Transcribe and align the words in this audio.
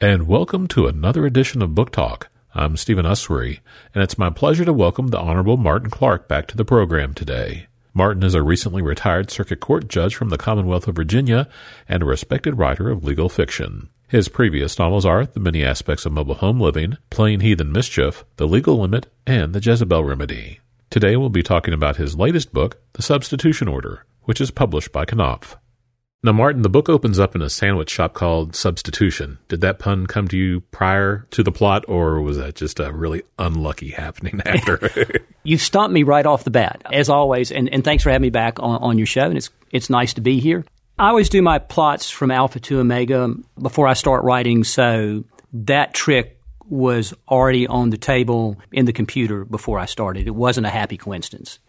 and 0.00 0.28
welcome 0.28 0.68
to 0.68 0.86
another 0.86 1.26
edition 1.26 1.60
of 1.60 1.74
Book 1.74 1.90
Talk. 1.90 2.28
I'm 2.54 2.76
Stephen 2.76 3.04
Usery, 3.04 3.58
and 3.92 4.00
it's 4.00 4.16
my 4.16 4.30
pleasure 4.30 4.64
to 4.64 4.72
welcome 4.72 5.08
the 5.08 5.18
Honorable 5.18 5.56
Martin 5.56 5.90
Clark 5.90 6.28
back 6.28 6.46
to 6.48 6.56
the 6.56 6.64
program 6.64 7.14
today. 7.14 7.66
Martin 7.92 8.22
is 8.22 8.34
a 8.34 8.42
recently 8.42 8.80
retired 8.80 9.28
circuit 9.28 9.58
court 9.58 9.88
judge 9.88 10.14
from 10.14 10.28
the 10.28 10.38
Commonwealth 10.38 10.86
of 10.86 10.94
Virginia 10.94 11.48
and 11.88 12.00
a 12.00 12.06
respected 12.06 12.56
writer 12.56 12.88
of 12.90 13.02
legal 13.02 13.28
fiction. 13.28 13.88
His 14.06 14.28
previous 14.28 14.78
novels 14.78 15.04
are 15.04 15.26
The 15.26 15.40
Many 15.40 15.64
Aspects 15.64 16.06
of 16.06 16.12
Mobile 16.12 16.36
Home 16.36 16.60
Living, 16.60 16.96
Plain 17.10 17.40
Heathen 17.40 17.72
Mischief, 17.72 18.24
The 18.36 18.46
Legal 18.46 18.78
Limit, 18.78 19.08
and 19.26 19.52
The 19.52 19.60
Jezebel 19.60 20.04
Remedy. 20.04 20.60
Today 20.90 21.16
we'll 21.16 21.28
be 21.28 21.42
talking 21.42 21.74
about 21.74 21.96
his 21.96 22.14
latest 22.14 22.52
book, 22.52 22.80
The 22.92 23.02
Substitution 23.02 23.66
Order, 23.66 24.04
which 24.22 24.40
is 24.40 24.52
published 24.52 24.92
by 24.92 25.04
Knopf. 25.04 25.56
Now, 26.20 26.32
Martin, 26.32 26.62
the 26.62 26.68
book 26.68 26.88
opens 26.88 27.20
up 27.20 27.36
in 27.36 27.42
a 27.42 27.50
sandwich 27.50 27.90
shop 27.90 28.12
called 28.12 28.56
Substitution. 28.56 29.38
Did 29.46 29.60
that 29.60 29.78
pun 29.78 30.08
come 30.08 30.26
to 30.28 30.36
you 30.36 30.62
prior 30.72 31.28
to 31.30 31.44
the 31.44 31.52
plot, 31.52 31.84
or 31.86 32.20
was 32.20 32.38
that 32.38 32.56
just 32.56 32.80
a 32.80 32.92
really 32.92 33.22
unlucky 33.38 33.90
happening 33.90 34.40
after? 34.46 35.22
you 35.44 35.58
stumped 35.58 35.92
me 35.92 36.02
right 36.02 36.26
off 36.26 36.42
the 36.42 36.50
bat, 36.50 36.82
as 36.92 37.08
always, 37.08 37.52
and, 37.52 37.72
and 37.72 37.84
thanks 37.84 38.02
for 38.02 38.10
having 38.10 38.22
me 38.22 38.30
back 38.30 38.58
on, 38.58 38.80
on 38.80 38.98
your 38.98 39.06
show, 39.06 39.26
and 39.26 39.36
it's, 39.36 39.50
it's 39.70 39.88
nice 39.88 40.14
to 40.14 40.20
be 40.20 40.40
here. 40.40 40.64
I 40.98 41.10
always 41.10 41.28
do 41.28 41.40
my 41.40 41.60
plots 41.60 42.10
from 42.10 42.32
alpha 42.32 42.58
to 42.58 42.80
omega 42.80 43.32
before 43.62 43.86
I 43.86 43.92
start 43.92 44.24
writing, 44.24 44.64
so 44.64 45.22
that 45.52 45.94
trick 45.94 46.40
was 46.64 47.14
already 47.28 47.68
on 47.68 47.90
the 47.90 47.96
table 47.96 48.56
in 48.72 48.86
the 48.86 48.92
computer 48.92 49.44
before 49.44 49.78
I 49.78 49.86
started. 49.86 50.26
It 50.26 50.34
wasn't 50.34 50.66
a 50.66 50.70
happy 50.70 50.96
coincidence. 50.96 51.60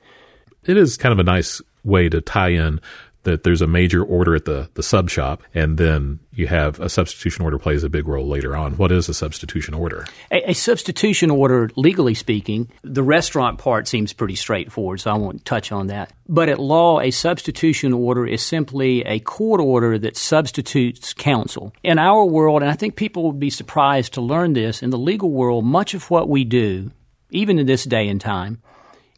It 0.65 0.75
is 0.75 0.97
kind 0.97 1.13
of 1.13 1.19
a 1.19 1.23
nice 1.23 1.61
way 1.83 2.09
to 2.09 2.19
tie 2.19 2.49
in 2.49 2.81
that 3.23 3.43
there's 3.43 3.61
a 3.61 3.67
major 3.67 4.03
order 4.03 4.35
at 4.35 4.45
the, 4.45 4.69
the 4.75 4.83
sub 4.83 5.09
shop, 5.09 5.43
and 5.53 5.77
then 5.77 6.19
you 6.31 6.47
have 6.47 6.79
a 6.79 6.87
substitution 6.87 7.43
order 7.43 7.59
plays 7.59 7.83
a 7.83 7.89
big 7.89 8.07
role 8.07 8.27
later 8.27 8.55
on. 8.55 8.77
What 8.77 8.91
is 8.91 9.09
a 9.09 9.13
substitution 9.13 9.73
order? 9.73 10.05
A, 10.31 10.51
a, 10.51 10.53
substitution 10.53 11.29
order, 11.29 11.69
legally 11.75 12.13
speaking, 12.13 12.69
the 12.81 13.03
restaurant 13.03 13.57
part 13.57 13.87
seems 13.87 14.13
pretty 14.13 14.35
straightforward, 14.35 15.01
so 15.01 15.11
I 15.11 15.17
won't 15.17 15.43
touch 15.43 15.71
on 15.71 15.87
that. 15.87 16.13
But 16.27 16.47
at 16.47 16.59
law, 16.59 17.01
a 17.01 17.11
substitution 17.11 17.91
order 17.91 18.25
is 18.25 18.41
simply 18.41 19.01
a 19.01 19.19
court 19.19 19.59
order 19.59 19.97
that 19.99 20.15
substitutes 20.15 21.13
counsel. 21.13 21.73
In 21.83 21.99
our 21.99 22.23
world, 22.25 22.61
and 22.61 22.71
I 22.71 22.75
think 22.75 22.95
people 22.95 23.23
would 23.23 23.39
be 23.39 23.49
surprised 23.49 24.13
to 24.13 24.21
learn 24.21 24.53
this, 24.53 24.81
in 24.81 24.91
the 24.91 24.97
legal 24.97 25.31
world, 25.31 25.65
much 25.65 25.93
of 25.93 26.09
what 26.09 26.29
we 26.29 26.45
do, 26.45 26.91
even 27.31 27.59
in 27.59 27.65
this 27.65 27.83
day 27.83 28.07
and 28.07 28.21
time, 28.21 28.61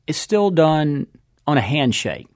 is 0.08 0.18
still 0.18 0.50
done 0.50 1.06
on 1.46 1.58
a 1.58 1.62
handshake 1.62 2.28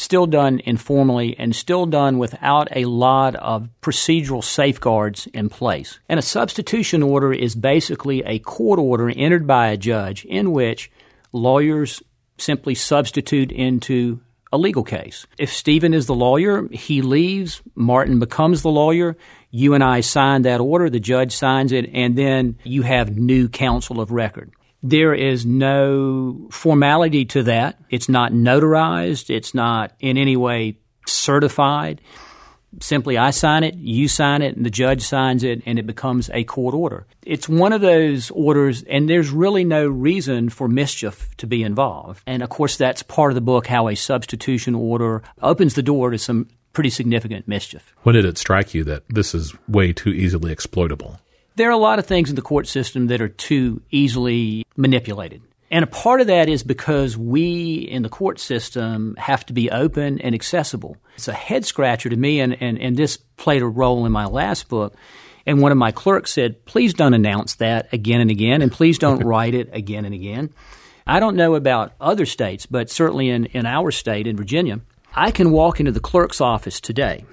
still 0.00 0.26
done 0.26 0.60
informally 0.64 1.36
and 1.38 1.54
still 1.54 1.84
done 1.84 2.16
without 2.16 2.68
a 2.74 2.86
lot 2.86 3.34
of 3.36 3.68
procedural 3.82 4.42
safeguards 4.42 5.28
in 5.34 5.50
place. 5.50 6.00
And 6.08 6.18
a 6.18 6.22
substitution 6.22 7.02
order 7.02 7.34
is 7.34 7.54
basically 7.54 8.22
a 8.24 8.38
court 8.38 8.78
order 8.78 9.10
entered 9.10 9.46
by 9.46 9.68
a 9.68 9.76
judge 9.76 10.24
in 10.24 10.52
which 10.52 10.90
lawyers 11.32 12.02
simply 12.38 12.74
substitute 12.74 13.52
into 13.52 14.20
a 14.50 14.56
legal 14.56 14.82
case. 14.84 15.26
If 15.38 15.52
Stephen 15.52 15.92
is 15.92 16.06
the 16.06 16.14
lawyer, 16.14 16.66
he 16.72 17.02
leaves, 17.02 17.60
Martin 17.74 18.18
becomes 18.18 18.62
the 18.62 18.70
lawyer, 18.70 19.18
you 19.50 19.74
and 19.74 19.84
I 19.84 20.00
sign 20.00 20.42
that 20.42 20.60
order, 20.60 20.88
the 20.88 20.98
judge 20.98 21.32
signs 21.32 21.72
it, 21.72 21.90
and 21.92 22.16
then 22.16 22.58
you 22.64 22.82
have 22.82 23.18
new 23.18 23.50
counsel 23.50 24.00
of 24.00 24.10
record. 24.10 24.50
There 24.82 25.14
is 25.14 25.44
no 25.44 26.48
formality 26.50 27.24
to 27.26 27.42
that. 27.44 27.78
It's 27.90 28.08
not 28.08 28.32
notarized. 28.32 29.28
It's 29.28 29.54
not 29.54 29.92
in 30.00 30.16
any 30.16 30.36
way 30.36 30.78
certified. 31.06 32.00
Simply, 32.80 33.18
I 33.18 33.30
sign 33.30 33.64
it, 33.64 33.74
you 33.74 34.06
sign 34.06 34.42
it, 34.42 34.56
and 34.56 34.64
the 34.64 34.70
judge 34.70 35.02
signs 35.02 35.42
it, 35.42 35.60
and 35.66 35.76
it 35.78 35.88
becomes 35.88 36.30
a 36.32 36.44
court 36.44 36.72
order. 36.72 37.04
It's 37.26 37.48
one 37.48 37.72
of 37.72 37.80
those 37.80 38.30
orders, 38.30 38.84
and 38.84 39.10
there's 39.10 39.30
really 39.30 39.64
no 39.64 39.88
reason 39.88 40.50
for 40.50 40.68
mischief 40.68 41.36
to 41.38 41.48
be 41.48 41.64
involved. 41.64 42.22
And 42.28 42.44
of 42.44 42.48
course, 42.48 42.76
that's 42.76 43.02
part 43.02 43.32
of 43.32 43.34
the 43.34 43.40
book 43.40 43.66
how 43.66 43.88
a 43.88 43.96
substitution 43.96 44.76
order 44.76 45.22
opens 45.42 45.74
the 45.74 45.82
door 45.82 46.10
to 46.10 46.18
some 46.18 46.48
pretty 46.72 46.90
significant 46.90 47.48
mischief. 47.48 47.92
When 48.04 48.14
did 48.14 48.24
it 48.24 48.38
strike 48.38 48.72
you 48.72 48.84
that 48.84 49.02
this 49.08 49.34
is 49.34 49.52
way 49.66 49.92
too 49.92 50.10
easily 50.10 50.52
exploitable? 50.52 51.18
There 51.60 51.68
are 51.68 51.72
a 51.72 51.76
lot 51.76 51.98
of 51.98 52.06
things 52.06 52.30
in 52.30 52.36
the 52.36 52.40
court 52.40 52.66
system 52.66 53.08
that 53.08 53.20
are 53.20 53.28
too 53.28 53.82
easily 53.90 54.64
manipulated. 54.78 55.42
And 55.70 55.82
a 55.82 55.86
part 55.86 56.22
of 56.22 56.28
that 56.28 56.48
is 56.48 56.62
because 56.62 57.18
we 57.18 57.74
in 57.74 58.02
the 58.02 58.08
court 58.08 58.40
system 58.40 59.14
have 59.18 59.44
to 59.44 59.52
be 59.52 59.70
open 59.70 60.22
and 60.22 60.34
accessible. 60.34 60.96
It's 61.16 61.28
a 61.28 61.34
head 61.34 61.66
scratcher 61.66 62.08
to 62.08 62.16
me, 62.16 62.40
and, 62.40 62.56
and, 62.62 62.78
and 62.78 62.96
this 62.96 63.18
played 63.18 63.60
a 63.60 63.66
role 63.66 64.06
in 64.06 64.10
my 64.10 64.24
last 64.24 64.70
book. 64.70 64.94
And 65.44 65.60
one 65.60 65.70
of 65.70 65.76
my 65.76 65.92
clerks 65.92 66.30
said, 66.30 66.64
please 66.64 66.94
don't 66.94 67.12
announce 67.12 67.56
that 67.56 67.92
again 67.92 68.22
and 68.22 68.30
again, 68.30 68.62
and 68.62 68.72
please 68.72 68.98
don't 68.98 69.20
write 69.26 69.52
it 69.52 69.68
again 69.74 70.06
and 70.06 70.14
again. 70.14 70.54
I 71.06 71.20
don't 71.20 71.36
know 71.36 71.56
about 71.56 71.92
other 72.00 72.24
states, 72.24 72.64
but 72.64 72.88
certainly 72.88 73.28
in, 73.28 73.44
in 73.44 73.66
our 73.66 73.90
state, 73.90 74.26
in 74.26 74.38
Virginia, 74.38 74.80
I 75.14 75.30
can 75.30 75.50
walk 75.50 75.78
into 75.78 75.92
the 75.92 76.00
clerk's 76.00 76.40
office 76.40 76.80
today 76.80 77.26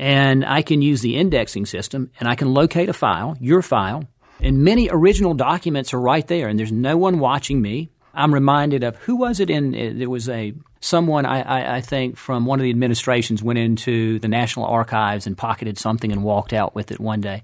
and 0.00 0.46
I 0.46 0.62
can 0.62 0.80
use 0.80 1.02
the 1.02 1.18
indexing 1.18 1.66
system 1.66 2.10
and 2.18 2.26
I 2.26 2.34
can 2.34 2.54
locate 2.54 2.88
a 2.88 2.94
file, 2.94 3.36
your 3.38 3.60
file, 3.60 4.04
and 4.40 4.64
many 4.64 4.88
original 4.90 5.34
documents 5.34 5.92
are 5.92 6.00
right 6.00 6.26
there, 6.26 6.48
and 6.48 6.58
there's 6.58 6.72
no 6.72 6.96
one 6.96 7.18
watching 7.18 7.60
me. 7.60 7.90
I'm 8.14 8.34
reminded 8.34 8.84
of 8.84 8.96
who 8.96 9.16
was 9.16 9.40
it 9.40 9.50
in? 9.50 9.74
Uh, 9.74 9.92
there 9.94 10.10
was 10.10 10.28
a 10.28 10.54
someone 10.80 11.26
I, 11.26 11.42
I, 11.42 11.76
I, 11.76 11.80
think 11.80 12.16
from 12.16 12.46
one 12.46 12.58
of 12.58 12.62
the 12.62 12.70
administrations 12.70 13.42
went 13.42 13.58
into 13.58 14.18
the 14.18 14.28
National 14.28 14.64
Archives 14.64 15.26
and 15.26 15.36
pocketed 15.36 15.78
something 15.78 16.10
and 16.10 16.24
walked 16.24 16.54
out 16.54 16.74
with 16.74 16.90
it 16.90 16.98
one 16.98 17.20
day. 17.20 17.42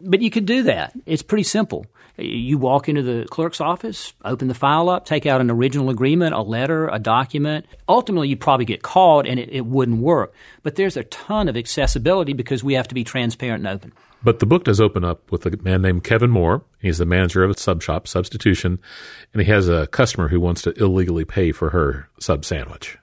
But 0.00 0.22
you 0.22 0.30
could 0.30 0.46
do 0.46 0.62
that. 0.64 0.92
It's 1.04 1.22
pretty 1.22 1.42
simple. 1.42 1.86
You 2.16 2.56
walk 2.58 2.88
into 2.88 3.02
the 3.02 3.26
clerk's 3.28 3.60
office, 3.60 4.14
open 4.24 4.48
the 4.48 4.54
file 4.54 4.88
up, 4.88 5.04
take 5.04 5.26
out 5.26 5.40
an 5.40 5.50
original 5.50 5.90
agreement, 5.90 6.34
a 6.34 6.40
letter, 6.40 6.88
a 6.88 6.98
document. 6.98 7.66
Ultimately, 7.88 8.28
you'd 8.28 8.40
probably 8.40 8.64
get 8.64 8.82
called 8.82 9.26
and 9.26 9.38
it, 9.38 9.50
it 9.50 9.66
wouldn't 9.66 10.00
work. 10.00 10.32
But 10.62 10.76
there's 10.76 10.96
a 10.96 11.04
ton 11.04 11.48
of 11.48 11.56
accessibility 11.56 12.32
because 12.32 12.64
we 12.64 12.74
have 12.74 12.88
to 12.88 12.94
be 12.94 13.04
transparent 13.04 13.66
and 13.66 13.74
open. 13.74 13.92
But 14.22 14.38
the 14.38 14.46
book 14.46 14.64
does 14.64 14.80
open 14.80 15.04
up 15.04 15.30
with 15.30 15.46
a 15.46 15.56
man 15.62 15.82
named 15.82 16.04
Kevin 16.04 16.30
Moore. 16.30 16.64
He's 16.80 16.98
the 16.98 17.06
manager 17.06 17.44
of 17.44 17.50
a 17.50 17.58
sub 17.58 17.82
shop, 17.82 18.08
Substitution, 18.08 18.78
and 19.32 19.42
he 19.42 19.50
has 19.50 19.68
a 19.68 19.86
customer 19.88 20.28
who 20.28 20.40
wants 20.40 20.62
to 20.62 20.72
illegally 20.82 21.24
pay 21.24 21.52
for 21.52 21.70
her 21.70 22.08
sub 22.18 22.44
sandwich. 22.44 22.98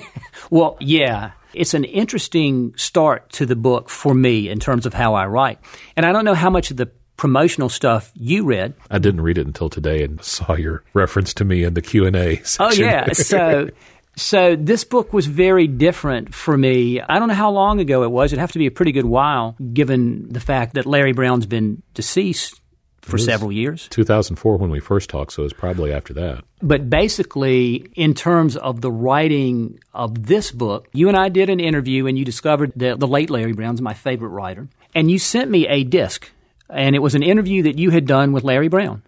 well, 0.50 0.76
yeah. 0.80 1.32
It's 1.54 1.74
an 1.74 1.84
interesting 1.84 2.74
start 2.76 3.30
to 3.32 3.46
the 3.46 3.56
book 3.56 3.88
for 3.88 4.14
me 4.14 4.48
in 4.48 4.60
terms 4.60 4.86
of 4.86 4.94
how 4.94 5.14
I 5.14 5.26
write. 5.26 5.58
And 5.96 6.04
I 6.04 6.12
don't 6.12 6.24
know 6.24 6.34
how 6.34 6.50
much 6.50 6.70
of 6.70 6.76
the 6.76 6.90
promotional 7.16 7.68
stuff 7.68 8.12
you 8.14 8.44
read. 8.44 8.74
I 8.90 8.98
didn't 8.98 9.22
read 9.22 9.36
it 9.36 9.46
until 9.46 9.68
today 9.68 10.02
and 10.04 10.22
saw 10.22 10.54
your 10.54 10.84
reference 10.94 11.34
to 11.34 11.44
me 11.44 11.64
in 11.64 11.74
the 11.74 11.82
Q 11.82 12.06
and 12.06 12.16
A 12.16 12.38
oh, 12.38 12.42
section. 12.44 12.84
Oh 12.84 12.86
yeah, 12.86 13.12
so 13.12 13.68
so 14.18 14.56
this 14.56 14.84
book 14.84 15.12
was 15.12 15.26
very 15.26 15.66
different 15.66 16.34
for 16.34 16.56
me. 16.56 17.00
I 17.00 17.18
don't 17.18 17.28
know 17.28 17.34
how 17.34 17.50
long 17.50 17.80
ago 17.80 18.02
it 18.02 18.10
was. 18.10 18.32
It'd 18.32 18.40
have 18.40 18.52
to 18.52 18.58
be 18.58 18.66
a 18.66 18.70
pretty 18.70 18.92
good 18.92 19.06
while, 19.06 19.56
given 19.72 20.28
the 20.30 20.40
fact 20.40 20.74
that 20.74 20.86
Larry 20.86 21.12
Brown's 21.12 21.46
been 21.46 21.82
deceased 21.94 22.60
for 23.00 23.16
several 23.16 23.50
years. 23.50 23.88
2004 23.88 24.58
when 24.58 24.70
we 24.70 24.80
first 24.80 25.08
talked, 25.08 25.32
so 25.32 25.42
it 25.42 25.44
was 25.44 25.52
probably 25.54 25.92
after 25.92 26.12
that. 26.12 26.44
But 26.60 26.90
basically, 26.90 27.86
in 27.94 28.12
terms 28.12 28.56
of 28.56 28.82
the 28.82 28.92
writing 28.92 29.78
of 29.94 30.26
this 30.26 30.52
book, 30.52 30.88
you 30.92 31.08
and 31.08 31.16
I 31.16 31.30
did 31.30 31.48
an 31.48 31.60
interview, 31.60 32.06
and 32.06 32.18
you 32.18 32.24
discovered 32.26 32.72
that 32.76 33.00
the 33.00 33.06
late 33.06 33.30
Larry 33.30 33.52
Brown's 33.52 33.80
my 33.80 33.94
favorite 33.94 34.28
writer, 34.28 34.68
and 34.94 35.10
you 35.10 35.18
sent 35.18 35.50
me 35.50 35.66
a 35.66 35.84
disc 35.84 36.30
and 36.70 36.94
it 36.94 37.00
was 37.00 37.14
an 37.14 37.22
interview 37.22 37.62
that 37.64 37.78
you 37.78 37.90
had 37.90 38.06
done 38.06 38.32
with 38.32 38.44
Larry 38.44 38.68
Brown. 38.68 39.02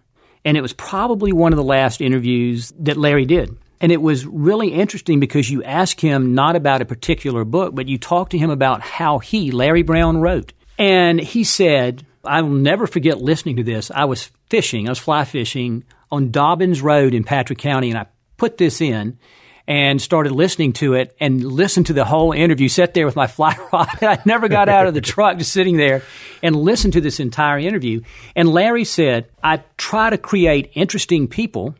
And 0.44 0.56
it 0.56 0.62
was 0.62 0.72
probably 0.72 1.32
one 1.32 1.52
of 1.52 1.58
the 1.58 1.64
last 1.64 2.00
interviews 2.00 2.72
that 2.78 2.96
Larry 2.96 3.26
did. 3.26 3.56
And 3.80 3.90
it 3.90 4.02
was 4.02 4.26
really 4.26 4.68
interesting 4.68 5.20
because 5.20 5.50
you 5.50 5.62
asked 5.62 6.00
him 6.00 6.34
not 6.34 6.54
about 6.54 6.82
a 6.82 6.86
particular 6.86 7.44
book, 7.44 7.74
but 7.74 7.88
you 7.88 7.96
talked 7.96 8.32
to 8.32 8.38
him 8.38 8.50
about 8.50 8.82
how 8.82 9.18
he, 9.18 9.50
Larry 9.50 9.82
Brown, 9.82 10.18
wrote. 10.18 10.52
And 10.78 11.18
he 11.18 11.44
said, 11.44 12.06
I 12.24 12.42
will 12.42 12.50
never 12.50 12.86
forget 12.86 13.22
listening 13.22 13.56
to 13.56 13.62
this. 13.62 13.90
I 13.90 14.04
was 14.04 14.30
fishing, 14.48 14.86
I 14.88 14.90
was 14.90 14.98
fly 14.98 15.24
fishing 15.24 15.84
on 16.10 16.30
Dobbins 16.30 16.82
Road 16.82 17.14
in 17.14 17.24
Patrick 17.24 17.58
County, 17.58 17.90
and 17.90 17.98
I 17.98 18.06
put 18.36 18.58
this 18.58 18.80
in 18.80 19.18
and 19.66 20.02
started 20.02 20.32
listening 20.32 20.72
to 20.72 20.94
it 20.94 21.14
and 21.20 21.44
listened 21.44 21.86
to 21.86 21.92
the 21.92 22.04
whole 22.04 22.32
interview. 22.32 22.68
Sat 22.68 22.92
there 22.92 23.06
with 23.06 23.14
my 23.14 23.28
fly 23.28 23.56
rod. 23.72 24.02
I 24.02 24.18
never 24.24 24.48
got 24.48 24.68
out 24.68 24.86
of 24.86 24.94
the 24.94 25.00
truck, 25.00 25.38
just 25.38 25.52
sitting 25.52 25.76
there 25.76 26.02
and 26.42 26.56
listened 26.56 26.94
to 26.94 27.00
this 27.00 27.20
entire 27.20 27.58
interview. 27.58 28.00
And 28.34 28.48
Larry 28.48 28.84
said, 28.84 29.28
I 29.42 29.62
try 29.78 30.10
to 30.10 30.18
create 30.18 30.72
interesting 30.74 31.28
people 31.28 31.76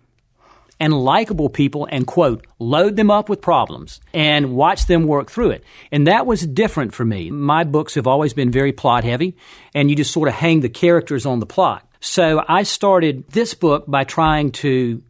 and 0.80 0.92
likable 0.92 1.50
people 1.50 1.86
and 1.90 2.06
quote, 2.06 2.46
load 2.58 2.96
them 2.96 3.10
up 3.10 3.28
with 3.28 3.42
problems 3.42 4.00
and 4.14 4.54
watch 4.56 4.86
them 4.86 5.06
work 5.06 5.30
through 5.30 5.50
it. 5.50 5.62
And 5.92 6.06
that 6.06 6.26
was 6.26 6.46
different 6.46 6.94
for 6.94 7.04
me. 7.04 7.30
My 7.30 7.64
books 7.64 7.94
have 7.94 8.06
always 8.06 8.32
been 8.32 8.50
very 8.50 8.72
plot 8.72 9.04
heavy 9.04 9.36
and 9.74 9.90
you 9.90 9.94
just 9.94 10.12
sort 10.12 10.28
of 10.28 10.34
hang 10.34 10.60
the 10.60 10.70
characters 10.70 11.26
on 11.26 11.38
the 11.38 11.46
plot. 11.46 11.86
So 12.00 12.42
I 12.48 12.62
started 12.62 13.28
this 13.28 13.52
book 13.52 13.84
by 13.86 14.04
trying 14.04 14.52
to 14.52 15.02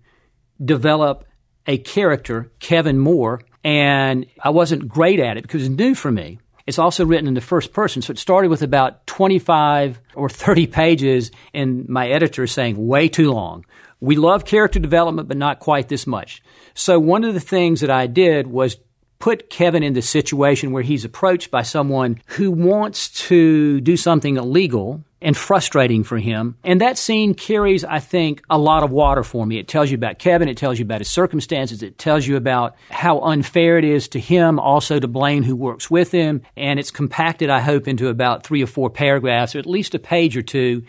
develop 0.62 1.24
a 1.66 1.78
character, 1.78 2.50
Kevin 2.58 2.98
Moore, 2.98 3.40
and 3.62 4.26
I 4.42 4.50
wasn't 4.50 4.88
great 4.88 5.20
at 5.20 5.36
it 5.36 5.42
because 5.42 5.62
it's 5.62 5.70
new 5.70 5.94
for 5.94 6.10
me. 6.10 6.40
It's 6.66 6.78
also 6.78 7.04
written 7.04 7.28
in 7.28 7.34
the 7.34 7.40
first 7.40 7.72
person. 7.72 8.02
So 8.02 8.12
it 8.12 8.18
started 8.18 8.48
with 8.48 8.62
about 8.62 9.06
25 9.06 10.00
or 10.14 10.28
30 10.28 10.66
pages, 10.66 11.30
and 11.54 11.88
my 11.88 12.08
editor 12.08 12.46
saying, 12.46 12.86
way 12.86 13.08
too 13.08 13.32
long. 13.32 13.64
We 14.00 14.16
love 14.16 14.44
character 14.44 14.78
development, 14.78 15.28
but 15.28 15.36
not 15.36 15.60
quite 15.60 15.88
this 15.88 16.06
much. 16.06 16.42
So 16.74 16.98
one 16.98 17.24
of 17.24 17.34
the 17.34 17.40
things 17.40 17.80
that 17.80 17.90
I 17.90 18.06
did 18.06 18.46
was 18.46 18.78
put 19.18 19.50
Kevin 19.50 19.82
in 19.82 19.92
the 19.92 20.02
situation 20.02 20.72
where 20.72 20.82
he's 20.82 21.04
approached 21.04 21.50
by 21.50 21.62
someone 21.62 22.20
who 22.26 22.50
wants 22.50 23.10
to 23.28 23.80
do 23.82 23.96
something 23.96 24.36
illegal 24.36 25.04
and 25.22 25.36
frustrating 25.36 26.02
for 26.02 26.16
him. 26.16 26.56
And 26.64 26.80
that 26.80 26.96
scene 26.96 27.34
carries, 27.34 27.84
I 27.84 27.98
think, 27.98 28.42
a 28.48 28.56
lot 28.56 28.82
of 28.82 28.90
water 28.90 29.22
for 29.22 29.44
me. 29.44 29.58
It 29.58 29.68
tells 29.68 29.90
you 29.90 29.94
about 29.94 30.18
Kevin, 30.18 30.48
it 30.48 30.56
tells 30.56 30.78
you 30.78 30.86
about 30.86 31.02
his 31.02 31.10
circumstances, 31.10 31.82
it 31.82 31.98
tells 31.98 32.26
you 32.26 32.36
about 32.36 32.74
how 32.88 33.20
unfair 33.20 33.76
it 33.76 33.84
is 33.84 34.08
to 34.08 34.20
him, 34.20 34.58
also 34.58 34.98
to 34.98 35.06
Blaine 35.06 35.42
who 35.42 35.54
works 35.54 35.90
with 35.90 36.10
him. 36.10 36.40
And 36.56 36.80
it's 36.80 36.90
compacted, 36.90 37.50
I 37.50 37.60
hope, 37.60 37.86
into 37.86 38.08
about 38.08 38.44
three 38.44 38.62
or 38.62 38.66
four 38.66 38.88
paragraphs, 38.88 39.54
or 39.54 39.58
at 39.58 39.66
least 39.66 39.94
a 39.94 39.98
page 39.98 40.38
or 40.38 40.42
two 40.42 40.84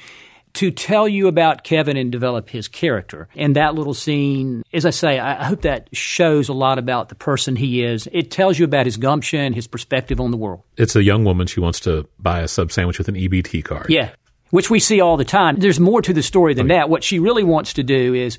to 0.53 0.71
tell 0.71 1.07
you 1.07 1.27
about 1.27 1.63
Kevin 1.63 1.98
and 1.98 2.12
develop 2.12 2.50
his 2.50 2.68
character. 2.68 3.27
And 3.36 3.56
that 3.56 3.75
little 3.75 3.94
scene, 3.94 4.63
as 4.74 4.86
I 4.86 4.89
say, 4.89 5.19
I 5.19 5.44
hope 5.44 5.62
that 5.62 5.89
shows 5.95 6.50
a 6.50 6.53
lot 6.53 6.77
about 6.77 7.09
the 7.09 7.15
person 7.15 7.56
he 7.56 7.83
is. 7.83 8.07
It 8.12 8.31
tells 8.31 8.59
you 8.59 8.65
about 8.65 8.86
his 8.86 8.98
gumption, 8.98 9.53
his 9.53 9.68
perspective 9.68 10.19
on 10.19 10.31
the 10.31 10.38
world. 10.38 10.63
It's 10.77 10.95
a 10.95 11.03
young 11.03 11.24
woman. 11.24 11.48
She 11.48 11.59
wants 11.59 11.80
to 11.81 12.07
buy 12.19 12.42
a 12.42 12.48
sub 12.48 12.71
sandwich 12.71 12.98
with 12.98 13.07
an 13.07 13.15
EBT 13.15 13.63
card. 13.63 13.88
Yeah, 13.89 14.12
which 14.50 14.69
we 14.69 14.80
see 14.80 15.01
all 15.01 15.18
the 15.18 15.25
time. 15.25 15.57
There's 15.57 15.80
more 15.80 16.01
to 16.01 16.13
the 16.13 16.24
story 16.24 16.54
than 16.54 16.71
oh, 16.71 16.75
that. 16.75 16.89
What 16.89 17.04
she 17.04 17.19
really 17.19 17.44
wants 17.44 17.74
to 17.74 17.83
do 17.83 18.13
is 18.13 18.38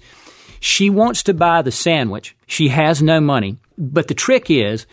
she 0.60 0.90
wants 0.90 1.24
to 1.24 1.34
buy 1.34 1.62
the 1.62 1.72
sandwich. 1.72 2.36
She 2.46 2.68
has 2.68 3.02
no 3.02 3.20
money. 3.20 3.58
But 3.76 4.08
the 4.08 4.14
trick 4.14 4.50
is, 4.50 4.86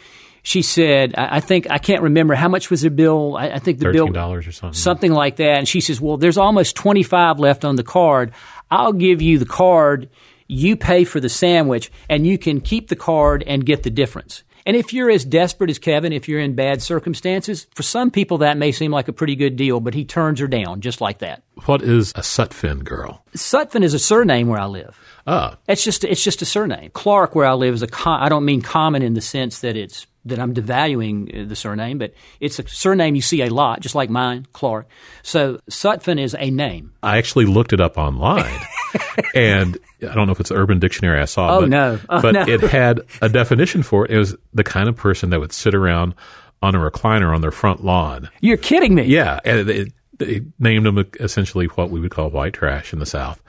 she 0.50 0.64
said, 0.64 1.14
I 1.16 1.42
think 1.42 1.68
I 1.70 1.78
can't 1.78 2.02
remember 2.02 2.34
how 2.34 2.50
much 2.50 2.72
was 2.72 2.82
the 2.82 2.90
bill. 2.90 3.38
I, 3.38 3.60
think 3.60 3.78
the 3.78 3.86
$13 3.86 3.94
bill 3.94 4.08
dollars 4.08 4.48
or 4.48 4.52
something, 4.52 4.74
something 4.74 5.12
like 5.12 5.36
that. 5.36 5.60
And 5.60 5.68
she 5.68 5.80
says, 5.80 6.02
"Well, 6.02 6.18
there's 6.18 6.40
almost 6.40 6.76
twenty 6.76 7.04
five 7.04 7.38
left 7.38 7.64
on 7.64 7.76
the 7.76 7.84
card. 7.84 8.32
I'll 8.72 8.94
give 8.94 9.22
you 9.22 9.38
the 9.38 9.46
card. 9.46 10.10
You 10.48 10.76
pay 10.76 11.04
for 11.04 11.20
the 11.20 11.30
sandwich, 11.30 11.92
and 12.10 12.26
you 12.26 12.40
can 12.40 12.62
keep 12.62 12.88
the 12.88 12.96
card 12.96 13.44
and 13.46 13.64
get 13.64 13.84
the 13.84 13.92
difference." 13.92 14.42
And 14.66 14.76
if 14.76 14.92
you're 14.92 15.12
as 15.12 15.24
desperate 15.24 15.70
as 15.70 15.78
Kevin, 15.78 16.14
if 16.14 16.28
you're 16.28 16.40
in 16.40 16.56
bad 16.56 16.82
circumstances, 16.82 17.68
for 17.76 17.84
some 17.84 18.10
people 18.10 18.40
that 18.40 18.58
may 18.58 18.72
seem 18.72 18.92
like 18.92 19.08
a 19.08 19.14
pretty 19.14 19.36
good 19.36 19.56
deal, 19.56 19.80
but 19.80 19.94
he 19.94 20.04
turns 20.04 20.40
her 20.40 20.48
down 20.48 20.82
just 20.82 21.00
like 21.00 21.20
that. 21.20 21.44
What 21.66 21.84
is 21.84 22.10
a 22.12 22.22
Sutphin 22.22 22.84
girl? 22.84 23.24
Sutphin 23.36 23.84
is 23.84 23.94
a 23.94 24.00
surname 24.00 24.48
where 24.48 24.60
I 24.60 24.66
live. 24.66 25.00
Ah. 25.28 25.58
It's 25.68 25.84
just 25.84 26.04
it's 26.04 26.24
just 26.24 26.42
a 26.42 26.46
surname. 26.46 26.90
Clark, 26.94 27.36
where 27.36 27.46
I 27.46 27.54
live, 27.54 27.76
is 27.76 27.84
a 27.84 27.88
com- 27.88 28.22
I 28.22 28.30
don't 28.30 28.46
mean 28.46 28.64
common 28.64 29.04
in 29.04 29.14
the 29.14 29.22
sense 29.22 29.60
that 29.60 29.78
it's 29.78 30.08
that 30.26 30.40
I'm 30.40 30.54
devaluing 30.54 31.44
uh, 31.44 31.48
the 31.48 31.56
surname, 31.56 31.98
but 31.98 32.14
it's 32.40 32.60
a 32.60 32.68
surname 32.68 33.16
you 33.16 33.22
see 33.22 33.42
a 33.42 33.50
lot, 33.50 33.80
just 33.80 33.96
like 33.96 34.10
mine, 34.10 34.48
Clark. 34.54 34.88
So 35.24 35.60
Sutphin 35.70 36.20
is 36.20 36.36
a 36.38 36.50
name. 36.50 36.94
I 37.04 37.18
actually 37.18 37.46
looked 37.46 37.74
it 37.74 37.80
up 37.80 37.98
online, 37.98 38.60
and 39.36 39.78
I 40.02 40.14
don't 40.14 40.28
know 40.28 40.32
if 40.32 40.40
it's 40.40 40.52
Urban 40.52 40.80
Dictionary 40.80 41.20
I 41.22 41.26
saw. 41.26 41.58
Oh 41.58 41.62
but, 41.62 41.70
no! 41.70 42.00
Oh, 42.10 42.22
but 42.22 42.34
no. 42.34 42.42
it 42.42 42.62
had 42.62 43.02
a 43.22 43.30
definition 43.30 43.84
for 43.84 44.06
it. 44.06 44.12
It 44.12 44.18
was 44.18 44.36
the 44.54 44.64
kind 44.64 44.90
of 44.90 44.96
person 44.96 45.30
that 45.30 45.40
would 45.40 45.54
sit 45.54 45.74
around 45.74 46.16
on 46.62 46.76
a 46.76 46.80
recliner 46.80 47.34
on 47.34 47.42
their 47.42 47.52
front 47.52 47.84
lawn. 47.84 48.30
You're 48.42 48.58
kidding 48.58 48.96
me? 48.96 49.04
Yeah, 49.04 49.40
and 49.46 49.70
it, 49.70 49.94
they 50.18 50.42
named 50.60 50.86
them 50.86 51.06
essentially 51.20 51.68
what 51.68 51.90
we 51.90 52.02
would 52.02 52.12
call 52.12 52.30
white 52.30 52.54
trash 52.54 52.92
in 52.92 53.00
the 53.00 53.06
South, 53.06 53.42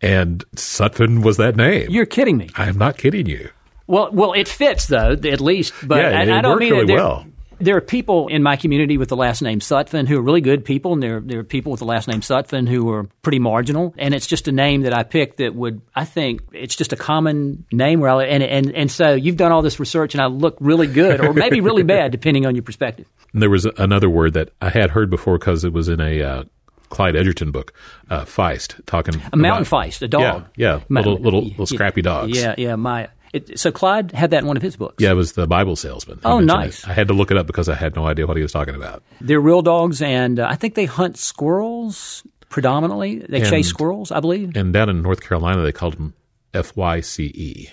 and 0.00 0.42
Sutphin 0.56 1.22
was 1.22 1.36
that 1.36 1.56
name. 1.56 1.90
You're 1.90 2.06
kidding 2.06 2.38
me? 2.38 2.48
I 2.56 2.68
am 2.68 2.78
not 2.78 2.96
kidding 2.96 3.26
you. 3.26 3.50
Well, 3.86 4.10
well, 4.12 4.32
it 4.32 4.48
fits 4.48 4.86
though, 4.86 5.12
at 5.12 5.40
least. 5.40 5.72
But 5.82 5.98
yeah, 5.98 6.22
it 6.22 6.28
I, 6.28 6.38
I 6.38 6.40
don't 6.40 6.52
worked 6.52 6.60
mean 6.60 6.72
really 6.72 6.94
well. 6.94 7.26
there 7.60 7.76
are 7.76 7.80
people 7.80 8.28
in 8.28 8.42
my 8.42 8.56
community 8.56 8.96
with 8.96 9.08
the 9.08 9.16
last 9.16 9.42
name 9.42 9.60
Sutphin 9.60 10.08
who 10.08 10.18
are 10.18 10.22
really 10.22 10.40
good 10.40 10.64
people, 10.64 10.92
and 10.94 11.02
there 11.02 11.20
there 11.20 11.40
are 11.40 11.44
people 11.44 11.70
with 11.70 11.80
the 11.80 11.84
last 11.86 12.08
name 12.08 12.20
Sutphin 12.20 12.68
who 12.68 12.90
are 12.90 13.04
pretty 13.22 13.38
marginal. 13.38 13.94
And 13.98 14.14
it's 14.14 14.26
just 14.26 14.48
a 14.48 14.52
name 14.52 14.82
that 14.82 14.94
I 14.94 15.02
picked 15.02 15.36
that 15.38 15.54
would 15.54 15.82
I 15.94 16.04
think 16.04 16.40
it's 16.52 16.76
just 16.76 16.92
a 16.92 16.96
common 16.96 17.66
name 17.72 18.00
where 18.00 18.10
I 18.10 18.24
and 18.24 18.42
and 18.42 18.74
and 18.74 18.90
so 18.90 19.12
you've 19.14 19.36
done 19.36 19.52
all 19.52 19.62
this 19.62 19.78
research, 19.78 20.14
and 20.14 20.22
I 20.22 20.26
look 20.26 20.56
really 20.60 20.86
good, 20.86 21.20
or 21.20 21.32
maybe 21.34 21.60
really 21.60 21.82
bad, 21.96 22.10
depending 22.10 22.46
on 22.46 22.54
your 22.54 22.62
perspective. 22.64 23.06
And 23.32 23.42
there 23.42 23.50
was 23.50 23.66
another 23.66 24.08
word 24.08 24.32
that 24.34 24.50
I 24.62 24.70
had 24.70 24.90
heard 24.90 25.10
before 25.10 25.38
because 25.38 25.64
it 25.64 25.72
was 25.72 25.88
in 25.88 26.00
a. 26.00 26.22
Uh, 26.22 26.44
Clyde 26.90 27.16
Edgerton 27.16 27.50
book, 27.50 27.72
uh, 28.08 28.24
Feist, 28.24 28.80
talking 28.86 29.16
a 29.32 29.36
mountain 29.36 29.66
about, 29.66 29.88
feist, 29.88 30.02
a 30.02 30.06
dog. 30.06 30.46
Yeah, 30.54 30.74
yeah, 30.76 30.80
little 30.88 31.16
little 31.16 31.42
little 31.42 31.66
scrappy 31.66 32.02
dogs. 32.02 32.38
Yeah, 32.38 32.54
yeah. 32.56 32.76
My 32.76 33.08
it, 33.34 33.58
so 33.58 33.70
Clyde 33.72 34.12
had 34.12 34.30
that 34.30 34.42
in 34.42 34.46
one 34.46 34.56
of 34.56 34.62
his 34.62 34.76
books. 34.76 35.02
Yeah, 35.02 35.10
it 35.10 35.14
was 35.14 35.32
the 35.32 35.46
Bible 35.46 35.76
salesman. 35.76 36.20
Oh, 36.24 36.38
nice. 36.38 36.84
It. 36.84 36.88
I 36.88 36.92
had 36.92 37.08
to 37.08 37.14
look 37.14 37.30
it 37.30 37.36
up 37.36 37.46
because 37.46 37.68
I 37.68 37.74
had 37.74 37.96
no 37.96 38.06
idea 38.06 38.26
what 38.26 38.36
he 38.36 38.42
was 38.42 38.52
talking 38.52 38.74
about. 38.74 39.02
They're 39.20 39.40
real 39.40 39.62
dogs, 39.62 40.00
and 40.00 40.38
uh, 40.38 40.46
I 40.48 40.56
think 40.56 40.74
they 40.74 40.84
hunt 40.84 41.18
squirrels 41.18 42.22
predominantly. 42.48 43.18
They 43.18 43.40
and, 43.40 43.50
chase 43.50 43.68
squirrels, 43.68 44.12
I 44.12 44.20
believe. 44.20 44.56
And 44.56 44.72
down 44.72 44.88
in 44.88 45.02
North 45.02 45.20
Carolina, 45.20 45.62
they 45.62 45.72
called 45.72 45.96
them 45.96 46.14
F 46.54 46.76
Y 46.76 47.00
C 47.00 47.24
E. 47.24 47.68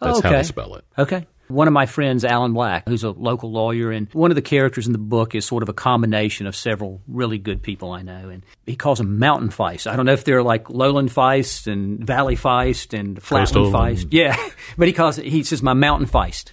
That's 0.00 0.16
oh, 0.16 0.18
okay. 0.18 0.28
how 0.28 0.34
they 0.36 0.42
spell 0.42 0.74
it. 0.74 0.84
Okay. 0.98 1.26
One 1.48 1.68
of 1.68 1.72
my 1.72 1.86
friends, 1.86 2.24
Alan 2.24 2.52
Black, 2.52 2.88
who's 2.88 3.04
a 3.04 3.10
local 3.10 3.52
lawyer, 3.52 3.90
and 3.92 4.08
one 4.12 4.30
of 4.30 4.34
the 4.34 4.42
characters 4.42 4.86
in 4.86 4.92
the 4.92 4.98
book 4.98 5.34
is 5.34 5.44
sort 5.44 5.62
of 5.62 5.68
a 5.68 5.72
combination 5.72 6.46
of 6.46 6.56
several 6.56 7.00
really 7.06 7.38
good 7.38 7.62
people 7.62 7.92
I 7.92 8.02
know. 8.02 8.28
And 8.28 8.42
he 8.66 8.76
calls 8.76 8.98
them 8.98 9.18
mountain 9.18 9.50
feist. 9.50 9.90
I 9.90 9.96
don't 9.96 10.06
know 10.06 10.12
if 10.12 10.24
they're 10.24 10.42
like 10.42 10.70
lowland 10.70 11.10
feist 11.10 11.70
and 11.70 12.04
valley 12.04 12.36
feist 12.36 12.98
and 12.98 13.22
flatland 13.22 13.74
feist. 13.74 14.02
And... 14.04 14.12
Yeah. 14.12 14.36
But 14.76 14.88
he 14.88 14.94
calls 14.94 15.16
it, 15.18 15.26
he 15.26 15.42
says, 15.42 15.62
my 15.62 15.74
mountain 15.74 16.08
feist. 16.08 16.50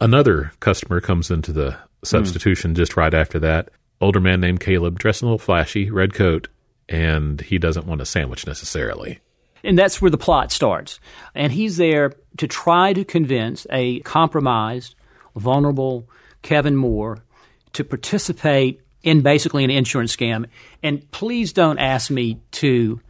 Another 0.00 0.52
customer 0.58 1.00
comes 1.00 1.30
into 1.30 1.52
the 1.52 1.76
substitution 2.02 2.72
mm. 2.72 2.76
just 2.76 2.96
right 2.96 3.12
after 3.12 3.38
that. 3.40 3.68
Older 4.00 4.20
man 4.20 4.40
named 4.40 4.60
Caleb, 4.60 4.98
dressed 4.98 5.22
in 5.22 5.26
a 5.26 5.30
little 5.30 5.38
flashy, 5.38 5.90
red 5.90 6.14
coat, 6.14 6.48
and 6.88 7.40
he 7.40 7.58
doesn't 7.58 7.86
want 7.86 8.00
a 8.00 8.06
sandwich 8.06 8.46
necessarily. 8.46 9.20
And 9.64 9.78
that's 9.78 10.02
where 10.02 10.10
the 10.10 10.18
plot 10.18 10.50
starts. 10.52 11.00
And 11.34 11.52
he's 11.52 11.76
there 11.76 12.12
to 12.38 12.46
try 12.46 12.92
to 12.92 13.04
convince 13.04 13.66
a 13.70 14.00
compromised, 14.00 14.94
vulnerable 15.36 16.08
Kevin 16.42 16.76
Moore 16.76 17.18
to 17.74 17.84
participate 17.84 18.80
in 19.02 19.22
basically 19.22 19.64
an 19.64 19.70
insurance 19.70 20.14
scam. 20.14 20.46
And 20.82 21.08
please 21.10 21.52
don't 21.52 21.78
ask 21.78 22.10
me 22.10 22.40
to 22.52 23.00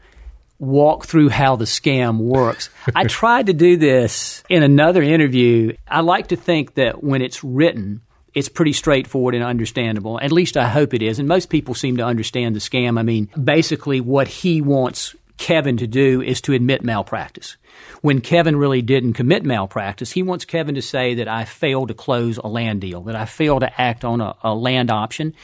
walk 0.58 1.06
through 1.06 1.28
how 1.28 1.56
the 1.56 1.64
scam 1.64 2.18
works. 2.18 2.70
I 2.94 3.04
tried 3.04 3.46
to 3.46 3.52
do 3.52 3.76
this 3.76 4.42
in 4.48 4.62
another 4.62 5.02
interview. 5.02 5.76
I 5.88 6.00
like 6.00 6.28
to 6.28 6.36
think 6.36 6.74
that 6.74 7.02
when 7.02 7.20
it's 7.20 7.42
written, 7.42 8.00
it's 8.32 8.48
pretty 8.48 8.72
straightforward 8.72 9.34
and 9.34 9.44
understandable. 9.44 10.18
At 10.20 10.32
least 10.32 10.56
I 10.56 10.68
hope 10.68 10.94
it 10.94 11.02
is. 11.02 11.18
And 11.18 11.28
most 11.28 11.50
people 11.50 11.74
seem 11.74 11.98
to 11.98 12.04
understand 12.04 12.54
the 12.54 12.60
scam. 12.60 12.98
I 12.98 13.02
mean, 13.02 13.28
basically, 13.42 14.00
what 14.00 14.28
he 14.28 14.62
wants 14.62 15.14
Kevin 15.42 15.76
to 15.78 15.88
do 15.88 16.22
is 16.22 16.40
to 16.42 16.52
admit 16.52 16.84
malpractice. 16.84 17.56
When 18.00 18.20
Kevin 18.20 18.54
really 18.54 18.80
didn't 18.80 19.14
commit 19.14 19.44
malpractice, 19.44 20.12
he 20.12 20.22
wants 20.22 20.44
Kevin 20.44 20.76
to 20.76 20.82
say 20.82 21.14
that 21.14 21.26
I 21.26 21.44
failed 21.44 21.88
to 21.88 21.94
close 21.94 22.38
a 22.38 22.46
land 22.46 22.80
deal, 22.80 23.00
that 23.02 23.16
I 23.16 23.24
failed 23.24 23.62
to 23.62 23.80
act 23.80 24.04
on 24.04 24.20
a, 24.20 24.36
a 24.44 24.54
land 24.54 24.88
option. 24.88 25.34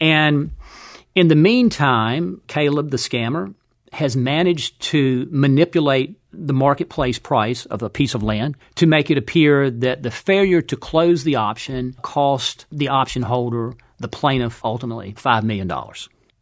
And 0.00 0.50
in 1.14 1.28
the 1.28 1.36
meantime, 1.36 2.42
Caleb, 2.48 2.90
the 2.90 2.96
scammer, 2.96 3.54
has 3.92 4.16
managed 4.16 4.80
to 4.80 5.28
manipulate 5.30 6.18
the 6.32 6.52
marketplace 6.52 7.20
price 7.20 7.64
of 7.66 7.80
a 7.80 7.88
piece 7.88 8.14
of 8.14 8.24
land 8.24 8.56
to 8.74 8.88
make 8.88 9.08
it 9.08 9.18
appear 9.18 9.70
that 9.70 10.02
the 10.02 10.10
failure 10.10 10.62
to 10.62 10.76
close 10.76 11.22
the 11.22 11.36
option 11.36 11.94
cost 12.02 12.66
the 12.72 12.88
option 12.88 13.22
holder, 13.22 13.74
the 14.00 14.08
plaintiff, 14.08 14.64
ultimately 14.64 15.12
$5 15.12 15.44
million. 15.44 15.70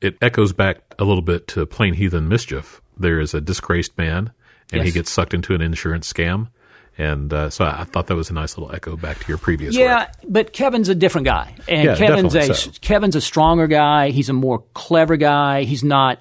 It 0.01 0.17
echoes 0.23 0.55
back 0.55 0.79
a 0.99 1.05
little 1.05 1.23
bit 1.23 1.47
to 1.49 1.67
Plain 1.67 1.95
Heathen 1.95 2.27
Mischief, 2.29 2.82
there 2.99 3.21
is 3.21 3.35
a 3.35 3.41
disgraced 3.41 3.97
man, 3.99 4.31
and 4.73 4.79
Yes. 4.79 4.87
he 4.87 4.93
gets 4.93 5.11
sucked 5.11 5.35
into 5.35 5.55
an 5.55 5.61
insurance 5.63 6.11
scam. 6.13 6.49
And 6.99 7.33
uh, 7.33 7.49
so 7.49 7.65
I 7.65 7.85
thought 7.85 8.09
that 8.09 8.17
was 8.17 8.29
a 8.29 8.35
nice 8.35 8.59
little 8.59 8.75
echo 8.75 8.97
back 8.99 9.19
to 9.21 9.27
your 9.29 9.39
previous 9.39 9.75
Yeah, 9.75 10.01
work. 10.01 10.09
but 10.29 10.53
Kevin's 10.53 10.91
a 10.91 10.95
different 10.95 11.25
guy, 11.25 11.55
and 11.67 11.85
Yeah, 11.85 11.97
Kevin's 11.97 12.35
a 12.35 12.53
so. 12.55 12.71
Kevin's 12.83 13.17
a 13.17 13.21
stronger 13.23 13.67
guy. 13.67 14.11
He's 14.11 14.29
a 14.29 14.35
more 14.35 14.63
clever 14.75 15.17
guy. 15.17 15.63
He's 15.63 15.83
not. 15.83 16.21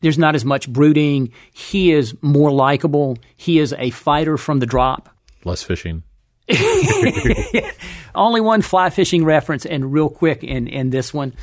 There's 0.00 0.18
not 0.18 0.34
as 0.34 0.44
much 0.44 0.68
brooding. 0.70 1.32
He 1.52 1.92
is 1.92 2.14
more 2.20 2.50
likable. 2.50 3.16
He 3.36 3.58
is 3.60 3.72
a 3.78 3.90
fighter 3.90 4.36
from 4.36 4.58
the 4.58 4.66
drop. 4.66 5.08
Less 5.44 5.62
fishing. 5.62 6.02
Only 8.14 8.40
one 8.40 8.62
fly 8.62 8.90
fishing 8.90 9.24
reference, 9.24 9.64
and 9.66 9.92
real 9.92 10.08
quick 10.08 10.44
in, 10.44 10.66
in 10.68 10.90
this 10.90 11.12
one. 11.14 11.34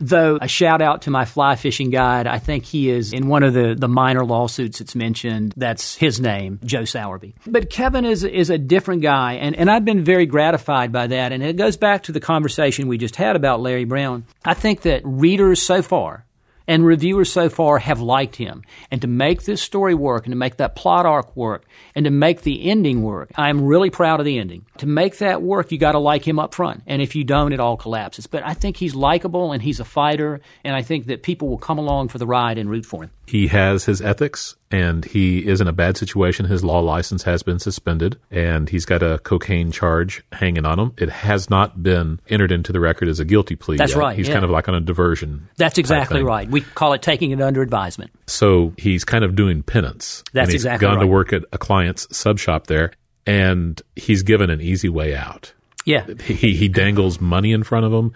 Though 0.00 0.38
a 0.40 0.48
shout 0.48 0.80
out 0.80 1.02
to 1.02 1.10
my 1.10 1.24
fly 1.24 1.56
fishing 1.56 1.90
guide, 1.90 2.26
I 2.26 2.38
think 2.38 2.64
he 2.64 2.90
is 2.90 3.12
in 3.12 3.28
one 3.28 3.42
of 3.42 3.54
the, 3.54 3.74
the 3.76 3.88
minor 3.88 4.24
lawsuits 4.24 4.78
that's 4.78 4.94
mentioned. 4.94 5.54
That's 5.56 5.94
his 5.96 6.20
name, 6.20 6.60
Joe 6.64 6.82
Sowerby. 6.82 7.34
But 7.46 7.70
Kevin 7.70 8.04
is 8.04 8.24
is 8.24 8.50
a 8.50 8.58
different 8.58 9.02
guy, 9.02 9.34
and, 9.34 9.56
and 9.56 9.70
I've 9.70 9.84
been 9.84 10.04
very 10.04 10.26
gratified 10.26 10.92
by 10.92 11.08
that. 11.08 11.32
And 11.32 11.42
it 11.42 11.56
goes 11.56 11.76
back 11.76 12.04
to 12.04 12.12
the 12.12 12.20
conversation 12.20 12.88
we 12.88 12.98
just 12.98 13.16
had 13.16 13.36
about 13.36 13.60
Larry 13.60 13.84
Brown. 13.84 14.24
I 14.44 14.54
think 14.54 14.82
that 14.82 15.02
readers 15.04 15.60
so 15.60 15.82
far, 15.82 16.24
And 16.68 16.84
reviewers 16.84 17.32
so 17.32 17.48
far 17.48 17.78
have 17.78 18.00
liked 18.00 18.36
him. 18.36 18.62
And 18.90 19.00
to 19.00 19.08
make 19.08 19.42
this 19.42 19.60
story 19.60 19.94
work 19.94 20.26
and 20.26 20.32
to 20.32 20.36
make 20.36 20.58
that 20.58 20.76
plot 20.76 21.06
arc 21.06 21.34
work 21.34 21.64
and 21.94 22.04
to 22.04 22.10
make 22.10 22.42
the 22.42 22.70
ending 22.70 23.02
work, 23.02 23.30
I'm 23.34 23.64
really 23.64 23.90
proud 23.90 24.20
of 24.20 24.26
the 24.26 24.38
ending. 24.38 24.66
To 24.78 24.86
make 24.86 25.18
that 25.18 25.42
work, 25.42 25.72
you 25.72 25.78
got 25.78 25.92
to 25.92 25.98
like 25.98 26.28
him 26.28 26.38
up 26.38 26.54
front. 26.54 26.82
And 26.86 27.02
if 27.02 27.16
you 27.16 27.24
don't, 27.24 27.52
it 27.52 27.58
all 27.58 27.76
collapses. 27.76 28.26
But 28.26 28.46
I 28.46 28.54
think 28.54 28.76
he's 28.76 28.94
likable 28.94 29.52
and 29.52 29.62
he's 29.62 29.80
a 29.80 29.84
fighter. 29.84 30.40
And 30.62 30.76
I 30.76 30.82
think 30.82 31.06
that 31.06 31.22
people 31.22 31.48
will 31.48 31.58
come 31.58 31.78
along 31.78 32.08
for 32.08 32.18
the 32.18 32.26
ride 32.26 32.58
and 32.58 32.70
root 32.70 32.84
for 32.84 33.02
him. 33.02 33.10
He 33.26 33.48
has 33.48 33.84
his 33.84 34.00
ethics 34.00 34.54
and 34.70 35.04
he 35.04 35.46
is 35.46 35.60
in 35.60 35.68
a 35.68 35.72
bad 35.72 35.96
situation. 35.96 36.46
His 36.46 36.64
law 36.64 36.80
license 36.80 37.22
has 37.22 37.42
been 37.42 37.58
suspended 37.58 38.18
and 38.30 38.68
he's 38.68 38.84
got 38.84 39.02
a 39.02 39.18
cocaine 39.18 39.72
charge 39.72 40.22
hanging 40.32 40.66
on 40.66 40.78
him. 40.78 40.92
It 40.98 41.08
has 41.08 41.48
not 41.48 41.82
been 41.82 42.20
entered 42.28 42.52
into 42.52 42.72
the 42.72 42.80
record 42.80 43.08
as 43.08 43.20
a 43.20 43.24
guilty 43.24 43.56
plea. 43.56 43.76
That's 43.76 43.92
yet. 43.92 43.98
right. 43.98 44.16
He's 44.16 44.28
yeah. 44.28 44.34
kind 44.34 44.44
of 44.44 44.50
like 44.50 44.68
on 44.68 44.74
a 44.74 44.80
diversion. 44.80 45.48
That's 45.56 45.78
exactly 45.78 46.22
right. 46.22 46.48
We 46.50 46.60
call 46.60 46.92
it 46.92 47.02
taking 47.02 47.30
it 47.30 47.40
under 47.40 47.62
advisement. 47.62 48.10
So 48.26 48.74
he's 48.76 49.04
kind 49.04 49.24
of 49.24 49.34
doing 49.34 49.62
penance. 49.62 50.22
That's 50.32 50.52
exactly 50.52 50.86
gone 50.86 50.96
right. 50.96 51.02
to 51.02 51.06
work 51.06 51.32
at 51.32 51.44
a 51.52 51.58
client's 51.58 52.14
sub 52.16 52.38
shop 52.38 52.66
there 52.66 52.92
and 53.26 53.80
he's 53.96 54.22
given 54.22 54.50
an 54.50 54.60
easy 54.60 54.88
way 54.88 55.14
out. 55.14 55.52
Yeah. 55.84 56.06
He, 56.22 56.54
he 56.54 56.68
dangles 56.68 57.20
money 57.20 57.52
in 57.52 57.62
front 57.62 57.86
of 57.86 57.92
him 57.92 58.12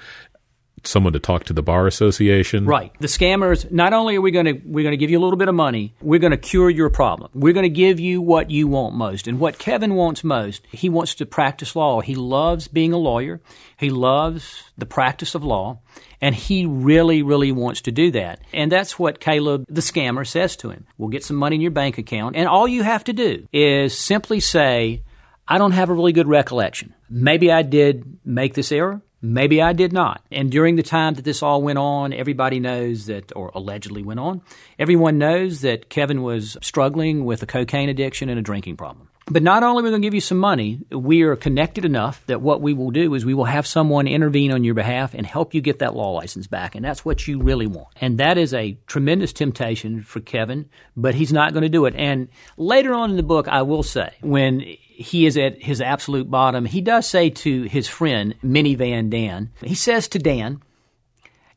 someone 0.85 1.13
to 1.13 1.19
talk 1.19 1.45
to 1.45 1.53
the 1.53 1.63
bar 1.63 1.87
association. 1.87 2.67
Right. 2.67 2.93
The 3.01 3.07
scammers, 3.07 3.71
not 3.71 3.93
only 3.93 4.17
are 4.17 4.21
we 4.21 4.31
going 4.31 4.47
to 4.47 4.61
we're 4.65 4.83
going 4.83 4.93
to 4.93 4.97
give 4.97 5.11
you 5.11 5.19
a 5.19 5.23
little 5.23 5.37
bit 5.37 5.49
of 5.49 5.55
money, 5.55 5.95
we're 6.01 6.21
going 6.21 6.33
to 6.33 6.37
cure 6.37 6.71
your 6.71 6.91
problem. 6.91 7.31
We're 7.35 7.53
going 7.53 7.65
to 7.65 7.69
give 7.69 8.01
you 8.01 8.21
what 8.21 8.51
you 8.51 8.69
want 8.69 8.95
most. 8.95 9.27
And 9.27 9.39
what 9.39 9.59
Kevin 9.59 9.95
wants 9.95 10.25
most, 10.25 10.67
he 10.71 10.89
wants 10.89 11.15
to 11.17 11.27
practice 11.27 11.77
law. 11.77 12.01
He 12.01 12.15
loves 12.15 12.69
being 12.69 12.93
a 12.93 12.99
lawyer. 12.99 13.41
He 13.77 13.91
loves 13.91 14.71
the 14.79 14.87
practice 14.87 15.35
of 15.35 15.45
law, 15.45 15.81
and 16.21 16.35
he 16.35 16.67
really 16.67 17.23
really 17.23 17.53
wants 17.53 17.81
to 17.83 17.93
do 17.93 18.11
that. 18.13 18.41
And 18.53 18.71
that's 18.71 18.99
what 18.99 19.21
Caleb 19.21 19.67
the 19.69 19.81
scammer 19.81 20.27
says 20.27 20.57
to 20.57 20.71
him. 20.71 20.87
We'll 20.99 21.09
get 21.09 21.25
some 21.25 21.37
money 21.37 21.57
in 21.57 21.63
your 21.63 21.71
bank 21.71 21.99
account, 21.99 22.37
and 22.37 22.49
all 22.49 22.69
you 22.69 22.83
have 22.83 23.05
to 23.05 23.13
do 23.13 23.49
is 23.53 23.97
simply 23.97 24.41
say, 24.41 25.03
I 25.49 25.59
don't 25.59 25.73
have 25.73 25.91
a 25.91 25.95
really 25.95 26.13
good 26.13 26.29
recollection. 26.29 26.95
Maybe 27.11 27.51
I 27.51 27.63
did 27.63 28.19
make 28.25 28.55
this 28.55 28.73
error. 28.73 29.03
Maybe 29.25 29.63
I 29.63 29.73
did 29.73 29.93
not. 29.93 30.21
And 30.33 30.51
during 30.51 30.75
the 30.75 30.83
time 30.83 31.15
that 31.15 31.25
this 31.25 31.45
all 31.45 31.63
went 31.63 31.79
on, 31.79 32.13
everybody 32.13 32.59
knows 32.59 33.07
that, 33.07 33.33
or 33.37 33.53
allegedly 33.55 34.03
went 34.03 34.19
on, 34.19 34.43
everyone 34.81 35.17
knows 35.17 35.61
that 35.61 35.89
Kevin 35.89 36.23
was 36.23 36.57
struggling 36.61 37.25
with 37.25 37.41
a 37.43 37.47
cocaine 37.47 37.89
addiction 37.89 38.29
and 38.29 38.39
a 38.39 38.43
drinking 38.43 38.77
problem. 38.77 39.09
But 39.27 39.45
not 39.45 39.63
only 39.63 39.83
are 39.83 39.85
we 39.85 39.91
going 39.91 40.03
to 40.03 40.07
give 40.07 40.15
you 40.15 40.21
some 40.21 40.39
money, 40.39 40.81
we 40.91 41.23
are 41.23 41.37
connected 41.37 41.85
enough 41.85 42.27
that 42.27 42.41
what 42.41 42.61
we 42.61 42.75
will 42.75 42.91
do 42.91 43.15
is 43.15 43.25
we 43.25 43.35
will 43.35 43.45
have 43.45 43.69
someone 43.69 44.09
intervene 44.09 44.51
on 44.51 44.65
your 44.65 44.75
behalf 44.75 45.15
and 45.15 45.25
help 45.25 45.55
you 45.55 45.61
get 45.61 45.79
that 45.79 45.95
law 45.95 46.11
license 46.11 46.49
back. 46.49 46.75
And 46.75 46.85
that's 46.85 47.05
what 47.05 47.29
you 47.29 47.41
really 47.41 47.69
want. 47.69 47.89
And 48.01 48.19
that 48.19 48.37
is 48.37 48.53
a 48.53 48.77
tremendous 48.89 49.33
temptation 49.33 50.03
for 50.03 50.19
Kevin, 50.19 50.69
but 50.97 51.15
he's 51.15 51.33
not 51.33 51.53
going 51.53 51.63
to 51.63 51.69
do 51.69 51.87
it. 51.87 51.95
And 51.97 52.29
later 52.57 52.93
on 52.95 53.11
in 53.11 53.17
the 53.17 53.23
book, 53.23 53.47
I 53.47 53.63
will 53.63 53.85
say, 53.85 54.13
when 54.23 54.77
he 55.03 55.27
is 55.27 55.37
at 55.37 55.63
his 55.63 55.81
absolute 55.81 56.31
bottom, 56.31 56.65
he 56.65 56.81
does 56.81 57.07
say 57.07 57.31
to 57.31 57.63
his 57.65 57.89
friend, 57.89 58.35
Minivan 58.43 59.11
Dan, 59.11 59.51
he 59.63 59.75
says 59.75 60.09
to 60.09 60.19
Dan, 60.19 60.61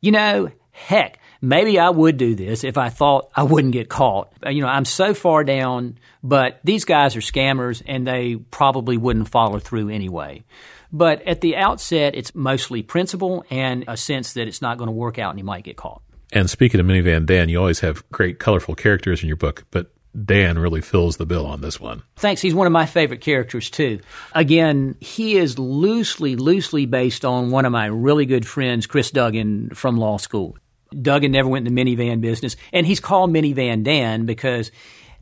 you 0.00 0.12
know, 0.12 0.50
heck, 0.70 1.18
maybe 1.40 1.78
I 1.78 1.90
would 1.90 2.16
do 2.16 2.34
this 2.34 2.64
if 2.64 2.76
I 2.76 2.90
thought 2.90 3.30
I 3.34 3.42
wouldn't 3.42 3.72
get 3.72 3.88
caught. 3.88 4.32
Uh, 4.44 4.50
you 4.50 4.62
know, 4.62 4.68
I'm 4.68 4.84
so 4.84 5.14
far 5.14 5.44
down, 5.44 5.98
but 6.22 6.60
these 6.64 6.84
guys 6.84 7.16
are 7.16 7.20
scammers 7.20 7.82
and 7.86 8.06
they 8.06 8.36
probably 8.36 8.96
wouldn't 8.96 9.28
follow 9.28 9.58
through 9.58 9.88
anyway. 9.88 10.44
But 10.92 11.22
at 11.22 11.40
the 11.40 11.56
outset, 11.56 12.14
it's 12.14 12.34
mostly 12.34 12.82
principle 12.82 13.44
and 13.50 13.84
a 13.88 13.96
sense 13.96 14.34
that 14.34 14.46
it's 14.46 14.62
not 14.62 14.78
going 14.78 14.88
to 14.88 14.92
work 14.92 15.18
out 15.18 15.30
and 15.30 15.38
he 15.38 15.42
might 15.42 15.64
get 15.64 15.76
caught. 15.76 16.02
And 16.32 16.50
speaking 16.50 16.80
of 16.80 16.86
Minivan 16.86 17.26
Dan, 17.26 17.48
you 17.48 17.58
always 17.58 17.80
have 17.80 18.08
great, 18.10 18.38
colorful 18.38 18.74
characters 18.74 19.22
in 19.22 19.28
your 19.28 19.36
book, 19.36 19.64
but 19.70 19.92
Dan 20.24 20.58
really 20.58 20.80
fills 20.80 21.16
the 21.16 21.26
bill 21.26 21.46
on 21.46 21.60
this 21.60 21.78
one. 21.78 22.02
Thanks. 22.16 22.40
He's 22.40 22.54
one 22.54 22.66
of 22.66 22.72
my 22.72 22.86
favorite 22.86 23.20
characters 23.20 23.68
too. 23.68 24.00
Again, 24.34 24.96
he 25.00 25.36
is 25.36 25.58
loosely, 25.58 26.36
loosely 26.36 26.86
based 26.86 27.24
on 27.24 27.50
one 27.50 27.64
of 27.64 27.72
my 27.72 27.86
really 27.86 28.26
good 28.26 28.46
friends, 28.46 28.86
Chris 28.86 29.10
Duggan 29.10 29.70
from 29.70 29.98
law 29.98 30.16
school. 30.16 30.56
Duggan 31.02 31.32
never 31.32 31.48
went 31.48 31.66
in 31.66 31.74
the 31.74 31.84
minivan 31.84 32.20
business, 32.20 32.56
and 32.72 32.86
he's 32.86 33.00
called 33.00 33.30
Minivan 33.30 33.82
Dan 33.82 34.24
because 34.24 34.70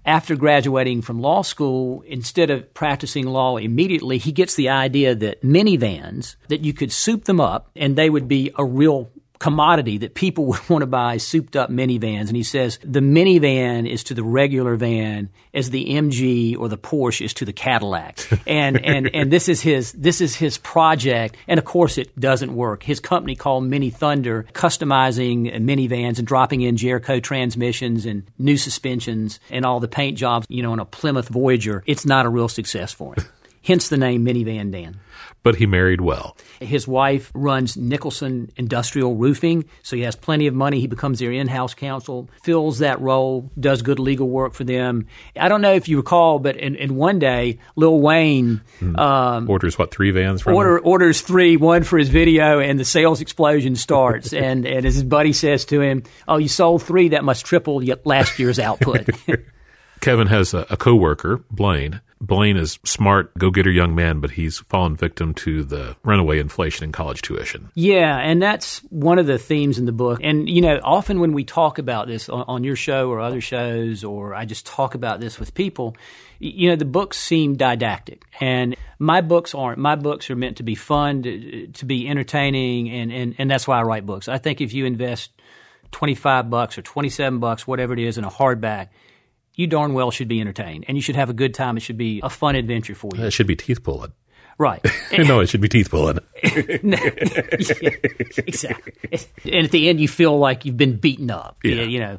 after 0.04 0.36
graduating 0.36 1.00
from 1.00 1.20
law 1.20 1.42
school, 1.42 2.02
instead 2.06 2.50
of 2.50 2.74
practicing 2.74 3.26
law 3.26 3.56
immediately, 3.56 4.18
he 4.18 4.32
gets 4.32 4.54
the 4.54 4.68
idea 4.68 5.14
that 5.14 5.42
minivans, 5.42 6.36
that 6.48 6.60
you 6.60 6.74
could 6.74 6.92
soup 6.92 7.24
them 7.24 7.40
up 7.40 7.70
and 7.74 7.96
they 7.96 8.10
would 8.10 8.28
be 8.28 8.52
a 8.56 8.64
real 8.64 9.10
commodity 9.44 9.98
that 9.98 10.14
people 10.14 10.46
would 10.50 10.68
want 10.70 10.80
to 10.80 10.86
buy 10.86 11.18
souped 11.18 11.54
up 11.54 11.68
minivans. 11.68 12.28
And 12.28 12.36
he 12.36 12.42
says 12.42 12.78
the 12.82 13.00
minivan 13.00 13.86
is 13.86 14.02
to 14.04 14.14
the 14.14 14.22
regular 14.22 14.74
van 14.76 15.28
as 15.52 15.68
the 15.68 15.84
MG 15.84 16.58
or 16.58 16.70
the 16.70 16.78
Porsche 16.78 17.22
is 17.22 17.34
to 17.34 17.44
the 17.44 17.52
Cadillac. 17.52 18.18
And, 18.46 18.84
and, 18.84 19.10
and 19.14 19.32
this 19.32 19.48
is 19.48 19.62
his, 19.62 19.92
this 19.92 20.20
is 20.20 20.36
his 20.36 20.58
project. 20.58 21.36
And 21.48 21.58
of 21.58 21.64
course 21.64 21.98
it 21.98 22.18
doesn't 22.18 22.54
work. 22.54 22.82
His 22.82 23.00
company 23.00 23.34
called 23.34 23.64
Mini 23.64 23.90
Thunder, 23.90 24.44
customizing 24.52 25.50
minivans 25.60 26.18
and 26.18 26.26
dropping 26.26 26.60
in 26.60 26.76
Jerico 26.76 27.22
transmissions 27.22 28.06
and 28.06 28.24
new 28.38 28.56
suspensions 28.56 29.40
and 29.50 29.64
all 29.64 29.80
the 29.80 29.88
paint 29.88 30.18
jobs, 30.18 30.46
you 30.48 30.62
know, 30.62 30.72
on 30.72 30.78
a 30.78 30.84
Plymouth 30.84 31.28
Voyager. 31.28 31.82
It's 31.86 32.04
not 32.04 32.26
a 32.26 32.28
real 32.28 32.48
success 32.48 32.92
for 32.92 33.14
him. 33.14 33.24
Hence 33.62 33.88
the 33.88 33.96
name 33.96 34.24
Minivan 34.24 34.70
Dan 34.70 35.00
but 35.44 35.56
he 35.56 35.66
married 35.66 36.00
well. 36.00 36.36
His 36.58 36.88
wife 36.88 37.30
runs 37.34 37.76
Nicholson 37.76 38.50
Industrial 38.56 39.14
Roofing, 39.14 39.66
so 39.82 39.94
he 39.94 40.02
has 40.02 40.16
plenty 40.16 40.46
of 40.46 40.54
money. 40.54 40.80
He 40.80 40.86
becomes 40.86 41.20
their 41.20 41.30
in 41.30 41.46
house 41.46 41.74
counsel, 41.74 42.28
fills 42.42 42.78
that 42.78 43.00
role, 43.00 43.52
does 43.60 43.82
good 43.82 43.98
legal 43.98 44.28
work 44.28 44.54
for 44.54 44.64
them. 44.64 45.06
I 45.38 45.48
don't 45.48 45.60
know 45.60 45.74
if 45.74 45.86
you 45.86 45.98
recall, 45.98 46.38
but 46.38 46.56
in, 46.56 46.74
in 46.76 46.96
one 46.96 47.18
day, 47.18 47.58
Lil 47.76 48.00
Wayne 48.00 48.62
um, 48.96 49.48
orders 49.48 49.78
what 49.78 49.92
three 49.92 50.10
vans 50.10 50.40
from 50.40 50.54
order, 50.54 50.78
him? 50.78 50.86
orders 50.86 51.20
three, 51.20 51.58
one 51.58 51.84
for 51.84 51.98
his 51.98 52.08
video, 52.08 52.58
and 52.58 52.80
the 52.80 52.84
sales 52.84 53.20
explosion 53.20 53.76
starts. 53.76 54.32
and, 54.32 54.66
and 54.66 54.86
as 54.86 54.94
his 54.94 55.04
buddy 55.04 55.34
says 55.34 55.66
to 55.66 55.82
him, 55.82 56.02
"Oh, 56.26 56.38
you 56.38 56.48
sold 56.48 56.82
three. 56.82 57.10
That 57.10 57.22
must 57.22 57.44
triple 57.44 57.82
last 58.04 58.38
year's 58.38 58.58
output." 58.58 59.10
Kevin 60.00 60.26
has 60.26 60.54
a, 60.54 60.66
a 60.70 60.76
coworker, 60.76 61.44
Blaine. 61.50 62.00
Blaine 62.26 62.56
is 62.56 62.78
smart, 62.84 63.36
go-getter 63.38 63.70
young 63.70 63.94
man, 63.94 64.20
but 64.20 64.32
he's 64.32 64.58
fallen 64.58 64.96
victim 64.96 65.34
to 65.34 65.62
the 65.64 65.96
runaway 66.04 66.38
inflation 66.38 66.84
in 66.84 66.92
college 66.92 67.22
tuition. 67.22 67.70
Yeah, 67.74 68.18
and 68.18 68.42
that's 68.42 68.78
one 68.90 69.18
of 69.18 69.26
the 69.26 69.38
themes 69.38 69.78
in 69.78 69.84
the 69.84 69.92
book. 69.92 70.20
And 70.22 70.48
you 70.48 70.62
know, 70.62 70.80
often 70.82 71.20
when 71.20 71.32
we 71.32 71.44
talk 71.44 71.78
about 71.78 72.06
this 72.06 72.28
on, 72.28 72.44
on 72.48 72.64
your 72.64 72.76
show 72.76 73.10
or 73.10 73.20
other 73.20 73.40
shows, 73.40 74.04
or 74.04 74.34
I 74.34 74.44
just 74.44 74.66
talk 74.66 74.94
about 74.94 75.20
this 75.20 75.38
with 75.38 75.54
people, 75.54 75.96
you 76.38 76.70
know, 76.70 76.76
the 76.76 76.84
books 76.84 77.18
seem 77.18 77.56
didactic, 77.56 78.24
and 78.40 78.76
my 78.98 79.20
books 79.20 79.54
aren't. 79.54 79.78
My 79.78 79.96
books 79.96 80.30
are 80.30 80.36
meant 80.36 80.56
to 80.58 80.62
be 80.62 80.74
fun, 80.74 81.22
to, 81.22 81.66
to 81.68 81.84
be 81.84 82.08
entertaining, 82.08 82.90
and, 82.90 83.12
and 83.12 83.34
and 83.38 83.50
that's 83.50 83.68
why 83.68 83.78
I 83.78 83.82
write 83.82 84.06
books. 84.06 84.28
I 84.28 84.38
think 84.38 84.60
if 84.60 84.72
you 84.72 84.86
invest 84.86 85.30
twenty 85.90 86.14
five 86.14 86.50
bucks 86.50 86.78
or 86.78 86.82
twenty 86.82 87.08
seven 87.08 87.38
bucks, 87.38 87.66
whatever 87.66 87.92
it 87.92 87.98
is, 87.98 88.18
in 88.18 88.24
a 88.24 88.30
hardback 88.30 88.88
you 89.54 89.66
darn 89.66 89.94
well 89.94 90.11
should 90.11 90.28
be 90.28 90.40
entertained 90.40 90.84
and 90.88 90.96
you 90.96 91.02
should 91.02 91.16
have 91.16 91.30
a 91.30 91.34
good 91.34 91.54
time. 91.54 91.76
It 91.76 91.80
should 91.80 91.99
be 91.99 92.20
a 92.23 92.30
fun 92.30 92.56
adventure 92.56 92.94
for 92.94 93.11
you. 93.14 93.25
It 93.25 93.32
should 93.32 93.46
be 93.46 93.56
teeth 93.56 93.82
pulling. 93.82 94.12
Right. 94.58 94.84
no, 95.18 95.40
it 95.40 95.49
should 95.49 95.61
be 95.61 95.68
teeth 95.68 95.90
pulling. 95.90 96.18
yeah, 96.42 97.11
exactly. 98.37 98.92
And 99.44 99.64
at 99.64 99.70
the 99.70 99.88
end, 99.88 100.00
you 100.00 100.08
feel 100.08 100.38
like 100.38 100.64
you've 100.64 100.76
been 100.76 100.96
beaten 100.96 101.30
up. 101.30 101.58
Yeah. 101.64 101.82
You 101.82 102.00
know. 102.00 102.18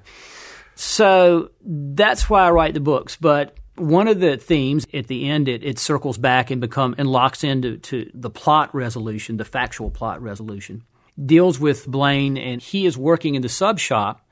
So 0.75 1.51
that's 1.61 2.29
why 2.29 2.45
I 2.45 2.51
write 2.51 2.73
the 2.73 2.81
books. 2.81 3.15
But 3.15 3.55
one 3.75 4.07
of 4.07 4.19
the 4.19 4.37
themes 4.37 4.85
at 4.93 5.07
the 5.07 5.29
end, 5.29 5.47
it, 5.47 5.63
it 5.63 5.79
circles 5.79 6.17
back 6.17 6.51
and 6.51 6.59
become 6.59 6.95
and 6.97 7.09
locks 7.09 7.43
into 7.43 7.77
to 7.77 8.09
the 8.13 8.29
plot 8.29 8.73
resolution, 8.75 9.37
the 9.37 9.45
factual 9.45 9.89
plot 9.89 10.21
resolution, 10.21 10.83
deals 11.23 11.59
with 11.59 11.87
Blaine, 11.87 12.37
and 12.37 12.61
he 12.61 12.85
is 12.85 12.97
working 12.97 13.35
in 13.35 13.41
the 13.41 13.49
sub 13.49 13.79
shop 13.79 14.24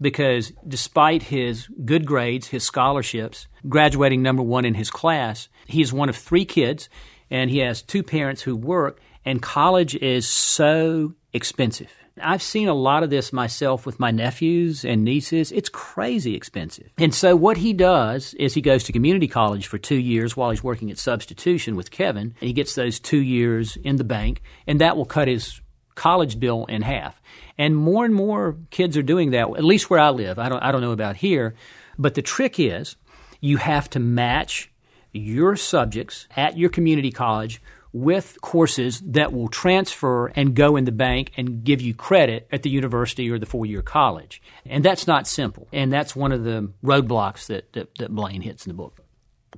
because 0.00 0.52
despite 0.66 1.24
his 1.24 1.68
good 1.84 2.06
grades, 2.06 2.48
his 2.48 2.64
scholarships, 2.64 3.46
graduating 3.68 4.22
number 4.22 4.42
one 4.42 4.64
in 4.64 4.74
his 4.74 4.90
class, 4.90 5.48
he 5.66 5.82
is 5.82 5.92
one 5.92 6.08
of 6.08 6.16
three 6.16 6.44
kids 6.44 6.88
and 7.30 7.50
he 7.50 7.58
has 7.58 7.82
two 7.82 8.02
parents 8.02 8.42
who 8.42 8.56
work, 8.56 9.00
and 9.24 9.40
college 9.40 9.94
is 9.94 10.28
so 10.28 11.14
expensive. 11.32 11.92
I've 12.22 12.42
seen 12.42 12.68
a 12.68 12.74
lot 12.74 13.02
of 13.02 13.10
this 13.10 13.32
myself 13.32 13.86
with 13.86 14.00
my 14.00 14.10
nephews 14.10 14.84
and 14.84 15.04
nieces. 15.04 15.52
It's 15.52 15.68
crazy 15.68 16.34
expensive. 16.34 16.90
And 16.98 17.14
so 17.14 17.36
what 17.36 17.56
he 17.56 17.72
does 17.72 18.34
is 18.34 18.52
he 18.52 18.60
goes 18.60 18.84
to 18.84 18.92
community 18.92 19.28
college 19.28 19.66
for 19.66 19.78
two 19.78 19.96
years 19.96 20.36
while 20.36 20.50
he's 20.50 20.62
working 20.62 20.90
at 20.90 20.98
substitution 20.98 21.76
with 21.76 21.90
Kevin, 21.90 22.34
and 22.40 22.46
he 22.46 22.52
gets 22.52 22.74
those 22.74 23.00
two 23.00 23.20
years 23.20 23.76
in 23.84 23.96
the 23.96 24.04
bank, 24.04 24.42
and 24.66 24.80
that 24.80 24.96
will 24.96 25.04
cut 25.04 25.28
his 25.28 25.60
college 26.00 26.40
bill 26.40 26.64
in 26.64 26.80
half. 26.80 27.20
And 27.58 27.76
more 27.76 28.06
and 28.06 28.14
more 28.14 28.56
kids 28.70 28.96
are 28.96 29.02
doing 29.02 29.32
that, 29.32 29.50
at 29.50 29.64
least 29.64 29.90
where 29.90 30.00
I 30.00 30.08
live. 30.08 30.38
I 30.38 30.48
don't, 30.48 30.62
I 30.62 30.72
don't 30.72 30.80
know 30.80 30.92
about 30.92 31.16
here. 31.16 31.54
But 31.98 32.14
the 32.14 32.22
trick 32.22 32.58
is 32.58 32.96
you 33.40 33.58
have 33.58 33.90
to 33.90 34.00
match 34.00 34.70
your 35.12 35.56
subjects 35.56 36.26
at 36.34 36.56
your 36.56 36.70
community 36.70 37.10
college 37.10 37.60
with 37.92 38.38
courses 38.40 39.02
that 39.04 39.34
will 39.34 39.48
transfer 39.48 40.28
and 40.28 40.54
go 40.54 40.76
in 40.76 40.86
the 40.86 40.92
bank 40.92 41.32
and 41.36 41.62
give 41.64 41.82
you 41.82 41.92
credit 41.92 42.48
at 42.50 42.62
the 42.62 42.70
university 42.70 43.30
or 43.30 43.38
the 43.38 43.44
four 43.44 43.66
year 43.66 43.82
college. 43.82 44.40
And 44.64 44.82
that's 44.82 45.06
not 45.06 45.26
simple. 45.26 45.68
And 45.70 45.92
that's 45.92 46.16
one 46.16 46.32
of 46.32 46.44
the 46.44 46.72
roadblocks 46.82 47.48
that, 47.48 47.70
that, 47.74 47.94
that 47.98 48.10
Blaine 48.10 48.40
hits 48.40 48.64
in 48.64 48.70
the 48.70 48.74
book. 48.74 49.00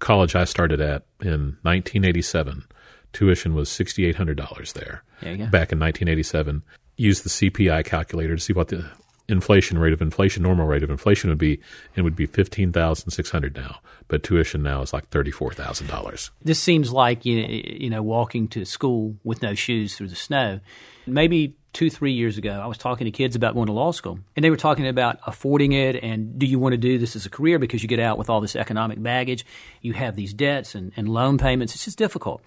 College 0.00 0.34
I 0.34 0.42
started 0.42 0.80
at 0.80 1.04
in 1.20 1.58
1987, 1.62 2.64
tuition 3.12 3.54
was 3.54 3.68
$6,800 3.68 4.72
there. 4.72 5.02
there 5.20 5.36
Back 5.48 5.72
in 5.72 5.78
1987, 5.78 6.62
Use 6.96 7.22
the 7.22 7.30
CPI 7.30 7.84
calculator 7.84 8.36
to 8.36 8.40
see 8.40 8.52
what 8.52 8.68
the 8.68 8.84
inflation 9.28 9.78
rate 9.78 9.94
of 9.94 10.02
inflation, 10.02 10.42
normal 10.42 10.66
rate 10.66 10.82
of 10.82 10.90
inflation 10.90 11.30
would 11.30 11.38
be, 11.38 11.58
it 11.96 12.02
would 12.02 12.14
be 12.14 12.26
fifteen 12.26 12.70
thousand 12.70 13.10
six 13.10 13.30
hundred 13.30 13.56
now. 13.56 13.80
But 14.08 14.22
tuition 14.22 14.62
now 14.62 14.82
is 14.82 14.92
like 14.92 15.08
thirty 15.08 15.30
four 15.30 15.52
thousand 15.52 15.86
dollars. 15.86 16.30
This 16.42 16.60
seems 16.60 16.92
like 16.92 17.24
you 17.24 17.42
know, 17.42 17.48
you 17.48 17.90
know 17.90 18.02
walking 18.02 18.46
to 18.48 18.64
school 18.66 19.16
with 19.24 19.42
no 19.42 19.54
shoes 19.54 19.96
through 19.96 20.08
the 20.08 20.16
snow. 20.16 20.60
Maybe 21.06 21.56
two, 21.72 21.88
three 21.88 22.12
years 22.12 22.36
ago, 22.36 22.60
I 22.62 22.66
was 22.66 22.76
talking 22.76 23.06
to 23.06 23.10
kids 23.10 23.34
about 23.34 23.54
going 23.54 23.66
to 23.66 23.72
law 23.72 23.92
school, 23.92 24.18
and 24.36 24.44
they 24.44 24.50
were 24.50 24.56
talking 24.56 24.86
about 24.86 25.18
affording 25.26 25.72
it 25.72 25.96
and 26.02 26.38
do 26.38 26.46
you 26.46 26.58
want 26.58 26.74
to 26.74 26.76
do 26.76 26.98
this 26.98 27.16
as 27.16 27.24
a 27.24 27.30
career 27.30 27.58
because 27.58 27.82
you 27.82 27.88
get 27.88 27.98
out 27.98 28.18
with 28.18 28.28
all 28.28 28.40
this 28.40 28.54
economic 28.54 29.02
baggage, 29.02 29.46
you 29.80 29.94
have 29.94 30.14
these 30.14 30.34
debts 30.34 30.74
and, 30.74 30.92
and 30.96 31.08
loan 31.08 31.38
payments. 31.38 31.74
It's 31.74 31.86
just 31.86 31.98
difficult. 31.98 32.42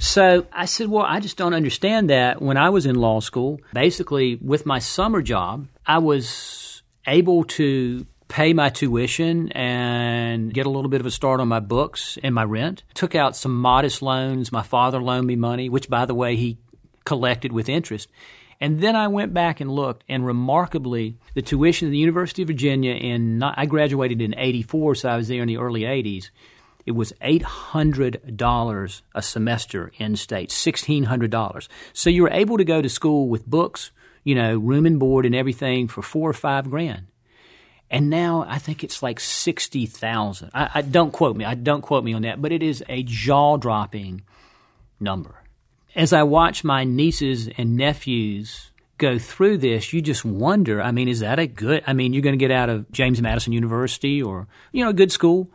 So 0.00 0.46
I 0.50 0.64
said, 0.64 0.88
well, 0.88 1.04
I 1.04 1.20
just 1.20 1.36
don't 1.36 1.52
understand 1.52 2.08
that. 2.08 2.40
When 2.40 2.56
I 2.56 2.70
was 2.70 2.86
in 2.86 2.94
law 2.94 3.20
school, 3.20 3.60
basically 3.74 4.36
with 4.36 4.64
my 4.64 4.78
summer 4.78 5.20
job, 5.20 5.68
I 5.86 5.98
was 5.98 6.82
able 7.06 7.44
to 7.44 8.06
pay 8.28 8.54
my 8.54 8.70
tuition 8.70 9.52
and 9.52 10.54
get 10.54 10.64
a 10.64 10.70
little 10.70 10.88
bit 10.88 11.00
of 11.00 11.06
a 11.06 11.10
start 11.10 11.38
on 11.38 11.48
my 11.48 11.60
books 11.60 12.16
and 12.22 12.34
my 12.34 12.44
rent. 12.44 12.82
Took 12.94 13.14
out 13.14 13.36
some 13.36 13.60
modest 13.60 14.00
loans. 14.00 14.50
My 14.50 14.62
father 14.62 15.02
loaned 15.02 15.26
me 15.26 15.36
money, 15.36 15.68
which, 15.68 15.90
by 15.90 16.06
the 16.06 16.14
way, 16.14 16.34
he 16.34 16.56
collected 17.04 17.52
with 17.52 17.68
interest. 17.68 18.08
And 18.58 18.80
then 18.80 18.96
I 18.96 19.08
went 19.08 19.34
back 19.34 19.60
and 19.60 19.70
looked, 19.70 20.04
and 20.08 20.24
remarkably, 20.24 21.18
the 21.34 21.42
tuition 21.42 21.88
at 21.88 21.90
the 21.90 21.98
University 21.98 22.42
of 22.42 22.48
Virginia 22.48 22.94
in 22.94 23.42
I 23.42 23.66
graduated 23.66 24.22
in 24.22 24.34
'84, 24.36 24.94
so 24.94 25.08
I 25.10 25.16
was 25.16 25.28
there 25.28 25.42
in 25.42 25.48
the 25.48 25.56
early 25.58 25.82
'80s. 25.82 26.30
It 26.90 26.96
was 26.96 27.12
eight 27.22 27.42
hundred 27.42 28.36
dollars 28.36 29.02
a 29.14 29.22
semester 29.22 29.92
in 29.98 30.16
state, 30.16 30.50
sixteen 30.50 31.04
hundred 31.04 31.30
dollars. 31.30 31.68
So 31.92 32.10
you 32.10 32.24
were 32.24 32.32
able 32.32 32.58
to 32.58 32.64
go 32.64 32.82
to 32.82 32.88
school 32.88 33.28
with 33.28 33.46
books, 33.46 33.92
you 34.24 34.34
know, 34.34 34.58
room 34.58 34.86
and 34.86 34.98
board 34.98 35.24
and 35.24 35.34
everything 35.34 35.86
for 35.86 36.02
four 36.02 36.28
or 36.28 36.32
five 36.32 36.68
grand. 36.68 37.06
And 37.92 38.10
now 38.10 38.44
I 38.48 38.58
think 38.58 38.82
it's 38.82 39.04
like 39.04 39.20
sixty 39.20 39.86
thousand. 39.86 40.50
I, 40.52 40.70
I 40.74 40.82
don't 40.82 41.12
quote 41.12 41.36
me. 41.36 41.44
I 41.44 41.54
don't 41.54 41.82
quote 41.82 42.02
me 42.02 42.12
on 42.12 42.22
that, 42.22 42.42
but 42.42 42.50
it 42.50 42.62
is 42.62 42.82
a 42.88 43.04
jaw 43.04 43.56
dropping 43.56 44.22
number 44.98 45.40
as 45.94 46.12
I 46.12 46.22
watch 46.22 46.64
my 46.64 46.84
nieces 46.84 47.48
and 47.56 47.76
nephews 47.76 48.70
go 48.98 49.18
through 49.18 49.58
this, 49.58 49.92
you 49.92 50.02
just 50.02 50.24
wonder. 50.24 50.80
I 50.80 50.92
mean, 50.92 51.08
is 51.08 51.20
that 51.20 51.38
a 51.38 51.46
good? 51.46 51.82
I 51.86 51.92
mean, 51.92 52.12
you're 52.12 52.22
going 52.22 52.38
to 52.38 52.44
get 52.44 52.50
out 52.50 52.68
of 52.68 52.90
James 52.92 53.20
Madison 53.20 53.52
University 53.52 54.22
or 54.22 54.46
you 54.72 54.84
know 54.84 54.90
a 54.90 54.94
good 54.94 55.10
school, 55.10 55.50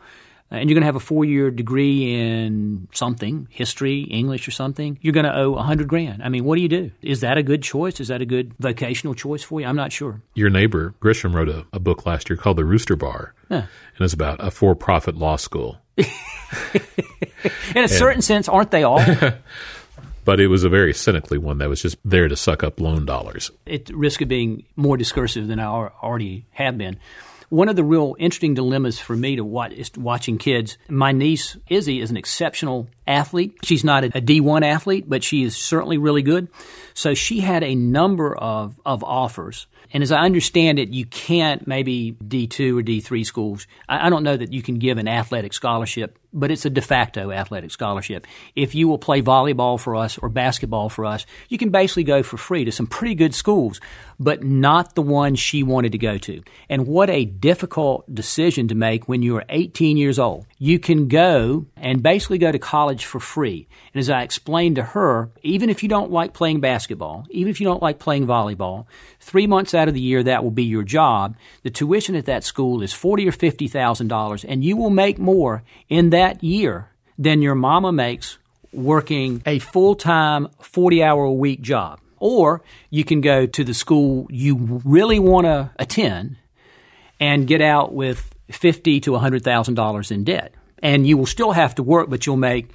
Uh, 0.50 0.56
and 0.56 0.70
you're 0.70 0.74
going 0.74 0.82
to 0.82 0.86
have 0.86 0.96
a 0.96 1.00
four 1.00 1.24
year 1.24 1.50
degree 1.50 2.14
in 2.14 2.88
something, 2.92 3.48
history, 3.50 4.02
English, 4.02 4.46
or 4.46 4.52
something. 4.52 4.98
You're 5.02 5.12
going 5.12 5.26
to 5.26 5.36
owe 5.36 5.54
a 5.54 5.62
hundred 5.62 5.88
grand. 5.88 6.22
I 6.22 6.28
mean, 6.28 6.44
what 6.44 6.56
do 6.56 6.62
you 6.62 6.68
do? 6.68 6.92
Is 7.02 7.20
that 7.20 7.36
a 7.36 7.42
good 7.42 7.62
choice? 7.62 8.00
Is 8.00 8.08
that 8.08 8.22
a 8.22 8.26
good 8.26 8.54
vocational 8.58 9.14
choice 9.14 9.42
for 9.42 9.60
you? 9.60 9.66
I'm 9.66 9.76
not 9.76 9.92
sure. 9.92 10.22
Your 10.34 10.50
neighbor 10.50 10.94
Grisham 11.00 11.34
wrote 11.34 11.48
a, 11.48 11.66
a 11.72 11.80
book 11.80 12.06
last 12.06 12.30
year 12.30 12.36
called 12.36 12.58
The 12.58 12.64
Rooster 12.64 12.96
Bar, 12.96 13.34
huh. 13.48 13.54
and 13.54 14.00
it's 14.00 14.14
about 14.14 14.44
a 14.44 14.50
for 14.50 14.74
profit 14.74 15.16
law 15.16 15.36
school. 15.36 15.78
in 15.96 17.84
a 17.84 17.88
certain 17.88 18.22
sense, 18.22 18.48
aren't 18.48 18.70
they 18.70 18.82
all? 18.82 19.02
but 20.24 20.40
it 20.40 20.48
was 20.48 20.64
a 20.64 20.68
very 20.68 20.92
cynically 20.92 21.38
one 21.38 21.58
that 21.58 21.68
was 21.68 21.80
just 21.80 21.96
there 22.04 22.28
to 22.28 22.36
suck 22.36 22.62
up 22.62 22.80
loan 22.80 23.06
dollars. 23.06 23.50
At 23.66 23.88
risk 23.90 24.20
of 24.20 24.28
being 24.28 24.64
more 24.76 24.96
discursive 24.96 25.46
than 25.46 25.58
I 25.58 25.66
already 25.66 26.44
have 26.50 26.76
been, 26.76 26.98
one 27.48 27.68
of 27.68 27.76
the 27.76 27.84
real 27.84 28.16
interesting 28.18 28.54
dilemmas 28.54 28.98
for 28.98 29.16
me 29.16 29.36
to 29.36 29.44
watch 29.44 29.72
is 29.72 29.90
watching 29.96 30.38
kids. 30.38 30.78
My 30.88 31.12
niece 31.12 31.56
Izzy 31.68 32.00
is 32.00 32.10
an 32.10 32.16
exceptional 32.16 32.88
athlete. 33.06 33.56
She's 33.62 33.84
not 33.84 34.04
a 34.04 34.10
D1 34.10 34.62
athlete, 34.62 35.08
but 35.08 35.22
she 35.22 35.42
is 35.42 35.56
certainly 35.56 35.98
really 35.98 36.22
good. 36.22 36.48
So 36.94 37.14
she 37.14 37.40
had 37.40 37.62
a 37.62 37.74
number 37.74 38.36
of, 38.36 38.78
of 38.84 39.04
offers. 39.04 39.66
And 39.92 40.02
as 40.02 40.10
I 40.12 40.20
understand 40.20 40.78
it, 40.78 40.88
you 40.88 41.06
can't 41.06 41.66
maybe 41.66 42.16
D2 42.22 42.80
or 42.80 42.82
D3 42.82 43.24
schools. 43.24 43.66
I, 43.88 44.06
I 44.06 44.10
don't 44.10 44.24
know 44.24 44.36
that 44.36 44.52
you 44.52 44.62
can 44.62 44.78
give 44.78 44.98
an 44.98 45.08
athletic 45.08 45.52
scholarship 45.52 46.18
but 46.36 46.50
it's 46.50 46.64
a 46.64 46.70
de 46.70 46.82
facto 46.82 47.32
athletic 47.32 47.70
scholarship. 47.70 48.26
If 48.54 48.74
you 48.74 48.86
will 48.86 48.98
play 48.98 49.22
volleyball 49.22 49.80
for 49.80 49.96
us 49.96 50.18
or 50.18 50.28
basketball 50.28 50.88
for 50.88 51.04
us, 51.04 51.26
you 51.48 51.58
can 51.58 51.70
basically 51.70 52.04
go 52.04 52.22
for 52.22 52.36
free 52.36 52.64
to 52.64 52.70
some 52.70 52.86
pretty 52.86 53.14
good 53.14 53.34
schools, 53.34 53.80
but 54.20 54.44
not 54.44 54.94
the 54.94 55.02
one 55.02 55.34
she 55.34 55.62
wanted 55.62 55.92
to 55.92 55.98
go 55.98 56.18
to. 56.18 56.42
And 56.68 56.86
what 56.86 57.10
a 57.10 57.24
difficult 57.24 58.14
decision 58.14 58.68
to 58.68 58.74
make 58.74 59.08
when 59.08 59.22
you're 59.22 59.44
18 59.48 59.96
years 59.96 60.18
old. 60.18 60.46
You 60.58 60.78
can 60.78 61.08
go 61.08 61.66
and 61.76 62.02
basically 62.02 62.38
go 62.38 62.52
to 62.52 62.58
college 62.58 63.04
for 63.04 63.18
free. 63.20 63.66
And 63.92 64.00
as 64.00 64.10
I 64.10 64.22
explained 64.22 64.76
to 64.76 64.82
her, 64.82 65.30
even 65.42 65.70
if 65.70 65.82
you 65.82 65.88
don't 65.88 66.10
like 66.10 66.34
playing 66.34 66.60
basketball, 66.60 67.26
even 67.30 67.50
if 67.50 67.60
you 67.60 67.66
don't 67.66 67.82
like 67.82 67.98
playing 67.98 68.26
volleyball, 68.26 68.86
three 69.20 69.46
months 69.46 69.74
out 69.74 69.88
of 69.88 69.94
the 69.94 70.00
year 70.00 70.22
that 70.22 70.44
will 70.44 70.50
be 70.50 70.64
your 70.64 70.82
job. 70.82 71.36
The 71.62 71.70
tuition 71.70 72.14
at 72.14 72.26
that 72.26 72.44
school 72.44 72.82
is 72.82 72.92
forty 72.92 73.26
or 73.26 73.32
fifty 73.32 73.68
thousand 73.68 74.08
dollars, 74.08 74.44
and 74.44 74.64
you 74.64 74.76
will 74.76 74.90
make 74.90 75.18
more 75.18 75.62
in 75.88 76.10
that 76.10 76.25
year 76.42 76.88
than 77.18 77.42
your 77.42 77.54
mama 77.54 77.92
makes 77.92 78.38
working 78.72 79.42
a 79.46 79.58
full 79.58 79.94
time, 79.94 80.48
40 80.60 81.02
hour 81.02 81.24
a 81.24 81.32
week 81.32 81.60
job. 81.62 82.00
Or 82.18 82.62
you 82.90 83.04
can 83.04 83.20
go 83.20 83.46
to 83.46 83.64
the 83.64 83.74
school 83.74 84.26
you 84.30 84.80
really 84.84 85.18
want 85.18 85.46
to 85.46 85.70
attend 85.78 86.36
and 87.20 87.46
get 87.46 87.60
out 87.60 87.94
with 87.94 88.34
fifty 88.50 89.00
to 89.00 89.12
$100,000 89.12 90.10
in 90.10 90.24
debt. 90.24 90.54
And 90.82 91.06
you 91.06 91.16
will 91.16 91.26
still 91.26 91.52
have 91.52 91.74
to 91.76 91.82
work, 91.82 92.10
but 92.10 92.26
you'll 92.26 92.36
make 92.36 92.70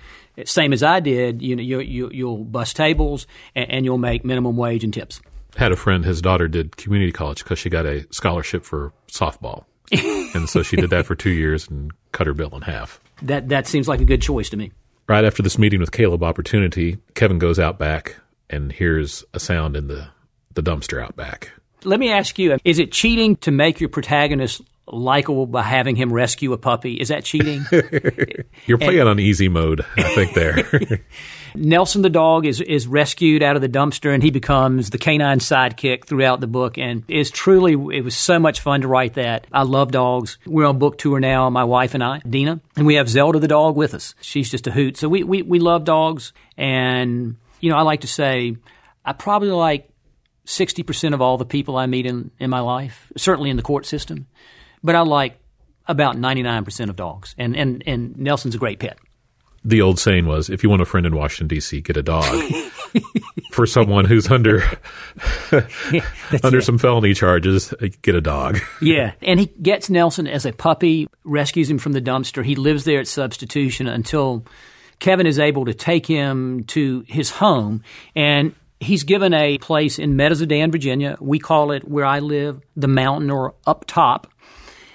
same 0.46 0.74
as 0.74 0.84
I 0.84 1.00
did. 1.00 1.42
You 1.42 1.56
know, 1.56 1.64
you, 1.64 1.80
you, 1.80 2.10
you'll 2.12 2.44
bust 2.44 2.76
tables 2.76 3.28
and, 3.56 3.70
and 3.70 3.86
you'll 3.86 3.98
make 3.98 4.26
minimum 4.26 4.58
wage 4.58 4.84
and 4.84 4.94
tips. 4.94 5.22
Had 5.56 5.72
a 5.72 5.76
friend, 5.76 6.06
his 6.06 6.22
daughter 6.22 6.48
did 6.48 6.78
community 6.78 7.12
college 7.12 7.44
because 7.44 7.60
she 7.60 7.70
got 7.70 7.86
a 7.86 8.06
scholarship 8.12 8.64
for 8.64 8.94
softball. 9.08 9.66
and 10.34 10.48
so 10.48 10.64
she 10.64 10.78
did 10.78 10.90
that 10.92 11.06
for 11.06 11.16
two 11.16 11.32
years 11.32 11.68
and 11.68 11.92
cut 12.14 12.26
her 12.26 12.34
bill 12.34 12.52
in 12.56 12.62
half. 12.62 13.01
That 13.24 13.50
that 13.50 13.68
seems 13.68 13.88
like 13.88 14.02
a 14.02 14.06
good 14.06 14.22
choice 14.22 14.50
to 14.50 14.58
me. 14.58 14.72
Right 15.08 15.26
after 15.26 15.44
this 15.44 15.58
meeting 15.58 15.80
with 15.80 15.92
Caleb 15.92 16.24
Opportunity, 16.24 16.98
Kevin 17.16 17.40
goes 17.40 17.60
out 17.60 17.78
back 17.78 18.16
and 18.50 18.72
hears 18.72 19.24
a 19.34 19.40
sound 19.40 19.76
in 19.76 19.88
the, 19.88 20.08
the 20.54 20.64
dumpster 20.64 21.02
out 21.04 21.16
back. 21.16 21.52
Let 21.84 22.00
me 22.00 22.12
ask 22.12 22.38
you: 22.40 22.58
Is 22.64 22.80
it 22.80 22.92
cheating 22.92 23.36
to 23.38 23.52
make 23.52 23.80
your 23.80 23.90
protagonist 23.90 24.62
likable 24.92 25.48
by 25.48 25.64
having 25.64 25.96
him 25.96 26.12
rescue 26.12 26.54
a 26.54 26.58
puppy? 26.58 26.96
Is 26.96 27.10
that 27.10 27.24
cheating? 27.24 27.66
You're 28.66 28.78
playing 28.78 29.00
and, 29.00 29.10
on 29.10 29.20
easy 29.20 29.48
mode, 29.48 29.86
I 29.98 30.04
think. 30.16 30.34
There. 30.34 31.02
Nelson 31.56 32.02
the 32.02 32.10
dog 32.10 32.46
is 32.46 32.62
is 32.62 32.88
rescued 32.88 33.44
out 33.44 33.56
of 33.56 33.62
the 33.62 33.70
dumpster 33.70 34.14
and 34.14 34.24
he 34.24 34.32
becomes 34.32 34.90
the 34.90 34.98
canine 34.98 35.40
sidekick 35.40 36.06
throughout 36.06 36.40
the 36.40 36.48
book 36.48 36.78
and 36.78 37.04
is 37.10 37.30
truly 37.30 37.74
it 37.98 38.04
was 38.04 38.16
so 38.16 38.40
much 38.40 38.62
fun 38.62 38.82
to 38.82 38.88
write 38.88 39.16
that. 39.16 39.48
I 39.52 39.64
love 39.64 39.92
dogs. 39.92 40.38
We're 40.46 40.66
on 40.66 40.80
book 40.80 40.98
tour 40.98 41.20
now, 41.20 41.50
my 41.50 41.66
wife 41.66 41.94
and 41.94 42.04
I, 42.04 42.20
Dina, 42.20 42.62
and 42.78 42.86
we 42.86 42.96
have 42.96 43.10
Zelda 43.10 43.40
the 43.40 43.48
dog 43.48 43.76
with 43.76 43.94
us. 43.94 44.16
She's 44.22 44.50
just 44.50 44.68
a 44.68 44.72
hoot. 44.72 44.98
So 44.98 45.10
we 45.10 45.24
we, 45.24 45.42
we 45.42 45.60
love 45.60 45.84
dogs 45.84 46.32
and 46.58 47.36
you 47.60 47.70
know, 47.70 47.78
I 47.78 47.82
like 47.82 48.02
to 48.02 48.08
say 48.08 48.56
I 49.04 49.14
probably 49.14 49.50
like 49.50 49.90
60% 50.46 51.14
of 51.14 51.22
all 51.22 51.38
the 51.38 51.46
people 51.46 51.78
I 51.78 51.86
meet 51.86 52.06
in, 52.06 52.32
in 52.40 52.50
my 52.50 52.60
life, 52.60 53.12
certainly 53.16 53.50
in 53.50 53.58
the 53.58 53.64
court 53.64 53.86
system. 53.86 54.28
But 54.84 54.96
I 54.96 55.02
like 55.02 55.38
about 55.88 56.16
99% 56.16 56.90
of 56.90 56.96
dogs. 56.96 57.36
And, 57.38 57.56
and, 57.56 57.84
and 57.86 58.18
Nelson's 58.18 58.56
a 58.56 58.58
great 58.58 58.80
pet 58.80 58.98
the 59.64 59.82
old 59.82 60.00
saying 60.00 60.26
was, 60.26 60.50
if 60.50 60.64
you 60.64 60.70
want 60.70 60.82
a 60.82 60.86
friend 60.86 61.06
in 61.06 61.16
Washington 61.16 61.48
D.C., 61.48 61.82
get 61.82 61.98
a 61.98 62.04
dog. 62.04 62.26
For 63.52 63.66
someone 63.66 64.06
who's 64.06 64.30
under 64.30 64.64
under 66.44 66.58
it. 66.58 66.64
some 66.64 66.78
felony 66.78 67.14
charges, 67.14 67.74
uh, 67.74 67.88
get 68.02 68.16
a 68.16 68.22
dog. 68.22 68.60
yeah, 68.82 69.14
and 69.22 69.40
he 69.40 69.46
gets 69.46 69.90
Nelson 69.90 70.26
as 70.26 70.46
a 70.46 70.54
puppy, 70.54 71.08
rescues 71.24 71.70
him 71.70 71.78
from 71.78 71.92
the 71.92 72.02
dumpster. 72.02 72.44
He 72.46 72.56
lives 72.56 72.86
there 72.86 73.00
at 73.00 73.08
substitution 73.08 73.88
until 73.88 74.46
Kevin 75.00 75.28
is 75.28 75.38
able 75.38 75.66
to 75.66 75.74
take 75.74 76.06
him 76.06 76.64
to 76.66 77.04
his 77.08 77.30
home, 77.30 77.84
and 78.16 78.56
he's 78.80 79.04
given 79.04 79.34
a 79.34 79.58
place 79.58 80.00
in 80.00 80.16
Meadows 80.16 80.42
of 80.42 80.48
Dan, 80.48 80.72
Virginia. 80.72 81.18
We 81.20 81.40
call 81.40 81.72
it 81.72 81.88
where 81.88 82.06
I 82.06 82.20
live, 82.20 82.62
the 82.76 82.88
mountain 82.88 83.30
or 83.30 83.56
up 83.68 83.86
top, 83.86 84.31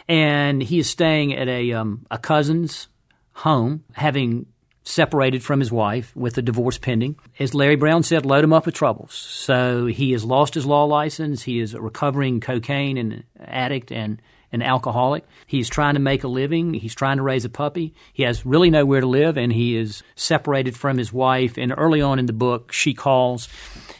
and 0.09 0.62
he 0.62 0.79
is 0.79 0.88
staying 0.88 1.35
at 1.35 1.49
a 1.49 1.73
um, 1.73 2.07
a 2.11 2.19
cousin's 2.19 2.88
home, 3.33 3.85
having 3.92 4.47
separated 4.83 5.42
from 5.42 5.59
his 5.59 5.73
wife 5.73 6.14
with 6.14 6.38
a 6.38 6.42
divorce 6.42 6.79
pending. 6.79 7.16
As 7.40 7.55
Larry 7.55 7.77
Brown 7.77 8.03
said, 8.03 8.25
load 8.25 8.45
him 8.45 8.53
up 8.53 8.66
with 8.66 8.75
troubles. 8.75 9.14
So 9.14 9.87
he 9.87 10.12
has 10.12 10.25
lost 10.25 10.55
his 10.55 10.64
law 10.64 10.85
license. 10.85 11.42
He 11.42 11.59
is 11.59 11.75
a 11.75 11.81
recovering 11.81 12.40
cocaine 12.40 12.97
and 12.97 13.25
addict 13.40 13.90
and 13.90 14.23
an 14.53 14.62
alcoholic. 14.62 15.25
He's 15.47 15.69
trying 15.69 15.95
to 15.95 16.01
make 16.01 16.23
a 16.23 16.29
living. 16.29 16.73
He's 16.73 16.95
trying 16.95 17.16
to 17.16 17.25
raise 17.25 17.45
a 17.45 17.49
puppy. 17.49 17.95
He 18.12 18.23
has 18.23 18.47
really 18.47 18.71
nowhere 18.71 19.01
to 19.01 19.07
live, 19.07 19.37
and 19.37 19.53
he 19.53 19.77
is 19.77 20.05
separated 20.14 20.77
from 20.77 20.99
his 20.99 21.12
wife. 21.12 21.59
And 21.59 21.75
early 21.77 22.01
on 22.01 22.21
in 22.21 22.27
the 22.27 22.33
book, 22.33 22.73
she 22.73 22.95
calls 22.95 23.49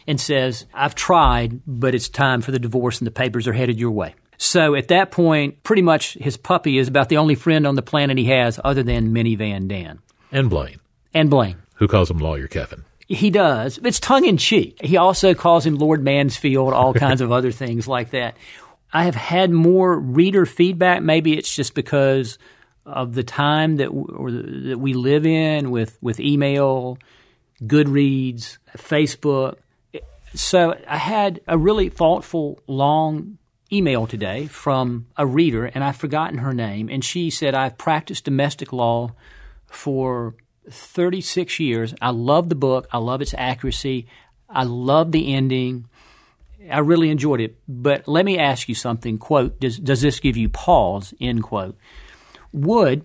and 0.07 0.21
says, 0.21 0.66
I've 0.73 0.95
tried, 0.95 1.61
but 1.66 1.97
it's 1.97 2.09
time 2.09 2.42
for 2.42 2.53
the 2.53 2.61
divorce, 2.61 2.99
and 3.01 3.07
the 3.07 3.11
papers 3.12 3.49
are 3.49 3.53
headed 3.53 3.81
your 3.81 3.90
way. 3.90 4.14
So 4.38 4.75
at 4.75 4.88
that 4.88 5.11
point, 5.11 5.62
pretty 5.62 5.83
much 5.83 6.14
his 6.14 6.37
puppy 6.37 6.79
is 6.79 6.88
about 6.88 7.09
the 7.09 7.16
only 7.16 7.35
friend 7.35 7.66
on 7.66 7.75
the 7.75 7.83
planet 7.83 8.18
he 8.18 8.27
has 8.27 8.61
other 8.62 8.83
than 8.83 9.12
Minivan 9.12 9.68
Dan. 9.68 10.01
And 10.31 10.51
Blaine. 10.51 10.81
And 11.14 11.31
Blaine. 11.31 11.57
Who 11.77 11.88
calls 11.88 12.11
him 12.11 12.18
Lawyer 12.18 12.49
Kevin. 12.49 12.85
He 13.09 13.31
does. 13.31 13.79
It's 13.83 14.01
tongue 14.01 14.25
in 14.25 14.37
cheek. 14.37 14.79
He 14.83 14.96
also 14.96 15.35
calls 15.35 15.64
him 15.64 15.77
Lord 15.77 16.03
Mansfield, 16.03 16.72
all 16.72 16.92
kinds 17.07 17.20
of 17.20 17.31
other 17.31 17.53
things 17.53 17.87
like 17.87 18.11
that. 18.11 18.37
I 18.92 19.05
have 19.05 19.14
had 19.14 19.51
more 19.51 19.99
reader 19.99 20.46
feedback. 20.46 21.03
Maybe 21.03 21.37
it's 21.37 21.55
just 21.55 21.75
because 21.75 22.38
of 22.85 23.14
the 23.14 23.22
time 23.22 23.77
that 23.77 23.88
that 23.88 24.79
we 24.79 24.94
live 24.94 25.27
in 25.27 25.70
with 25.70 25.99
with 26.01 26.20
email, 26.20 26.99
Goodreads, 27.62 28.59
Facebook. 28.77 29.57
So 30.35 30.77
I 30.87 30.99
had 30.99 31.40
a 31.49 31.59
really 31.59 31.88
thoughtful, 31.88 32.61
long 32.66 33.38
email 33.72 34.07
today 34.07 34.46
from 34.46 35.07
a 35.16 35.26
reader, 35.26 35.66
and 35.66 35.83
I've 35.83 35.96
forgotten 35.96 36.38
her 36.38 36.52
name. 36.52 36.88
And 36.88 37.05
she 37.05 37.31
said, 37.31 37.55
I've 37.55 37.79
practiced 37.79 38.24
domestic 38.24 38.72
law 38.72 39.12
for 39.66 40.35
36 40.70 41.59
years. 41.61 41.94
I 42.00 42.11
love 42.11 42.48
the 42.48 42.55
book, 42.55 42.88
I 42.92 42.98
love 42.98 43.20
its 43.20 43.35
accuracy, 43.37 44.07
I 44.48 44.64
love 44.64 45.12
the 45.12 45.35
ending. 45.35 45.88
I 46.70 46.81
really 46.81 47.11
enjoyed 47.11 47.40
it. 47.40 47.57
But 47.68 48.09
let 48.09 48.24
me 48.24 48.38
ask 48.38 48.68
you 48.68 48.74
something. 48.74 49.18
Quote, 49.18 49.61
does, 49.61 49.79
does 49.79 50.00
this 50.00 50.18
give 50.18 50.37
you 50.37 50.48
pause? 50.48 51.14
End 51.20 51.42
quote. 51.44 51.76
Would, 52.52 53.05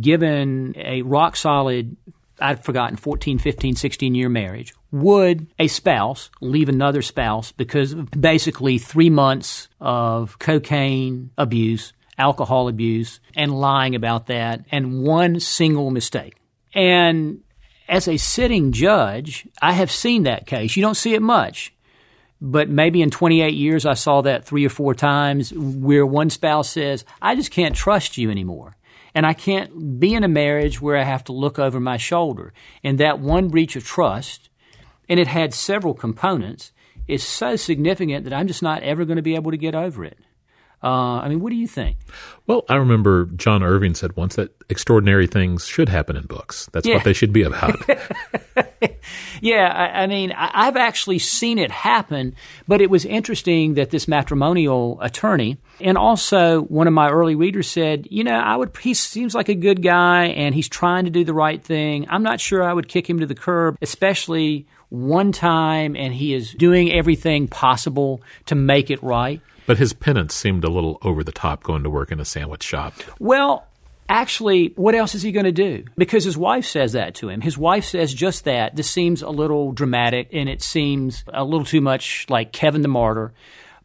given 0.00 0.74
a 0.76 1.02
rock 1.02 1.36
solid 1.36 1.96
I'd 2.40 2.64
forgotten 2.64 2.96
14, 2.96 3.38
15, 3.38 3.76
16 3.76 4.14
year 4.14 4.28
marriage. 4.28 4.74
Would 4.92 5.48
a 5.58 5.66
spouse 5.66 6.30
leave 6.40 6.68
another 6.68 7.02
spouse 7.02 7.52
because 7.52 7.92
of 7.92 8.10
basically 8.10 8.78
three 8.78 9.10
months 9.10 9.68
of 9.80 10.38
cocaine 10.38 11.30
abuse, 11.36 11.92
alcohol 12.18 12.68
abuse, 12.68 13.20
and 13.34 13.58
lying 13.58 13.94
about 13.94 14.26
that, 14.26 14.64
and 14.70 15.02
one 15.02 15.40
single 15.40 15.90
mistake? 15.90 16.36
And 16.74 17.42
as 17.88 18.08
a 18.08 18.16
sitting 18.16 18.72
judge, 18.72 19.46
I 19.60 19.72
have 19.72 19.90
seen 19.90 20.24
that 20.24 20.46
case. 20.46 20.76
You 20.76 20.82
don't 20.82 20.94
see 20.94 21.14
it 21.14 21.22
much. 21.22 21.72
But 22.40 22.68
maybe 22.68 23.00
in 23.00 23.10
28 23.10 23.54
years, 23.54 23.86
I 23.86 23.94
saw 23.94 24.20
that 24.22 24.44
three 24.44 24.66
or 24.66 24.70
four 24.70 24.94
times 24.94 25.52
where 25.54 26.04
one 26.04 26.28
spouse 26.30 26.68
says, 26.68 27.04
I 27.22 27.34
just 27.34 27.50
can't 27.50 27.74
trust 27.74 28.18
you 28.18 28.30
anymore. 28.30 28.76
And 29.14 29.24
I 29.24 29.32
can't 29.32 29.98
be 29.98 30.12
in 30.12 30.24
a 30.24 30.28
marriage 30.28 30.80
where 30.80 30.98
I 30.98 31.04
have 31.04 31.24
to 31.24 31.32
look 31.32 31.58
over 31.58 31.80
my 31.80 31.96
shoulder. 31.96 32.52
And 32.84 32.98
that 32.98 33.18
one 33.18 33.48
breach 33.48 33.74
of 33.74 33.84
trust, 33.84 34.50
and 35.08 35.20
it 35.20 35.26
had 35.26 35.54
several 35.54 35.94
components, 35.94 36.72
is 37.06 37.22
so 37.22 37.56
significant 37.56 38.24
that 38.24 38.32
I'm 38.32 38.48
just 38.48 38.62
not 38.62 38.82
ever 38.82 39.04
going 39.04 39.16
to 39.16 39.22
be 39.22 39.34
able 39.34 39.50
to 39.52 39.56
get 39.56 39.74
over 39.74 40.04
it. 40.04 40.18
Uh, 40.82 41.20
I 41.20 41.28
mean, 41.28 41.40
what 41.40 41.50
do 41.50 41.56
you 41.56 41.66
think? 41.66 41.96
Well, 42.46 42.64
I 42.68 42.76
remember 42.76 43.26
John 43.36 43.62
Irving 43.62 43.94
said 43.94 44.14
once 44.14 44.36
that 44.36 44.54
extraordinary 44.68 45.26
things 45.26 45.66
should 45.66 45.88
happen 45.88 46.16
in 46.16 46.26
books. 46.26 46.68
That's 46.72 46.86
yeah. 46.86 46.96
what 46.96 47.04
they 47.04 47.14
should 47.14 47.32
be 47.32 47.42
about. 47.42 47.76
yeah, 49.40 49.72
I, 49.72 50.02
I 50.02 50.06
mean, 50.06 50.32
I, 50.32 50.66
have 50.66 50.76
actually 50.76 51.18
seen 51.18 51.58
it 51.58 51.70
happen, 51.70 52.36
but 52.68 52.82
it 52.82 52.90
was 52.90 53.04
interesting 53.04 53.74
that 53.74 53.90
this 53.90 54.06
matrimonial 54.06 55.00
attorney 55.00 55.56
and 55.80 55.96
also 55.96 56.60
one 56.62 56.86
of 56.86 56.92
my 56.92 57.10
early 57.10 57.34
readers 57.34 57.68
said, 57.68 58.06
you 58.10 58.22
know, 58.22 58.38
I 58.38 58.54
would. 58.54 58.76
He 58.76 58.92
seems 58.94 59.34
like 59.34 59.48
a 59.48 59.54
good 59.54 59.82
guy, 59.82 60.26
and 60.26 60.54
he's 60.54 60.68
trying 60.68 61.06
to 61.06 61.10
do 61.10 61.24
the 61.24 61.34
right 61.34 61.62
thing. 61.62 62.06
I'm 62.10 62.22
not 62.22 62.38
sure 62.38 62.62
I 62.62 62.72
would 62.72 62.86
kick 62.86 63.08
him 63.08 63.20
to 63.20 63.26
the 63.26 63.34
curb, 63.34 63.78
especially 63.80 64.66
one 64.88 65.32
time, 65.32 65.96
and 65.96 66.14
he 66.14 66.34
is 66.34 66.52
doing 66.52 66.92
everything 66.92 67.48
possible 67.48 68.22
to 68.46 68.54
make 68.54 68.90
it 68.90 69.02
right. 69.02 69.40
But 69.66 69.78
his 69.78 69.92
penance 69.92 70.34
seemed 70.34 70.64
a 70.64 70.70
little 70.70 70.98
over 71.02 71.24
the 71.24 71.32
top 71.32 71.62
going 71.62 71.82
to 71.82 71.90
work 71.90 72.12
in 72.12 72.20
a 72.20 72.24
sandwich 72.24 72.62
shop. 72.62 72.94
Well, 73.18 73.66
actually, 74.08 74.72
what 74.76 74.94
else 74.94 75.14
is 75.14 75.22
he 75.22 75.32
going 75.32 75.44
to 75.46 75.52
do? 75.52 75.84
Because 75.98 76.24
his 76.24 76.38
wife 76.38 76.64
says 76.64 76.92
that 76.92 77.16
to 77.16 77.28
him. 77.28 77.40
His 77.40 77.58
wife 77.58 77.84
says 77.84 78.14
just 78.14 78.44
that. 78.44 78.76
This 78.76 78.88
seems 78.88 79.22
a 79.22 79.30
little 79.30 79.72
dramatic 79.72 80.28
and 80.32 80.48
it 80.48 80.62
seems 80.62 81.24
a 81.32 81.44
little 81.44 81.66
too 81.66 81.80
much 81.80 82.26
like 82.28 82.52
Kevin 82.52 82.82
the 82.82 82.88
Martyr. 82.88 83.32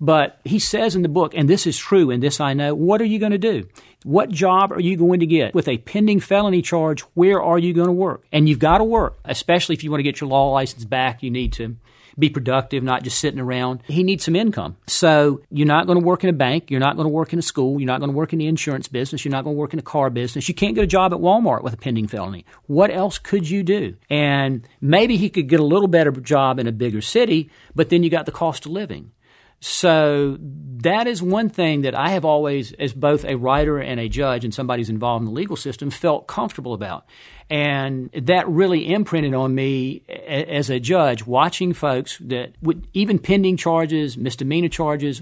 But 0.01 0.39
he 0.43 0.57
says 0.57 0.95
in 0.95 1.03
the 1.03 1.09
book, 1.09 1.33
and 1.35 1.47
this 1.47 1.67
is 1.67 1.77
true, 1.77 2.09
and 2.09 2.23
this 2.23 2.41
I 2.41 2.53
know, 2.53 2.73
what 2.73 3.01
are 3.01 3.05
you 3.05 3.19
going 3.19 3.33
to 3.33 3.37
do? 3.37 3.67
What 4.03 4.31
job 4.31 4.71
are 4.71 4.81
you 4.81 4.97
going 4.97 5.19
to 5.19 5.27
get? 5.27 5.53
With 5.53 5.67
a 5.67 5.77
pending 5.77 6.21
felony 6.21 6.63
charge, 6.63 7.01
where 7.13 7.39
are 7.41 7.59
you 7.59 7.71
going 7.71 7.87
to 7.87 7.93
work? 7.93 8.25
And 8.31 8.49
you've 8.49 8.57
got 8.57 8.79
to 8.79 8.83
work, 8.83 9.19
especially 9.25 9.75
if 9.75 9.83
you 9.83 9.91
want 9.91 9.99
to 9.99 10.03
get 10.03 10.19
your 10.19 10.27
law 10.27 10.49
license 10.49 10.85
back, 10.85 11.21
you 11.21 11.29
need 11.29 11.53
to 11.53 11.77
be 12.17 12.29
productive, 12.29 12.83
not 12.83 13.03
just 13.03 13.19
sitting 13.19 13.39
around. 13.39 13.83
He 13.85 14.01
needs 14.01 14.25
some 14.25 14.35
income. 14.35 14.75
So 14.87 15.41
you're 15.51 15.67
not 15.67 15.85
going 15.85 15.99
to 15.99 16.05
work 16.05 16.23
in 16.23 16.31
a 16.31 16.33
bank. 16.33 16.71
You're 16.71 16.79
not 16.79 16.95
going 16.95 17.05
to 17.05 17.09
work 17.09 17.31
in 17.31 17.39
a 17.39 17.43
school. 17.43 17.79
You're 17.79 17.87
not 17.87 17.99
going 17.99 18.11
to 18.11 18.17
work 18.17 18.33
in 18.33 18.39
the 18.39 18.47
insurance 18.47 18.87
business. 18.87 19.23
You're 19.23 19.31
not 19.31 19.43
going 19.43 19.55
to 19.55 19.59
work 19.59 19.73
in 19.73 19.79
a 19.79 19.83
car 19.83 20.09
business. 20.09 20.49
You 20.49 20.55
can't 20.55 20.73
get 20.73 20.83
a 20.83 20.87
job 20.87 21.13
at 21.13 21.19
Walmart 21.19 21.63
with 21.63 21.73
a 21.73 21.77
pending 21.77 22.07
felony. 22.07 22.43
What 22.65 22.91
else 22.91 23.19
could 23.19 23.49
you 23.49 23.61
do? 23.61 23.95
And 24.09 24.67
maybe 24.81 25.15
he 25.15 25.29
could 25.29 25.47
get 25.47 25.59
a 25.59 25.65
little 25.65 25.87
better 25.87 26.11
job 26.11 26.59
in 26.59 26.67
a 26.67 26.71
bigger 26.71 27.01
city, 27.01 27.51
but 27.75 27.89
then 27.89 28.03
you 28.03 28.09
got 28.09 28.25
the 28.25 28.31
cost 28.31 28.65
of 28.65 28.71
living. 28.71 29.11
So 29.63 30.37
that 30.39 31.05
is 31.05 31.21
one 31.21 31.49
thing 31.49 31.81
that 31.81 31.93
I 31.93 32.09
have 32.09 32.25
always, 32.25 32.73
as 32.73 32.93
both 32.93 33.23
a 33.23 33.35
writer 33.35 33.77
and 33.77 33.99
a 33.99 34.09
judge 34.09 34.43
and 34.43 34.51
somebody 34.51 34.81
who's 34.81 34.89
involved 34.89 35.21
in 35.21 35.27
the 35.27 35.31
legal 35.31 35.55
system, 35.55 35.91
felt 35.91 36.25
comfortable 36.27 36.73
about. 36.73 37.05
And 37.47 38.09
that 38.13 38.49
really 38.49 38.91
imprinted 38.91 39.35
on 39.35 39.53
me 39.53 40.01
as 40.27 40.71
a 40.71 40.79
judge, 40.79 41.27
watching 41.27 41.73
folks 41.73 42.17
that 42.21 42.53
would, 42.63 42.87
even 42.93 43.19
pending 43.19 43.55
charges, 43.55 44.17
misdemeanor 44.17 44.69
charges, 44.69 45.21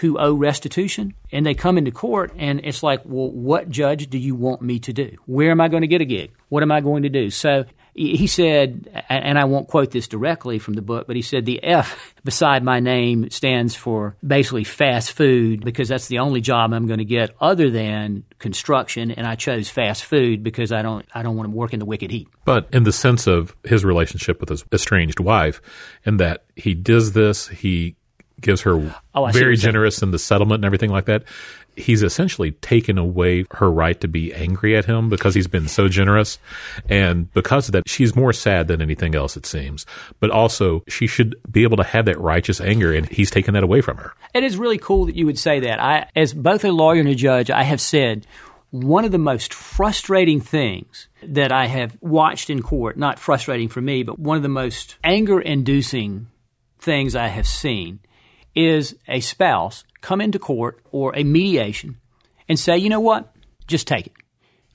who 0.00 0.18
owe 0.18 0.34
restitution 0.34 1.14
and 1.30 1.46
they 1.46 1.54
come 1.54 1.78
into 1.78 1.92
court 1.92 2.32
and 2.36 2.60
it's 2.64 2.82
like 2.82 3.00
well 3.04 3.30
what 3.30 3.70
judge 3.70 4.10
do 4.10 4.18
you 4.18 4.34
want 4.34 4.60
me 4.60 4.80
to 4.80 4.92
do? 4.92 5.16
Where 5.26 5.52
am 5.52 5.60
i 5.60 5.68
going 5.68 5.82
to 5.82 5.86
get 5.86 6.00
a 6.00 6.04
gig? 6.04 6.32
What 6.48 6.64
am 6.64 6.72
i 6.72 6.80
going 6.80 7.04
to 7.04 7.08
do? 7.08 7.30
So 7.30 7.64
he 7.96 8.26
said, 8.26 9.04
and 9.08 9.38
I 9.38 9.44
won't 9.44 9.68
quote 9.68 9.90
this 9.90 10.06
directly 10.06 10.58
from 10.58 10.74
the 10.74 10.82
book, 10.82 11.06
but 11.06 11.16
he 11.16 11.22
said 11.22 11.46
the 11.46 11.62
F 11.64 12.14
beside 12.24 12.62
my 12.62 12.78
name 12.78 13.30
stands 13.30 13.74
for 13.74 14.16
basically 14.26 14.64
fast 14.64 15.12
food 15.12 15.64
because 15.64 15.88
that's 15.88 16.06
the 16.08 16.18
only 16.18 16.42
job 16.42 16.74
I'm 16.74 16.86
going 16.86 16.98
to 16.98 17.06
get 17.06 17.34
other 17.40 17.70
than 17.70 18.24
construction, 18.38 19.10
and 19.10 19.26
I 19.26 19.34
chose 19.34 19.70
fast 19.70 20.04
food 20.04 20.42
because 20.42 20.72
I 20.72 20.82
don't 20.82 21.06
I 21.14 21.22
don't 21.22 21.36
want 21.36 21.50
to 21.50 21.56
work 21.56 21.72
in 21.72 21.78
the 21.78 21.86
wicked 21.86 22.10
heat. 22.10 22.28
But 22.44 22.68
in 22.70 22.82
the 22.82 22.92
sense 22.92 23.26
of 23.26 23.56
his 23.64 23.82
relationship 23.82 24.40
with 24.40 24.50
his 24.50 24.62
estranged 24.72 25.18
wife, 25.18 25.62
in 26.04 26.18
that 26.18 26.44
he 26.54 26.74
does 26.74 27.12
this, 27.12 27.48
he 27.48 27.96
gives 28.42 28.60
her 28.60 28.94
oh, 29.14 29.26
very 29.28 29.56
generous 29.56 30.02
in 30.02 30.10
the 30.10 30.18
settlement 30.18 30.56
and 30.58 30.64
everything 30.66 30.90
like 30.90 31.06
that 31.06 31.24
he's 31.76 32.02
essentially 32.02 32.52
taken 32.52 32.98
away 32.98 33.44
her 33.52 33.70
right 33.70 34.00
to 34.00 34.08
be 34.08 34.32
angry 34.34 34.76
at 34.76 34.84
him 34.84 35.08
because 35.08 35.34
he's 35.34 35.46
been 35.46 35.68
so 35.68 35.88
generous. 35.88 36.38
And 36.88 37.32
because 37.32 37.68
of 37.68 37.72
that, 37.72 37.88
she's 37.88 38.16
more 38.16 38.32
sad 38.32 38.68
than 38.68 38.82
anything 38.82 39.14
else, 39.14 39.36
it 39.36 39.46
seems. 39.46 39.86
But 40.20 40.30
also, 40.30 40.82
she 40.88 41.06
should 41.06 41.36
be 41.50 41.62
able 41.62 41.76
to 41.76 41.84
have 41.84 42.06
that 42.06 42.20
righteous 42.20 42.60
anger, 42.60 42.92
and 42.92 43.08
he's 43.08 43.30
taken 43.30 43.54
that 43.54 43.62
away 43.62 43.80
from 43.80 43.98
her. 43.98 44.14
It 44.34 44.42
is 44.42 44.56
really 44.56 44.78
cool 44.78 45.06
that 45.06 45.16
you 45.16 45.26
would 45.26 45.38
say 45.38 45.60
that. 45.60 45.80
I, 45.80 46.08
as 46.16 46.32
both 46.32 46.64
a 46.64 46.72
lawyer 46.72 47.00
and 47.00 47.08
a 47.08 47.14
judge, 47.14 47.50
I 47.50 47.62
have 47.62 47.80
said 47.80 48.26
one 48.70 49.04
of 49.04 49.12
the 49.12 49.18
most 49.18 49.54
frustrating 49.54 50.40
things 50.40 51.08
that 51.22 51.52
I 51.52 51.66
have 51.66 51.96
watched 52.00 52.50
in 52.50 52.62
court, 52.62 52.96
not 52.96 53.18
frustrating 53.18 53.68
for 53.68 53.80
me, 53.80 54.02
but 54.02 54.18
one 54.18 54.36
of 54.36 54.42
the 54.42 54.48
most 54.48 54.96
anger 55.04 55.40
inducing 55.40 56.28
things 56.78 57.16
I 57.16 57.28
have 57.28 57.46
seen 57.46 58.00
is 58.54 58.96
a 59.08 59.20
spouse 59.20 59.84
come 60.00 60.20
into 60.20 60.38
court 60.38 60.80
or 60.90 61.14
a 61.16 61.24
mediation 61.24 61.98
and 62.48 62.58
say, 62.58 62.78
you 62.78 62.88
know 62.88 63.00
what? 63.00 63.34
Just 63.66 63.86
take 63.86 64.06
it. 64.06 64.12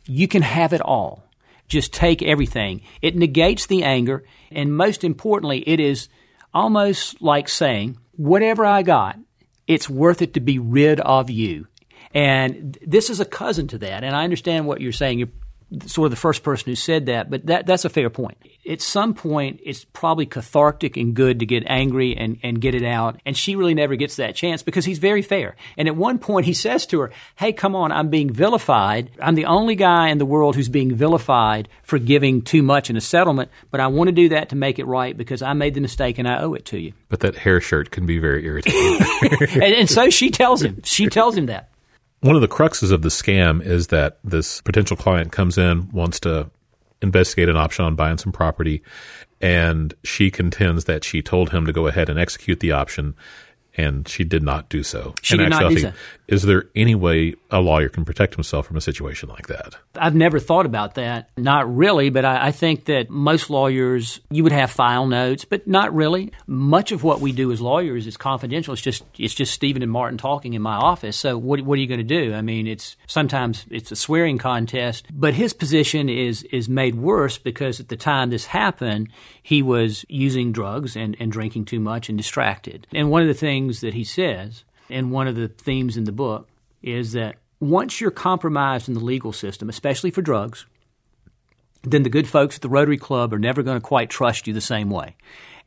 You 0.06 0.28
can 0.28 0.42
have 0.42 0.74
it 0.74 0.82
all. 0.82 1.24
Just 1.68 1.94
take 1.94 2.22
everything. 2.22 2.82
It 3.02 3.16
negates 3.16 3.66
the 3.66 3.84
anger. 3.84 4.26
And 4.52 4.76
most 4.76 5.04
importantly, 5.04 5.64
it 5.68 5.80
is 5.80 6.10
almost 6.54 7.22
like 7.22 7.48
saying, 7.48 7.98
whatever 8.18 8.66
I 8.66 8.84
got, 8.84 9.18
it's 9.68 9.90
worth 9.90 10.22
it 10.22 10.34
to 10.34 10.42
be 10.42 10.60
rid 10.60 11.00
of 11.00 11.30
you. 11.30 11.68
And 12.14 12.78
this 12.86 13.10
is 13.10 13.22
a 13.22 13.26
cousin 13.26 13.68
to 13.70 13.78
that. 13.78 14.04
And 14.04 14.16
I 14.16 14.26
understand 14.26 14.68
what 14.68 14.82
you're 14.82 14.92
saying. 14.92 15.20
You're 15.20 15.30
sort 15.86 16.08
of 16.08 16.12
the 16.12 16.18
first 16.18 16.44
person 16.44 16.70
who 16.70 16.76
said 16.76 17.06
that, 17.06 17.30
but 17.30 17.46
that, 17.46 17.66
that's 17.66 17.86
a 17.86 17.90
fair 17.90 18.10
point. 18.10 18.38
At 18.70 18.82
some 18.82 19.14
point, 19.14 19.62
it's 19.64 19.86
probably 19.86 20.26
cathartic 20.26 20.98
and 20.98 21.14
good 21.14 21.40
to 21.40 21.46
get 21.46 21.64
angry 21.66 22.16
and, 22.16 22.38
and 22.44 22.60
get 22.60 22.76
it 22.76 22.84
out. 22.84 23.20
And 23.26 23.36
she 23.36 23.56
really 23.56 23.74
never 23.74 23.96
gets 23.96 24.18
that 24.18 24.36
chance 24.36 24.64
because 24.64 24.86
he's 24.86 25.00
very 25.00 25.22
fair. 25.22 25.56
And 25.78 25.88
at 25.88 25.96
one 25.96 26.20
point, 26.20 26.46
he 26.46 26.54
says 26.54 26.86
to 26.88 27.00
her, 27.00 27.12
Hey, 27.38 27.54
come 27.54 27.76
on, 27.76 27.92
I'm 27.92 28.10
being 28.10 28.32
vilified. 28.32 29.12
I'm 29.22 29.36
the 29.36 29.46
only 29.46 29.76
guy 29.76 30.10
in 30.10 30.18
the 30.18 30.26
world 30.26 30.56
who's 30.56 30.70
being 30.70 30.94
vilified 30.94 31.70
for 31.84 31.98
giving 31.98 32.42
too 32.42 32.62
much 32.62 32.90
in 32.90 32.98
a 32.98 33.02
settlement, 33.02 33.50
but 33.72 33.80
I 33.80 33.88
want 33.88 34.10
to 34.10 34.14
do 34.14 34.30
that 34.30 34.50
to 34.50 34.56
make 34.56 34.78
it 34.78 34.86
right 34.86 35.16
because 35.16 35.42
I 35.42 35.54
made 35.54 35.74
the 35.74 35.82
mistake 35.82 36.20
and 36.20 36.28
I 36.28 36.42
owe 36.42 36.54
it 36.54 36.66
to 36.66 36.80
you. 36.80 36.94
But 37.10 37.22
that 37.22 37.36
hair 37.36 37.62
shirt 37.62 37.92
can 37.92 38.06
be 38.06 38.20
very 38.20 38.46
irritating. 38.46 39.08
and, 39.62 39.74
and 39.74 39.90
so 39.90 40.10
she 40.10 40.30
tells 40.30 40.62
him. 40.62 40.82
She 40.84 41.08
tells 41.08 41.36
him 41.36 41.48
that. 41.48 41.71
One 42.22 42.36
of 42.36 42.42
the 42.42 42.48
cruxes 42.48 42.92
of 42.92 43.02
the 43.02 43.10
scam 43.10 43.64
is 43.66 43.88
that 43.88 44.20
this 44.24 44.62
potential 44.62 44.96
client 44.96 45.32
comes 45.32 45.58
in, 45.58 45.90
wants 45.92 46.20
to 46.22 46.50
investigate 47.02 47.50
an 47.50 47.58
option 47.58 47.84
on 47.84 47.96
buying 47.96 48.18
some 48.18 48.32
property, 48.32 48.84
and 49.42 49.94
she 50.04 50.30
contends 50.30 50.86
that 50.86 51.04
she 51.04 51.22
told 51.22 51.50
him 51.50 51.66
to 51.66 51.74
go 51.74 51.88
ahead 51.88 52.10
and 52.10 52.20
execute 52.20 52.60
the 52.60 52.72
option 52.72 53.16
and 53.78 54.08
she 54.08 54.24
did 54.24 54.44
not 54.44 54.70
do 54.70 54.84
so. 54.84 55.16
She 55.22 55.36
In 55.36 55.42
did 55.42 55.50
not 55.50 55.70
do 55.70 55.80
so. 55.80 55.94
Is 56.32 56.44
there 56.44 56.70
any 56.78 56.96
way 56.96 57.36
a 57.52 57.60
lawyer 57.60 57.90
can 57.90 58.06
protect 58.06 58.36
himself 58.36 58.66
from 58.66 58.78
a 58.78 58.82
situation 58.82 59.28
like 59.28 59.48
that? 59.48 59.76
I've 59.96 60.16
never 60.16 60.40
thought 60.40 60.66
about 60.66 60.96
that. 60.96 61.30
Not 61.36 61.76
really, 61.76 62.10
but 62.10 62.24
I, 62.24 62.48
I, 62.48 62.52
think 62.54 62.86
that 62.86 63.10
most 63.10 63.50
lawyers, 63.50 64.22
you 64.30 64.44
would 64.44 64.54
have 64.54 64.72
file 64.72 65.08
notes, 65.08 65.44
but 65.44 65.68
not 65.68 65.94
really. 65.94 66.32
Much 66.48 66.94
of 66.94 67.04
what 67.04 67.20
we 67.20 67.34
do 67.34 67.52
as 67.52 67.60
lawyers 67.60 68.08
is 68.08 68.16
confidential. 68.16 68.72
It's 68.72 68.82
just 68.82 69.04
it's 69.18 69.34
just 69.34 69.54
Stephen 69.54 69.84
and 69.84 69.92
Martin 69.92 70.18
talking 70.18 70.54
in 70.54 70.62
my 70.62 70.78
office. 70.78 71.18
So 71.18 71.38
what 71.38 71.60
what 71.62 71.78
are 71.78 71.82
you 71.82 71.88
going 71.88 72.00
to 72.00 72.04
do? 72.06 72.34
I 72.34 72.42
mean, 72.42 72.66
it's 72.66 72.96
sometimes 73.08 73.66
it's 73.70 73.92
a 73.92 73.98
swearing 73.98 74.38
contest, 74.38 75.08
but 75.12 75.34
his 75.34 75.52
position 75.52 76.08
is 76.08 76.44
is 76.44 76.70
made 76.70 76.96
worse 76.96 77.38
because 77.38 77.82
at 77.82 77.90
the 77.90 77.98
time 77.98 78.30
this 78.30 78.46
happened, 78.46 79.10
he 79.44 79.62
was 79.62 80.06
using 80.08 80.54
drugs 80.54 80.96
and, 80.96 81.18
and 81.20 81.30
drinking 81.30 81.66
too 81.66 81.82
much 81.82 82.08
and 82.08 82.18
distracted. 82.18 82.88
And 82.94 83.12
one 83.12 83.22
of 83.22 83.28
the 83.28 83.34
things 83.34 83.82
that 83.82 83.94
he 83.94 84.06
says 84.06 84.64
and 84.92 85.12
one 85.12 85.28
of 85.28 85.36
the 85.36 85.48
themes 85.48 85.98
in 85.98 86.04
the 86.04 86.12
book 86.12 86.48
is 86.82 87.14
that 87.14 87.36
once 87.60 88.02
you're 88.02 88.12
compromised 88.12 88.88
in 88.88 88.96
the 88.96 89.00
legal 89.00 89.32
system, 89.32 89.70
especially 89.70 90.12
for 90.12 90.22
drugs, 90.22 90.66
then 91.84 92.04
the 92.04 92.10
good 92.10 92.28
folks 92.28 92.56
at 92.56 92.62
the 92.62 92.70
Rotary 92.70 92.98
Club 92.98 93.34
are 93.34 93.40
never 93.40 93.64
going 93.64 93.80
to 93.80 93.86
quite 93.86 94.10
trust 94.10 94.48
you 94.48 94.54
the 94.54 94.62
same 94.62 94.90
way. 94.90 95.16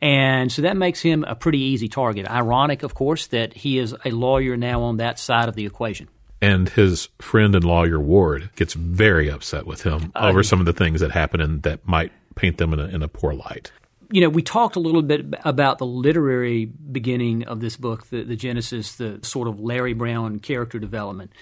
And 0.01 0.51
so 0.51 0.63
that 0.63 0.77
makes 0.77 1.01
him 1.01 1.25
a 1.25 1.35
pretty 1.35 1.59
easy 1.61 1.89
target. 1.89 2.29
Ironic, 2.29 2.83
of 2.83 2.95
course, 2.95 3.29
that 3.29 3.55
he 3.55 3.79
is 3.79 3.95
a 4.05 4.11
lawyer 4.11 4.57
now 4.57 4.83
on 4.83 4.99
that 4.99 5.19
side 5.19 5.49
of 5.49 5.55
the 5.55 5.67
equation. 5.67 6.09
And 6.43 6.69
his 6.69 7.09
friend 7.21 7.55
and 7.55 7.65
lawyer 7.65 7.99
Ward 7.99 8.51
gets 8.55 8.75
very 8.75 9.31
upset 9.31 9.67
with 9.67 9.83
him 9.83 10.13
uh, 10.15 10.27
over 10.29 10.43
some 10.43 10.61
of 10.61 10.67
the 10.67 10.73
things 10.73 11.01
that 11.01 11.11
happen 11.11 11.41
and 11.41 11.63
that 11.63 11.87
might 11.87 12.13
paint 12.35 12.59
them 12.59 12.73
in 12.73 12.81
a, 12.81 12.85
in 12.87 13.03
a 13.03 13.09
poor 13.09 13.33
light 13.33 13.71
you 14.11 14.21
know, 14.21 14.29
we 14.29 14.43
talked 14.43 14.77
a 14.77 14.81
little 14.81 15.03
bit 15.03 15.27
about 15.45 15.79
the 15.79 15.87
literary 15.87 16.67
beginning 16.67 17.45
of 17.45 17.61
this 17.61 17.77
book, 17.77 18.07
the, 18.09 18.23
the 18.23 18.37
Genesis, 18.37 18.97
the 18.97 19.21
sort 19.23 19.49
of 19.49 19.61
Larry 19.61 19.93
Brown 19.93 20.38
character 20.38 20.79
development. 20.79 21.33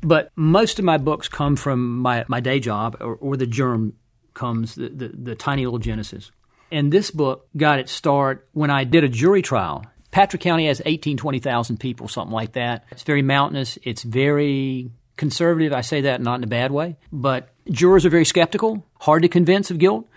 But 0.00 0.30
most 0.36 0.78
of 0.78 0.84
my 0.84 0.98
books 0.98 1.28
come 1.28 1.56
from 1.56 1.98
my, 1.98 2.24
my 2.28 2.40
day 2.40 2.60
job, 2.60 2.96
or, 3.00 3.16
or 3.16 3.36
the 3.36 3.46
germ 3.46 3.94
comes, 4.34 4.74
the, 4.74 4.88
the, 4.88 5.08
the 5.08 5.34
tiny 5.34 5.64
little 5.64 5.78
Genesis. 5.78 6.30
And 6.70 6.92
this 6.92 7.10
book 7.10 7.48
got 7.56 7.78
its 7.78 7.92
start 7.92 8.48
when 8.52 8.70
I 8.70 8.84
did 8.84 9.04
a 9.04 9.08
jury 9.08 9.42
trial. 9.42 9.84
Patrick 10.10 10.42
County 10.42 10.66
has 10.66 10.80
18, 10.84 11.16
20,000 11.16 11.78
people, 11.78 12.08
something 12.08 12.32
like 12.32 12.52
that. 12.52 12.84
It's 12.90 13.02
very 13.02 13.22
mountainous. 13.22 13.78
It's 13.82 14.02
very 14.02 14.90
conservative. 15.16 15.72
I 15.72 15.82
say 15.82 16.02
that 16.02 16.20
not 16.20 16.36
in 16.36 16.44
a 16.44 16.48
bad 16.48 16.70
way. 16.70 16.96
But 17.12 17.50
jurors 17.70 18.06
are 18.06 18.10
very 18.10 18.24
skeptical, 18.24 18.86
hard 19.00 19.22
to 19.22 19.28
convince 19.28 19.70
of 19.70 19.78
guilt. 19.78 20.08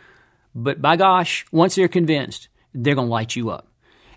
But 0.54 0.82
by 0.82 0.96
gosh, 0.96 1.46
once 1.52 1.76
they're 1.76 1.88
convinced, 1.88 2.50
they're 2.74 2.96
going 2.96 3.08
to 3.08 3.12
light 3.12 3.36
you 3.36 3.50
up. 3.50 3.68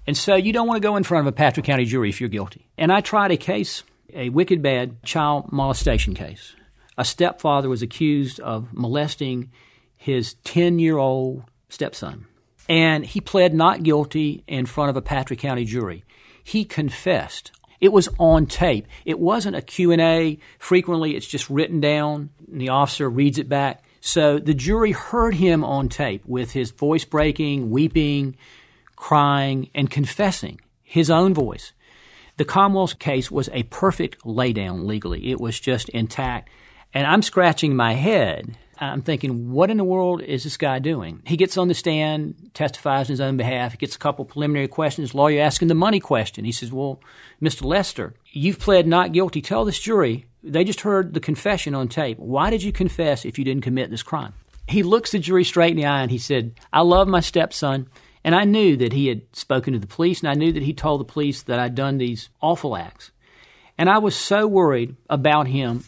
And 0.07 0.16
so 0.16 0.35
you 0.35 0.53
don't 0.53 0.66
want 0.66 0.81
to 0.83 0.87
go 0.87 0.97
in 0.97 1.05
front 1.05 1.27
of 1.27 1.33
a 1.33 1.37
Patrick 1.37 1.66
County 1.66 1.85
jury 1.85 2.11
if 2.11 2.20
you're 2.20 2.29
guilty. 2.29 2.68
And 2.77 2.92
I 2.92 3.01
tried 3.01 3.31
a 3.31 3.37
case, 3.37 3.83
a 4.12 4.29
wicked 4.29 4.62
bad 4.62 5.03
child 5.03 5.51
molestation 5.51 6.14
case. 6.14 6.55
A 6.99 7.05
stepfather 7.05 7.68
was 7.68 7.83
accused 7.83 8.38
of 8.40 8.73
molesting 8.73 9.51
his 9.97 10.35
10 10.44 10.79
year 10.79 10.99
old 10.99 11.44
stepson. 11.68 12.27
And 12.68 13.05
he 13.05 13.20
pled 13.20 13.55
not 13.55 13.83
guilty 13.83 14.44
in 14.47 14.66
front 14.66 14.90
of 14.90 14.97
a 14.97 15.03
Patrick 15.03 15.38
County 15.38 15.64
jury. 15.64 16.05
He 16.42 16.64
confessed. 16.64 17.53
It 17.81 17.92
was 17.92 18.09
on 18.18 18.47
tape. 18.47 18.87
It 19.05 19.18
wasn't 19.18 19.57
a 19.57 19.62
Q&A. 19.62 20.38
Frequently 20.59 21.16
it's 21.16 21.27
just 21.27 21.51
written 21.51 21.81
down 21.81 22.31
and 22.51 22.61
the 22.61 22.70
officer 22.70 23.09
reads 23.09 23.38
it 23.38 23.49
back. 23.49 23.84
So 24.06 24.38
the 24.38 24.52
jury 24.52 24.92
heard 24.92 25.34
him 25.34 25.64
on 25.64 25.88
tape 25.88 26.26
with 26.26 26.52
his 26.52 26.72
voice 26.72 27.06
breaking, 27.06 27.70
weeping, 27.70 28.36
crying, 28.96 29.70
and 29.74 29.90
confessing 29.90 30.60
his 30.82 31.10
own 31.10 31.32
voice. 31.32 31.72
The 32.36 32.44
Commonwealth 32.44 32.98
case 32.98 33.30
was 33.30 33.48
a 33.54 33.62
perfect 33.62 34.22
laydown 34.22 34.84
legally. 34.84 35.30
It 35.30 35.40
was 35.40 35.58
just 35.58 35.88
intact. 35.88 36.50
And 36.92 37.06
I'm 37.06 37.22
scratching 37.22 37.74
my 37.74 37.94
head. 37.94 38.58
I'm 38.78 39.00
thinking, 39.00 39.50
what 39.52 39.70
in 39.70 39.78
the 39.78 39.84
world 39.84 40.20
is 40.20 40.44
this 40.44 40.58
guy 40.58 40.80
doing? 40.80 41.22
He 41.24 41.38
gets 41.38 41.56
on 41.56 41.68
the 41.68 41.74
stand, 41.74 42.50
testifies 42.52 43.08
on 43.08 43.14
his 43.14 43.22
own 43.22 43.38
behalf. 43.38 43.72
He 43.72 43.78
gets 43.78 43.96
a 43.96 43.98
couple 43.98 44.26
preliminary 44.26 44.68
questions. 44.68 45.14
Lawyer 45.14 45.40
asking 45.40 45.68
the 45.68 45.74
money 45.74 45.98
question. 45.98 46.44
He 46.44 46.52
says, 46.52 46.70
Well, 46.70 47.00
Mr. 47.40 47.64
Lester, 47.64 48.12
you've 48.30 48.58
pled 48.58 48.86
not 48.86 49.12
guilty. 49.12 49.40
Tell 49.40 49.64
this 49.64 49.80
jury 49.80 50.26
they 50.44 50.62
just 50.62 50.83
heard 50.83 51.14
the 51.14 51.20
confession 51.20 51.74
on 51.74 51.88
tape. 51.88 52.18
Why 52.18 52.50
did 52.50 52.62
you 52.62 52.70
confess 52.70 53.24
if 53.24 53.38
you 53.38 53.44
didn't 53.44 53.64
commit 53.64 53.90
this 53.90 54.02
crime? 54.02 54.35
He 54.68 54.83
looks 54.83 55.12
the 55.12 55.18
jury 55.18 55.44
straight 55.44 55.72
in 55.72 55.76
the 55.76 55.87
eye 55.87 56.02
and 56.02 56.11
he 56.11 56.18
said, 56.18 56.52
I 56.72 56.83
love 56.83 57.09
my 57.09 57.20
stepson. 57.20 57.88
And 58.22 58.35
I 58.35 58.44
knew 58.44 58.76
that 58.76 58.92
he 58.92 59.09
had 59.09 59.22
spoken 59.33 59.72
to 59.72 59.78
the 59.78 59.87
police 59.87 60.20
and 60.20 60.28
I 60.28 60.35
knew 60.35 60.52
that 60.52 60.62
he 60.62 60.72
told 60.72 61.00
the 61.00 61.12
police 61.12 61.42
that 61.42 61.59
I'd 61.59 61.74
done 61.74 61.98
these 61.98 62.30
awful 62.40 62.76
acts. 62.76 63.11
And 63.76 63.90
I 63.90 63.98
was 63.98 64.14
so 64.14 64.46
worried 64.46 64.96
about 65.11 65.48
him 65.48 65.85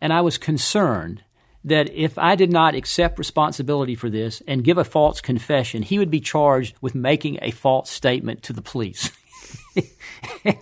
and 0.00 0.12
I 0.12 0.20
was 0.20 0.38
concerned 0.38 1.22
that 1.64 1.92
if 1.92 2.16
I 2.18 2.36
did 2.36 2.52
not 2.52 2.74
accept 2.74 3.18
responsibility 3.18 3.94
for 3.94 4.08
this 4.08 4.42
and 4.46 4.62
give 4.62 4.78
a 4.78 4.84
false 4.84 5.20
confession, 5.20 5.82
he 5.82 5.98
would 5.98 6.10
be 6.10 6.20
charged 6.20 6.76
with 6.80 6.94
making 6.94 7.38
a 7.42 7.50
false 7.50 7.90
statement 7.90 8.42
to 8.44 8.52
the 8.52 8.62
police. 8.62 9.10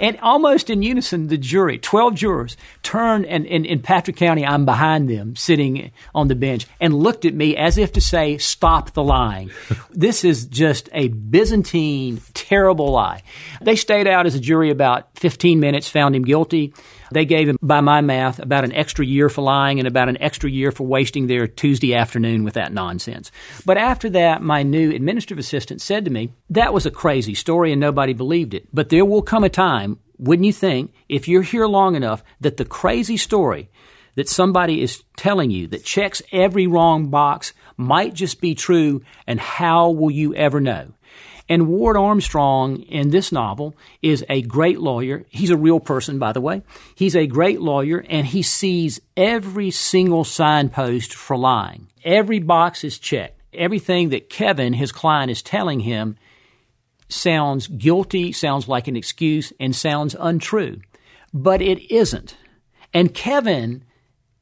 and 0.00 0.18
almost 0.20 0.70
in 0.70 0.82
unison, 0.82 1.28
the 1.28 1.38
jury, 1.38 1.78
12 1.78 2.14
jurors, 2.14 2.56
turned, 2.82 3.26
and 3.26 3.46
in 3.46 3.80
Patrick 3.80 4.16
County, 4.16 4.44
I'm 4.44 4.64
behind 4.64 5.08
them, 5.08 5.36
sitting 5.36 5.90
on 6.14 6.28
the 6.28 6.34
bench, 6.34 6.66
and 6.80 6.94
looked 6.94 7.24
at 7.24 7.34
me 7.34 7.56
as 7.56 7.78
if 7.78 7.92
to 7.92 8.00
say, 8.00 8.38
Stop 8.38 8.92
the 8.92 9.02
lying. 9.02 9.50
this 9.90 10.24
is 10.24 10.46
just 10.46 10.88
a 10.92 11.08
Byzantine, 11.08 12.20
terrible 12.34 12.90
lie. 12.92 13.22
They 13.60 13.76
stayed 13.76 14.06
out 14.06 14.26
as 14.26 14.34
a 14.34 14.40
jury 14.40 14.70
about 14.70 15.08
15 15.18 15.60
minutes, 15.60 15.88
found 15.88 16.14
him 16.14 16.24
guilty. 16.24 16.74
They 17.12 17.24
gave 17.24 17.48
him, 17.48 17.58
by 17.62 17.80
my 17.80 18.00
math, 18.00 18.38
about 18.38 18.64
an 18.64 18.74
extra 18.74 19.04
year 19.04 19.28
for 19.28 19.42
lying 19.42 19.78
and 19.78 19.88
about 19.88 20.08
an 20.08 20.20
extra 20.20 20.50
year 20.50 20.72
for 20.72 20.86
wasting 20.86 21.26
their 21.26 21.46
Tuesday 21.46 21.94
afternoon 21.94 22.44
with 22.44 22.54
that 22.54 22.72
nonsense. 22.72 23.30
But 23.64 23.78
after 23.78 24.10
that, 24.10 24.42
my 24.42 24.62
new 24.62 24.90
administrative 24.90 25.38
assistant 25.38 25.80
said 25.80 26.04
to 26.04 26.10
me, 26.10 26.32
That 26.50 26.74
was 26.74 26.86
a 26.86 26.90
crazy 26.90 27.34
story 27.34 27.72
and 27.72 27.80
nobody 27.80 28.12
believed 28.12 28.54
it. 28.54 28.68
But 28.72 28.88
there 28.88 29.04
will 29.04 29.22
come 29.22 29.44
a 29.44 29.48
time, 29.48 29.98
wouldn't 30.18 30.46
you 30.46 30.52
think, 30.52 30.92
if 31.08 31.28
you're 31.28 31.42
here 31.42 31.66
long 31.66 31.94
enough, 31.94 32.22
that 32.40 32.56
the 32.56 32.64
crazy 32.64 33.16
story 33.16 33.70
that 34.18 34.28
somebody 34.28 34.82
is 34.82 35.04
telling 35.16 35.48
you 35.48 35.68
that 35.68 35.84
checks 35.84 36.20
every 36.32 36.66
wrong 36.66 37.08
box 37.08 37.52
might 37.76 38.14
just 38.14 38.40
be 38.40 38.52
true, 38.52 39.00
and 39.28 39.38
how 39.38 39.90
will 39.90 40.10
you 40.10 40.34
ever 40.34 40.60
know? 40.60 40.88
And 41.48 41.68
Ward 41.68 41.96
Armstrong 41.96 42.82
in 42.82 43.10
this 43.10 43.32
novel 43.32 43.74
is 44.02 44.24
a 44.28 44.42
great 44.42 44.78
lawyer. 44.78 45.24
He's 45.30 45.50
a 45.50 45.56
real 45.56 45.80
person, 45.80 46.18
by 46.18 46.32
the 46.32 46.40
way. 46.40 46.62
He's 46.94 47.16
a 47.16 47.26
great 47.26 47.60
lawyer 47.60 48.04
and 48.08 48.26
he 48.26 48.42
sees 48.42 49.00
every 49.16 49.70
single 49.70 50.24
signpost 50.24 51.14
for 51.14 51.36
lying. 51.36 51.88
Every 52.04 52.38
box 52.38 52.84
is 52.84 52.98
checked. 52.98 53.40
Everything 53.54 54.10
that 54.10 54.28
Kevin, 54.28 54.74
his 54.74 54.92
client, 54.92 55.30
is 55.30 55.42
telling 55.42 55.80
him 55.80 56.16
sounds 57.08 57.66
guilty, 57.66 58.32
sounds 58.32 58.68
like 58.68 58.86
an 58.86 58.96
excuse, 58.96 59.52
and 59.58 59.74
sounds 59.74 60.14
untrue. 60.18 60.80
But 61.32 61.62
it 61.62 61.90
isn't. 61.92 62.36
And 62.92 63.14
Kevin, 63.14 63.84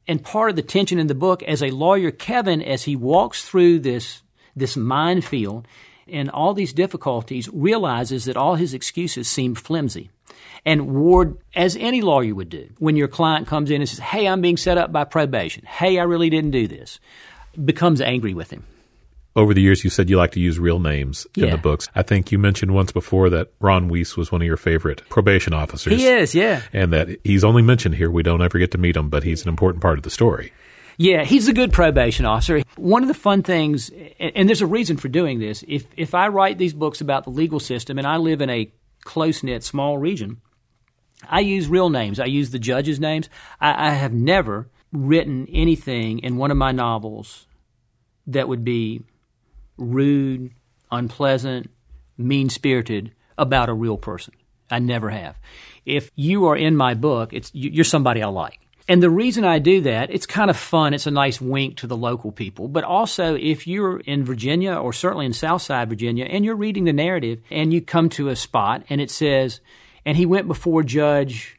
and 0.07 0.23
part 0.23 0.49
of 0.49 0.55
the 0.57 0.61
tension 0.61 0.99
in 0.99 1.07
the 1.07 1.15
book 1.15 1.41
as 1.43 1.63
a 1.63 1.71
lawyer, 1.71 2.11
Kevin, 2.11 2.61
as 2.61 2.83
he 2.83 2.95
walks 2.95 3.47
through 3.47 3.79
this, 3.79 4.21
this 4.55 4.75
minefield, 4.75 5.67
in 6.09 6.29
all 6.29 6.53
these 6.53 6.73
difficulties 6.73 7.49
realizes 7.49 8.25
that 8.25 8.37
all 8.37 8.55
his 8.55 8.73
excuses 8.73 9.27
seem 9.27 9.55
flimsy. 9.55 10.09
And 10.65 10.93
Ward, 10.95 11.37
as 11.55 11.75
any 11.77 12.01
lawyer 12.01 12.35
would 12.35 12.49
do, 12.49 12.69
when 12.79 12.95
your 12.95 13.07
client 13.07 13.47
comes 13.47 13.71
in 13.71 13.81
and 13.81 13.89
says, 13.89 13.99
Hey, 13.99 14.27
I'm 14.27 14.41
being 14.41 14.57
set 14.57 14.77
up 14.77 14.91
by 14.91 15.05
probation. 15.05 15.63
Hey, 15.65 15.99
I 15.99 16.03
really 16.03 16.29
didn't 16.29 16.51
do 16.51 16.67
this, 16.67 16.99
becomes 17.63 18.01
angry 18.01 18.33
with 18.33 18.51
him. 18.51 18.65
Over 19.35 19.53
the 19.53 19.61
years, 19.61 19.83
you 19.83 19.91
said 19.91 20.09
you 20.09 20.17
like 20.17 20.31
to 20.31 20.39
use 20.39 20.57
real 20.57 20.79
names 20.79 21.27
yeah. 21.35 21.45
in 21.45 21.51
the 21.51 21.59
books. 21.59 21.87
I 21.93 22.01
think 22.01 22.31
you 22.31 22.39
mentioned 22.39 22.73
once 22.73 22.91
before 22.91 23.29
that 23.29 23.53
Ron 23.61 23.87
Weiss 23.87 24.17
was 24.17 24.31
one 24.31 24.41
of 24.41 24.47
your 24.47 24.57
favorite 24.57 25.07
probation 25.09 25.53
officers. 25.53 25.93
He 25.93 26.07
is, 26.07 26.33
yeah. 26.33 26.63
And 26.73 26.91
that 26.91 27.19
he's 27.23 27.43
only 27.43 27.61
mentioned 27.61 27.95
here. 27.95 28.09
We 28.09 28.23
don't 28.23 28.41
ever 28.41 28.57
get 28.57 28.71
to 28.71 28.79
meet 28.79 28.95
him, 28.95 29.09
but 29.09 29.23
he's 29.23 29.43
an 29.43 29.49
important 29.49 29.83
part 29.83 29.99
of 29.99 30.03
the 30.03 30.09
story. 30.09 30.53
Yeah, 30.99 31.23
he's 31.23 31.47
a 31.47 31.53
good 31.53 31.71
probation 31.71 32.25
officer. 32.25 32.63
One 32.75 33.03
of 33.03 33.07
the 33.07 33.13
fun 33.13 33.43
things, 33.43 33.91
and 34.19 34.49
there's 34.49 34.63
a 34.63 34.67
reason 34.67 34.97
for 34.97 35.07
doing 35.07 35.39
this, 35.39 35.63
if, 35.67 35.85
if 35.95 36.15
I 36.15 36.27
write 36.27 36.57
these 36.57 36.73
books 36.73 37.01
about 37.01 37.23
the 37.23 37.29
legal 37.29 37.59
system 37.59 37.99
and 37.99 38.07
I 38.07 38.17
live 38.17 38.41
in 38.41 38.49
a 38.49 38.71
close 39.03 39.43
knit 39.43 39.63
small 39.63 39.99
region, 39.99 40.41
I 41.29 41.41
use 41.41 41.67
real 41.67 41.89
names. 41.89 42.19
I 42.19 42.25
use 42.25 42.49
the 42.49 42.59
judges' 42.59 42.99
names. 42.99 43.29
I, 43.61 43.89
I 43.89 43.91
have 43.91 44.13
never 44.13 44.69
written 44.91 45.47
anything 45.51 46.19
in 46.19 46.37
one 46.37 46.49
of 46.49 46.57
my 46.57 46.71
novels 46.71 47.45
that 48.25 48.47
would 48.47 48.63
be 48.63 49.03
rude, 49.77 50.51
unpleasant, 50.91 51.69
mean 52.17 52.49
spirited 52.49 53.13
about 53.37 53.69
a 53.69 53.73
real 53.73 53.97
person. 53.97 54.33
I 54.69 54.79
never 54.79 55.11
have. 55.11 55.37
If 55.85 56.11
you 56.15 56.45
are 56.47 56.57
in 56.57 56.75
my 56.75 56.93
book, 56.95 57.33
it's 57.33 57.51
you're 57.53 57.85
somebody 57.85 58.21
I 58.21 58.27
like. 58.27 58.59
And 58.89 59.03
the 59.03 59.09
reason 59.09 59.43
I 59.43 59.59
do 59.59 59.81
that, 59.81 60.11
it's 60.11 60.25
kind 60.25 60.49
of 60.49 60.55
fun. 60.55 60.93
It's 60.93 61.07
a 61.07 61.11
nice 61.11 61.41
wink 61.41 61.77
to 61.77 61.87
the 61.87 61.97
local 61.97 62.31
people. 62.31 62.69
But 62.69 62.85
also, 62.85 63.35
if 63.35 63.67
you're 63.67 63.99
in 63.99 64.23
Virginia 64.23 64.75
or 64.75 64.93
certainly 64.93 65.25
in 65.25 65.33
Southside 65.33 65.89
Virginia 65.89 66.25
and 66.25 66.45
you're 66.45 66.55
reading 66.55 66.85
the 66.85 66.93
narrative 66.93 67.41
and 67.51 67.73
you 67.73 67.81
come 67.81 68.07
to 68.09 68.29
a 68.29 68.35
spot 68.35 68.85
and 68.89 69.01
it 69.01 69.11
says, 69.11 69.59
and 70.05 70.15
he 70.15 70.25
went 70.25 70.47
before 70.47 70.83
Judge 70.83 71.57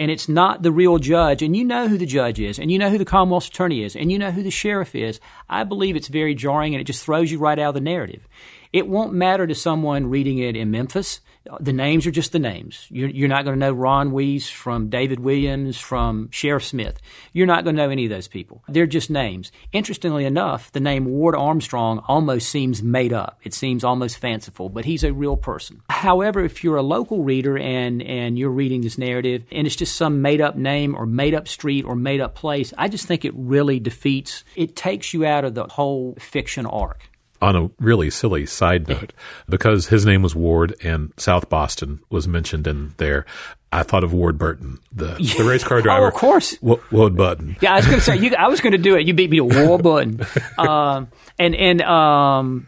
and 0.00 0.10
it's 0.10 0.30
not 0.30 0.62
the 0.62 0.72
real 0.72 0.96
judge, 0.96 1.42
and 1.42 1.54
you 1.54 1.62
know 1.62 1.86
who 1.86 1.98
the 1.98 2.06
judge 2.06 2.40
is, 2.40 2.58
and 2.58 2.72
you 2.72 2.78
know 2.78 2.88
who 2.88 2.96
the 2.96 3.04
Commonwealth's 3.04 3.48
attorney 3.48 3.84
is, 3.84 3.94
and 3.94 4.10
you 4.10 4.18
know 4.18 4.30
who 4.30 4.42
the 4.42 4.50
sheriff 4.50 4.94
is, 4.94 5.20
I 5.46 5.62
believe 5.64 5.94
it's 5.94 6.08
very 6.08 6.34
jarring 6.34 6.74
and 6.74 6.80
it 6.80 6.86
just 6.86 7.04
throws 7.04 7.30
you 7.30 7.38
right 7.38 7.58
out 7.58 7.68
of 7.68 7.74
the 7.74 7.82
narrative. 7.82 8.26
It 8.72 8.88
won't 8.88 9.12
matter 9.12 9.46
to 9.46 9.54
someone 9.54 10.08
reading 10.08 10.38
it 10.38 10.56
in 10.56 10.70
Memphis 10.70 11.20
the 11.58 11.72
names 11.72 12.06
are 12.06 12.10
just 12.10 12.32
the 12.32 12.38
names. 12.38 12.86
You're, 12.90 13.08
you're 13.08 13.28
not 13.28 13.44
going 13.44 13.58
to 13.58 13.66
know 13.66 13.72
Ron 13.72 14.12
Weiss 14.12 14.48
from 14.48 14.90
David 14.90 15.20
Williams 15.20 15.78
from 15.78 16.28
Sheriff 16.30 16.64
Smith. 16.64 17.00
You're 17.32 17.46
not 17.46 17.64
going 17.64 17.76
to 17.76 17.82
know 17.82 17.90
any 17.90 18.04
of 18.04 18.10
those 18.10 18.28
people. 18.28 18.62
They're 18.68 18.86
just 18.86 19.10
names. 19.10 19.50
Interestingly 19.72 20.24
enough, 20.24 20.70
the 20.72 20.80
name 20.80 21.06
Ward 21.06 21.34
Armstrong 21.34 22.04
almost 22.06 22.48
seems 22.48 22.82
made 22.82 23.12
up. 23.12 23.40
It 23.42 23.54
seems 23.54 23.84
almost 23.84 24.18
fanciful, 24.18 24.68
but 24.68 24.84
he's 24.84 25.02
a 25.02 25.12
real 25.12 25.36
person. 25.36 25.82
However, 25.88 26.44
if 26.44 26.62
you're 26.62 26.76
a 26.76 26.82
local 26.82 27.22
reader 27.24 27.58
and, 27.58 28.02
and 28.02 28.38
you're 28.38 28.50
reading 28.50 28.82
this 28.82 28.98
narrative 28.98 29.44
and 29.50 29.66
it's 29.66 29.76
just 29.76 29.96
some 29.96 30.22
made 30.22 30.40
up 30.40 30.56
name 30.56 30.94
or 30.94 31.06
made 31.06 31.34
up 31.34 31.48
street 31.48 31.84
or 31.84 31.96
made 31.96 32.20
up 32.20 32.34
place, 32.34 32.74
I 32.76 32.88
just 32.88 33.06
think 33.06 33.24
it 33.24 33.32
really 33.34 33.80
defeats, 33.80 34.44
it 34.56 34.76
takes 34.76 35.14
you 35.14 35.24
out 35.24 35.44
of 35.44 35.54
the 35.54 35.66
whole 35.66 36.16
fiction 36.18 36.66
arc 36.66 37.09
on 37.40 37.56
a 37.56 37.70
really 37.78 38.10
silly 38.10 38.46
side 38.46 38.88
note, 38.88 39.12
because 39.48 39.88
his 39.88 40.04
name 40.04 40.22
was 40.22 40.34
Ward 40.34 40.74
and 40.82 41.12
South 41.16 41.48
Boston 41.48 42.00
was 42.10 42.28
mentioned 42.28 42.66
in 42.66 42.94
there, 42.98 43.24
I 43.72 43.82
thought 43.82 44.04
of 44.04 44.12
Ward 44.12 44.36
Burton, 44.38 44.78
the, 44.92 45.14
the 45.38 45.44
race 45.44 45.64
car 45.64 45.80
driver. 45.80 46.04
oh, 46.04 46.08
of 46.08 46.14
course. 46.14 46.56
W- 46.58 46.82
Ward 46.90 47.16
Burton. 47.16 47.56
Yeah, 47.60 47.72
I 47.72 47.76
was 47.76 47.86
going 47.86 47.98
to 47.98 48.04
say, 48.04 48.16
you, 48.18 48.34
I 48.36 48.48
was 48.48 48.60
going 48.60 48.72
to 48.72 48.78
do 48.78 48.96
it. 48.96 49.06
You 49.06 49.14
beat 49.14 49.30
me 49.30 49.38
to 49.38 49.44
Ward 49.66 49.82
Burton. 49.82 50.26
um, 50.58 51.08
and, 51.38 51.54
and, 51.54 51.82
um, 51.82 52.66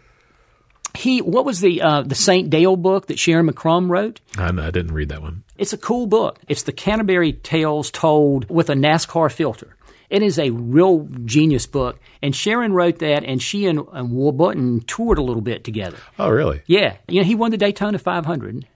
he, 0.95 1.23
what 1.23 1.47
was 1.47 1.61
the 1.61 1.81
uh, 1.81 2.03
the 2.03 2.15
Saint 2.15 2.51
Dale 2.51 2.77
book 2.77 3.07
that 3.07 3.17
Sharyn 3.17 3.49
McCrumb 3.49 3.89
wrote? 3.89 4.21
I, 4.37 4.49
I 4.49 4.71
didn't 4.71 4.93
read 4.93 5.09
that 5.09 5.23
one. 5.23 5.43
It's 5.57 5.73
a 5.73 5.79
cool 5.79 6.07
book. 6.07 6.39
It's 6.49 6.65
the 6.65 6.73
Canterbury 6.73 7.33
Tales 7.33 7.91
told 7.91 8.49
with 8.51 8.69
a 8.69 8.75
NASCAR 8.75 9.33
filter. 9.33 9.75
It 10.13 10.23
is 10.23 10.39
a 10.39 10.51
real 10.51 11.09
genius 11.25 11.65
book. 11.65 11.99
And 12.21 12.35
Sharyn 12.35 12.73
wrote 12.73 12.99
that, 12.99 13.25
and 13.25 13.41
she 13.41 13.67
and, 13.67 13.81
and 13.95 14.13
Ward 14.13 14.37
Burton 14.37 14.83
toured 14.83 15.17
a 15.17 15.23
little 15.23 15.41
bit 15.41 15.65
together. 15.65 15.97
Oh, 16.19 16.29
really? 16.29 16.61
Yeah. 16.67 16.99
You 17.09 17.23
know, 17.23 17.27
he 17.27 17.35
won 17.35 17.51
the 17.51 17.57
Daytona 17.57 17.99
500. 17.99 18.67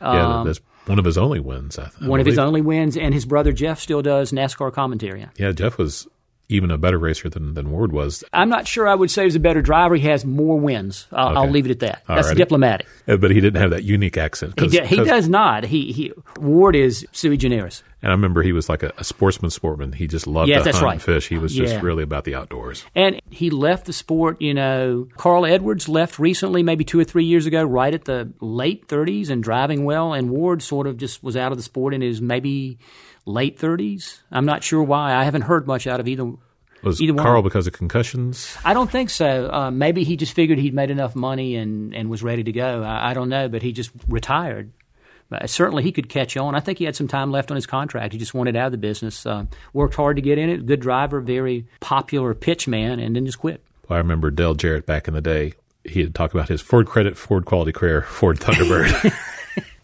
Yeah, 0.00 0.40
um, 0.40 0.46
that's 0.46 0.60
one 0.86 0.98
of 0.98 1.04
his 1.04 1.16
only 1.16 1.38
wins. 1.38 1.78
I, 1.78 1.84
I 1.84 1.84
one 1.84 1.92
believe. 2.00 2.20
of 2.22 2.26
his 2.26 2.38
only 2.38 2.60
wins, 2.60 2.96
and 2.96 3.14
his 3.14 3.24
brother 3.24 3.52
Jeff 3.52 3.78
still 3.78 4.02
does 4.02 4.32
NASCAR 4.32 4.72
commentary. 4.72 5.24
Yeah, 5.38 5.52
Jeff 5.52 5.78
was 5.78 6.08
even 6.50 6.70
a 6.70 6.78
better 6.78 6.98
racer 6.98 7.28
than, 7.28 7.54
than 7.54 7.70
Ward 7.70 7.92
was. 7.92 8.24
I'm 8.32 8.48
not 8.48 8.66
sure 8.66 8.88
I 8.88 8.94
would 8.94 9.10
say 9.10 9.24
he's 9.24 9.36
a 9.36 9.40
better 9.40 9.62
driver. 9.62 9.94
He 9.94 10.08
has 10.08 10.24
more 10.24 10.58
wins. 10.58 11.06
I'll, 11.12 11.28
okay. 11.28 11.36
I'll 11.38 11.50
leave 11.50 11.66
it 11.66 11.70
at 11.70 11.80
that. 11.80 12.02
That's 12.06 12.28
Alrighty. 12.28 12.36
diplomatic. 12.36 12.86
Uh, 13.06 13.16
but 13.16 13.30
he 13.30 13.40
didn't 13.40 13.60
have 13.60 13.70
that 13.70 13.84
unique 13.84 14.16
accent. 14.16 14.58
He, 14.58 14.80
he 14.80 14.96
does 14.96 15.28
not. 15.28 15.64
He, 15.64 15.92
he 15.92 16.12
Ward 16.38 16.76
is 16.76 17.06
sui 17.12 17.36
generis. 17.36 17.82
And 18.02 18.10
I 18.10 18.14
remember 18.14 18.42
he 18.42 18.52
was 18.52 18.68
like 18.68 18.82
a, 18.82 18.92
a 18.96 19.04
sportsman 19.04 19.50
sportman. 19.50 19.92
He 19.92 20.06
just 20.06 20.26
loved 20.26 20.48
yes, 20.48 20.64
to 20.64 20.72
hunt 20.72 20.82
right. 20.82 20.92
and 20.94 21.02
fish. 21.02 21.28
He 21.28 21.36
was 21.36 21.54
just 21.54 21.74
yeah. 21.74 21.80
really 21.82 22.02
about 22.02 22.24
the 22.24 22.34
outdoors. 22.34 22.84
And 22.94 23.20
he 23.30 23.50
left 23.50 23.84
the 23.84 23.92
sport, 23.92 24.40
you 24.40 24.54
know, 24.54 25.06
Carl 25.16 25.44
Edwards 25.44 25.88
left 25.88 26.18
recently, 26.18 26.62
maybe 26.62 26.84
two 26.84 26.98
or 26.98 27.04
three 27.04 27.24
years 27.24 27.44
ago, 27.44 27.62
right 27.62 27.92
at 27.92 28.06
the 28.06 28.32
late 28.40 28.88
30s 28.88 29.28
and 29.28 29.42
driving 29.42 29.84
well. 29.84 30.14
And 30.14 30.30
Ward 30.30 30.62
sort 30.62 30.86
of 30.86 30.96
just 30.96 31.22
was 31.22 31.36
out 31.36 31.52
of 31.52 31.58
the 31.58 31.62
sport 31.62 31.92
in 31.92 32.00
his 32.00 32.22
maybe 32.22 32.78
late 33.26 33.58
30s. 33.58 34.20
I'm 34.30 34.44
not 34.46 34.62
sure 34.64 34.82
why. 34.82 35.14
I 35.14 35.24
haven't 35.24 35.42
heard 35.42 35.66
much 35.66 35.86
out 35.86 36.00
of 36.00 36.08
either 36.08 36.32
was 36.82 37.00
Either 37.02 37.14
Carl 37.14 37.42
one. 37.42 37.44
because 37.44 37.66
of 37.66 37.74
concussions? 37.74 38.56
I 38.64 38.72
don't 38.72 38.90
think 38.90 39.10
so. 39.10 39.50
Uh, 39.52 39.70
maybe 39.70 40.02
he 40.02 40.16
just 40.16 40.32
figured 40.32 40.58
he'd 40.58 40.72
made 40.74 40.90
enough 40.90 41.14
money 41.14 41.56
and, 41.56 41.94
and 41.94 42.08
was 42.08 42.22
ready 42.22 42.42
to 42.44 42.52
go. 42.52 42.82
I, 42.82 43.10
I 43.10 43.14
don't 43.14 43.28
know, 43.28 43.48
but 43.50 43.60
he 43.62 43.72
just 43.72 43.90
retired. 44.08 44.72
But 45.28 45.48
certainly 45.50 45.82
he 45.82 45.92
could 45.92 46.08
catch 46.08 46.36
on. 46.36 46.54
I 46.54 46.60
think 46.60 46.78
he 46.78 46.84
had 46.84 46.96
some 46.96 47.06
time 47.06 47.30
left 47.30 47.50
on 47.50 47.54
his 47.54 47.66
contract. 47.66 48.12
He 48.14 48.18
just 48.18 48.34
wanted 48.34 48.56
out 48.56 48.66
of 48.66 48.72
the 48.72 48.78
business. 48.78 49.24
Uh, 49.26 49.44
worked 49.74 49.94
hard 49.94 50.16
to 50.16 50.22
get 50.22 50.38
in 50.38 50.48
it. 50.48 50.66
Good 50.66 50.80
driver, 50.80 51.20
very 51.20 51.66
popular 51.80 52.34
pitch 52.34 52.66
man, 52.66 52.98
and 52.98 53.14
then 53.14 53.26
just 53.26 53.38
quit. 53.38 53.62
Well, 53.88 53.96
I 53.96 54.00
remember 54.00 54.30
Dale 54.30 54.54
Jarrett 54.54 54.86
back 54.86 55.06
in 55.06 55.14
the 55.14 55.20
day. 55.20 55.54
He 55.84 56.00
had 56.00 56.14
talked 56.14 56.34
about 56.34 56.48
his 56.48 56.60
Ford 56.60 56.86
credit, 56.86 57.16
Ford 57.16 57.44
quality 57.44 57.72
career, 57.72 58.02
Ford 58.02 58.38
Thunderbird. 58.40 59.14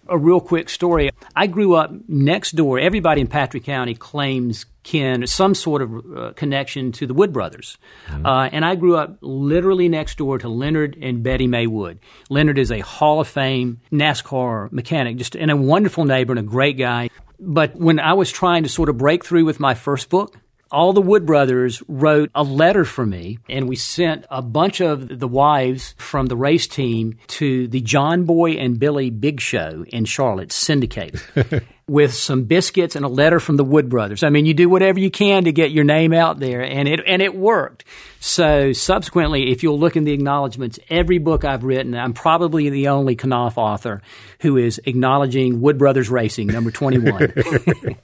a 0.09 0.19
real 0.19 0.41
quick 0.41 0.69
story. 0.69 1.11
I 1.35 1.47
grew 1.47 1.75
up 1.75 1.93
next 2.09 2.53
door. 2.53 2.79
Everybody 2.79 3.21
in 3.21 3.27
Patrick 3.27 3.65
County 3.65 3.95
claims 3.95 4.67
kin, 4.83 5.27
some 5.27 5.55
sort 5.55 5.83
of 5.83 6.17
uh, 6.17 6.33
connection 6.35 6.93
to 6.93 7.07
the 7.07 7.15
Wood 7.15 7.33
brothers. 7.33 7.77
Mm-hmm. 8.07 8.25
Uh, 8.25 8.49
and 8.53 8.65
I 8.65 8.77
grew 8.77 8.97
up 8.97 9.19
literally 9.21 9.89
next 9.89 10.17
door 10.19 10.39
to 10.39 10.49
Leonard 10.49 10.97
and 11.01 11.23
Betty 11.23 11.47
May 11.47 11.67
Wood. 11.67 11.99
Leonard 12.31 12.59
is 12.59 12.71
a 12.71 12.81
Hall 12.81 13.21
of 13.21 13.29
Fame 13.29 13.81
NASCAR 13.91 14.71
mechanic, 14.71 15.17
just 15.17 15.35
and 15.35 15.51
a 15.51 15.57
wonderful 15.57 16.05
neighbor 16.05 16.33
and 16.33 16.41
a 16.41 16.43
great 16.43 16.79
guy. 16.79 17.11
But 17.39 17.75
when 17.77 17.99
I 17.99 18.15
was 18.15 18.31
trying 18.31 18.63
to 18.63 18.69
sort 18.69 18.89
of 18.89 18.97
break 18.97 19.25
through 19.25 19.45
with 19.45 19.61
my 19.61 19.75
first 19.75 20.09
book, 20.09 20.39
all 20.71 20.93
the 20.93 21.01
Wood 21.01 21.27
brothers 21.27 21.83
wrote 21.89 22.31
a 22.35 22.43
letter 22.43 22.85
for 22.85 23.07
me, 23.07 23.39
and 23.49 23.69
we 23.69 23.77
sent 23.77 24.25
a 24.31 24.43
bunch 24.43 24.81
of 24.81 25.21
the 25.21 25.29
wives 25.29 25.95
from 25.99 26.27
the 26.27 26.37
race 26.37 26.67
team 26.67 27.19
to 27.29 27.69
the 27.69 27.81
John 27.81 28.25
Boy 28.25 28.53
and 28.53 28.79
Billy 28.79 29.11
Big 29.11 29.41
Show 29.41 29.85
in 29.89 30.05
Charlotte, 30.05 30.53
syndicated. 30.53 31.21
with 31.89 32.13
some 32.13 32.45
biscuits 32.45 32.97
and 32.97 33.05
a 33.05 33.09
letter 33.09 33.39
from 33.39 33.57
the 33.57 33.63
Wood 33.63 33.89
brothers. 33.89 34.25
I 34.25 34.31
mean, 34.31 34.45
you 34.45 34.55
do 34.55 34.69
whatever 34.69 34.99
you 34.99 35.11
can 35.11 35.45
to 35.45 35.53
get 35.53 35.71
your 35.71 35.85
name 35.85 36.13
out 36.13 36.41
there, 36.41 36.63
and 36.63 36.89
it 36.89 37.01
and 37.07 37.23
it 37.23 37.35
worked. 37.35 37.85
So 38.19 38.73
subsequently, 38.73 39.53
if 39.53 39.63
you'll 39.63 39.79
look 39.79 39.95
in 39.95 40.03
the 40.03 40.13
acknowledgments, 40.13 40.81
every 40.91 41.19
book 41.19 41.45
I've 41.45 41.63
written, 41.63 41.95
I'm 41.95 42.13
probably 42.13 42.71
the 42.71 42.89
only 42.89 43.15
Knopf 43.15 43.57
author 43.57 44.03
who 44.41 44.57
is 44.57 44.81
acknowledging 44.85 45.61
Wood 45.61 45.79
Brothers 45.79 46.11
Racing, 46.11 46.49
number 46.49 46.73
21. 46.73 47.35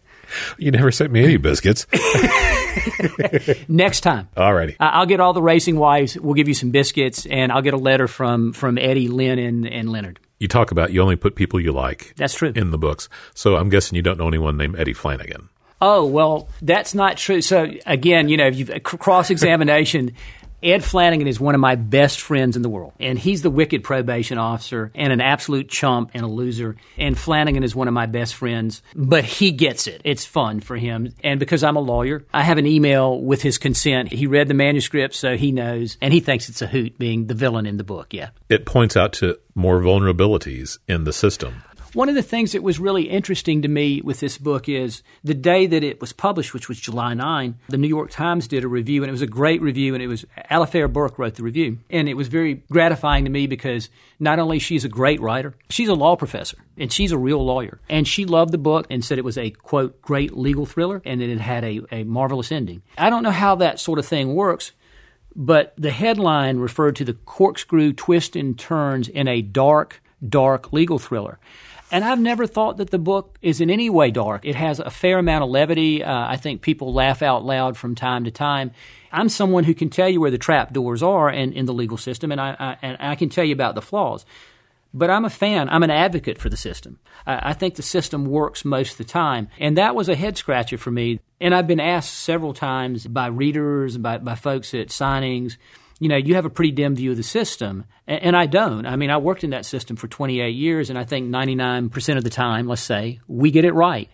you 0.59 0.71
never 0.71 0.91
sent 0.91 1.13
me 1.13 1.25
any 1.25 1.37
biscuits. 1.37 1.87
Next 3.69 4.01
time. 4.01 4.29
All 4.37 4.55
righty. 4.55 4.77
I'll 4.81 5.07
get 5.07 5.21
all 5.21 5.33
the 5.33 5.43
racing 5.43 5.77
wives. 5.77 6.19
We'll 6.19 6.35
give 6.35 6.49
you 6.49 6.55
some 6.55 6.71
biscuits, 6.71 7.27
and 7.27 7.53
I'll 7.53 7.63
get 7.63 7.75
a 7.75 7.79
letter 7.79 8.09
from, 8.09 8.53
from 8.53 8.79
Eddie, 8.79 9.09
Lynn, 9.09 9.39
and, 9.39 9.67
and 9.67 9.91
Leonard. 9.91 10.21
You 10.39 10.49
talk 10.49 10.73
about 10.73 10.93
you 10.93 11.01
only 11.01 11.17
put 11.17 11.37
people 11.37 11.61
you 11.61 11.73
like. 11.73 12.15
That's 12.17 12.35
true. 12.35 12.53
In 12.55 12.71
the 12.71 12.79
books. 12.79 13.09
So 13.35 13.57
I'm 13.57 13.69
guessing 13.69 13.97
you 13.97 14.03
don't 14.03 14.19
know 14.19 14.27
anyone 14.27 14.57
named 14.57 14.77
Eddie 14.79 14.93
Flanagan. 14.93 15.49
Oh, 15.81 16.07
well, 16.07 16.49
that's 16.63 16.95
not 16.95 17.17
true. 17.17 17.43
So 17.43 17.73
again, 17.87 18.29
you 18.29 18.37
know, 18.37 18.47
you've 18.47 18.83
cross 18.85 19.31
examination. 19.31 20.15
Ed 20.63 20.85
Flanagan 20.85 21.27
is 21.27 21.41
one 21.41 21.57
of 21.57 21.61
my 21.61 21.75
best 21.75 22.21
friends 22.21 22.55
in 22.55 22.63
the 22.63 22.69
world, 22.69 22.93
and 23.01 23.19
he's 23.19 23.43
the 23.43 23.51
wicked 23.51 23.83
probation 23.83 24.39
officer 24.39 24.93
and 24.95 25.13
an 25.13 25.21
absolute 25.21 25.69
chump 25.69 26.13
and 26.15 26.23
a 26.23 26.29
loser. 26.29 26.77
And 26.97 27.19
Flanagan 27.19 27.65
is 27.65 27.75
one 27.75 27.89
of 27.89 27.95
my 27.95 28.07
best 28.07 28.37
friends, 28.37 28.81
but 28.95 29.25
he 29.25 29.51
gets 29.51 29.89
it. 29.89 30.03
It's 30.05 30.25
fun 30.25 30.61
for 30.61 30.77
him. 30.77 31.15
And 31.25 31.41
because 31.41 31.65
I'm 31.65 31.77
a 31.77 31.81
lawyer, 31.81 32.25
I 32.33 32.43
have 32.43 32.59
an 32.59 32.67
email 32.67 33.21
with 33.21 33.43
his 33.43 33.59
consent. 33.59 34.13
He 34.13 34.29
read 34.29 34.47
the 34.47 34.55
manuscript, 34.55 35.15
so 35.15 35.37
he 35.37 35.51
knows, 35.51 35.99
and 36.01 36.15
he 36.15 36.21
thinks 36.21 36.49
it's 36.49 36.63
a 36.63 36.69
hoot 36.69 36.97
being 36.97 37.27
the 37.27 37.35
villain 37.35 37.67
in 37.67 37.77
the 37.77 37.85
book. 37.85 38.15
Yeah. 38.15 38.31
It 38.49 38.65
points 38.65 38.97
out 38.97 39.13
to 39.15 39.39
more 39.57 39.81
vulnerabilities 39.81 40.79
in 40.87 41.05
the 41.05 41.13
system. 41.13 41.65
One 41.95 42.09
of 42.09 42.15
the 42.15 42.23
things 42.23 42.53
that 42.53 42.63
was 42.63 42.79
really 42.79 43.03
interesting 43.03 43.61
to 43.61 43.69
me 43.69 44.01
with 44.01 44.21
this 44.21 44.39
book 44.39 44.67
is 44.67 45.03
the 45.23 45.35
day 45.35 45.67
that 45.67 45.85
it 45.85 46.01
was 46.01 46.15
published, 46.15 46.55
which 46.55 46.67
was 46.67 46.81
July 46.81 47.13
9, 47.13 47.59
the 47.69 47.77
New 47.77 47.89
York 47.89 48.11
Times 48.11 48.49
did 48.49 48.65
a 48.65 48.69
review, 48.69 49.03
and 49.03 49.11
it 49.11 49.13
was 49.13 49.21
a 49.21 49.27
great 49.27 49.61
review, 49.61 49.93
and 49.93 50.03
it 50.03 50.07
was 50.07 50.25
Alafair 50.51 50.91
Burke 50.91 51.19
wrote 51.19 51.35
the 51.35 51.43
review. 51.43 51.81
And 51.91 52.09
it 52.09 52.15
was 52.15 52.29
very 52.29 52.63
gratifying 52.71 53.27
to 53.27 53.31
me 53.31 53.47
because 53.47 53.91
not 54.19 54.39
only 54.39 54.59
she's 54.59 54.87
a 54.87 54.89
great 54.89 55.21
writer, 55.21 55.55
she's 55.69 55.91
a 55.91 55.95
law 55.95 56.17
professor, 56.17 56.57
and 56.79 56.91
she's 56.91 57.13
a 57.13 57.19
real 57.19 57.45
lawyer. 57.45 57.79
And 57.91 58.09
she 58.09 58.25
loved 58.25 58.53
the 58.53 58.59
book 58.59 58.87
and 58.89 59.05
said 59.05 59.19
it 59.19 59.25
was 59.25 59.37
a, 59.37 59.51
quote, 59.51 60.01
great 60.01 60.35
legal 60.35 60.65
thriller, 60.65 61.03
and 61.05 61.21
that 61.21 61.29
it 61.29 61.41
had 61.41 61.63
a, 61.63 61.83
a 61.93 62.05
marvelous 62.05 62.51
ending. 62.51 62.81
I 62.97 63.11
don't 63.11 63.23
know 63.23 63.31
how 63.31 63.57
that 63.57 63.79
sort 63.79 63.99
of 63.99 64.07
thing 64.07 64.35
works, 64.35 64.73
but 65.37 65.75
the 65.77 65.91
headline 65.91 66.57
referred 66.57 66.97
to 66.97 67.05
the 67.05 67.13
corkscrew 67.13 67.93
twists 67.93 68.35
and 68.35 68.59
turns 68.59 69.09
in 69.09 69.29
a 69.29 69.43
dark, 69.43 70.01
dark 70.27 70.73
legal 70.73 70.99
thriller. 70.99 71.39
And 71.93 72.07
I've 72.07 72.19
never 72.19 72.47
thought 72.47 72.79
that 72.79 72.89
the 72.89 72.99
book 72.99 73.39
is 73.43 73.61
in 73.61 73.69
any 73.69 73.91
way 73.91 74.11
dark. 74.11 74.47
It 74.47 74.55
has 74.55 74.81
a 74.81 74.89
fair 74.89 75.19
amount 75.19 75.45
of 75.45 75.51
levity. 75.51 76.03
Uh, 76.03 76.27
I 76.27 76.37
think 76.39 76.63
people 76.63 76.95
laugh 76.95 77.21
out 77.21 77.45
loud 77.45 77.77
from 77.77 77.95
time 77.95 78.25
to 78.25 78.31
time. 78.31 78.71
I'm 79.13 79.29
someone 79.29 79.65
who 79.65 79.75
can 79.75 79.91
tell 79.91 80.09
you 80.09 80.19
where 80.19 80.31
the 80.31 80.39
trap 80.39 80.73
doors 80.73 81.03
are 81.03 81.29
in, 81.31 81.53
in 81.53 81.67
the 81.67 81.75
legal 81.75 81.99
system, 81.99 82.33
and 82.33 82.41
I, 82.41 82.57
I, 82.59 82.77
and 82.81 82.97
I 82.99 83.15
can 83.15 83.29
tell 83.29 83.45
you 83.45 83.53
about 83.53 83.75
the 83.75 83.83
flaws. 83.83 84.25
But 84.95 85.11
I'm 85.11 85.27
a 85.27 85.31
fan. 85.31 85.69
I'm 85.69 85.83
an 85.83 85.91
advocate 85.91 86.39
for 86.39 86.49
the 86.49 86.57
system. 86.57 86.99
I, 87.27 87.51
I 87.51 87.53
think 87.53 87.75
the 87.75 87.83
system 87.83 88.25
works 88.25 88.65
most 88.65 88.93
of 88.93 88.99
the 88.99 89.05
time. 89.05 89.49
And 89.59 89.77
that 89.77 89.95
was 89.95 90.09
a 90.09 90.15
head 90.15 90.39
scratcher 90.39 90.79
for 90.79 90.91
me. 90.91 91.21
And 91.41 91.55
I've 91.55 91.67
been 91.67 91.81
asked 91.81 92.15
several 92.15 92.55
times 92.55 93.07
by 93.07 93.27
readers, 93.27 93.99
by, 93.99 94.17
by 94.17 94.35
folks 94.35 94.73
at 94.73 94.89
signings, 94.89 95.59
you 96.03 96.09
know, 96.09 96.17
you 96.17 96.35
have 96.35 96.45
a 96.45 96.51
pretty 96.51 96.73
dim 96.73 96.97
view 96.97 97.13
of 97.13 97.17
the 97.17 97.23
system. 97.23 97.85
And, 98.09 98.23
and 98.25 98.37
I 98.37 98.47
don't. 98.47 98.87
I 98.87 98.97
mean, 98.97 99.09
I 99.09 99.19
worked 99.19 99.45
in 99.45 99.51
that 99.51 99.65
system 99.65 99.95
for 99.95 100.09
28 100.09 100.49
years, 100.49 100.91
and 100.91 100.99
I 100.99 101.05
think 101.05 101.31
99% 101.31 102.17
of 102.17 102.25
the 102.25 102.31
time, 102.31 102.67
let's 102.67 102.83
say, 102.83 103.21
we 103.29 103.53
get 103.53 103.65
it 103.65 103.73
right. 103.73 104.11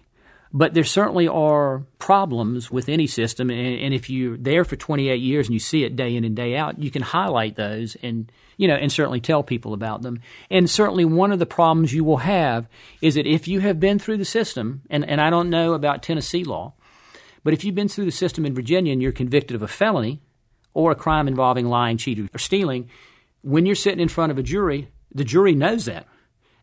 But 0.53 0.75
there 0.75 0.85
certainly 0.85 1.29
are 1.29 1.87
problems 1.99 2.71
with 2.71 2.91
any 2.91 3.07
system, 3.07 3.49
and, 3.49 3.81
and, 3.81 3.95
if 3.95 4.11
you're 4.11 4.37
there 4.37 4.65
for 4.65 4.77
28 4.77 5.15
years 5.17 5.47
and 5.47 5.55
you 5.55 5.61
see 5.61 5.85
it 5.85 5.97
day 5.97 6.15
in 6.15 6.25
and 6.25 6.37
day 6.37 6.57
out, 6.57 6.79
you 6.79 6.91
can 6.91 7.03
highlight 7.03 7.57
those 7.57 7.97
and 8.03 8.31
you 8.57 8.67
know 8.67 8.75
and 8.75 8.91
certainly 8.91 9.21
tell 9.21 9.43
people 9.43 9.75
about 9.75 10.01
them. 10.01 10.21
And 10.51 10.69
certainly 10.69 11.05
one 11.05 11.33
of 11.33 11.39
the 11.39 11.45
problems 11.45 11.93
you 11.93 12.03
will 12.03 12.19
have 12.19 12.67
is 13.03 13.15
that 13.17 13.27
if 13.27 13.47
you 13.47 13.61
have 13.61 13.79
been 13.79 13.99
through 13.99 14.17
the 14.17 14.25
system, 14.25 14.83
and, 14.89 15.07
and 15.07 15.21
I 15.21 15.29
don't 15.29 15.51
know 15.51 15.75
about 15.75 16.03
Tennessee 16.03 16.45
law, 16.45 16.73
but 17.45 17.53
if 17.53 17.63
you've 17.63 17.75
been 17.75 17.89
through 17.89 18.07
the 18.07 18.11
system 18.11 18.47
in 18.47 18.55
Virginia 18.55 18.93
and 18.95 19.03
you're 19.03 19.13
convicted 19.13 19.55
of 19.55 19.63
a 19.63 19.69
felony 19.69 20.23
or 20.79 20.93
a 20.93 20.95
crime 20.95 21.27
involving 21.27 21.67
lying, 21.67 21.97
cheating, 21.97 22.31
or 22.33 22.39
stealing, 22.39 22.89
when 23.43 23.67
you're 23.67 23.75
sitting 23.75 23.99
in 23.99 24.07
front 24.07 24.31
of 24.31 24.39
a 24.39 24.45
jury, 24.45 24.89
the 25.13 25.25
jury 25.25 25.53
knows 25.53 25.87
that 25.87 26.07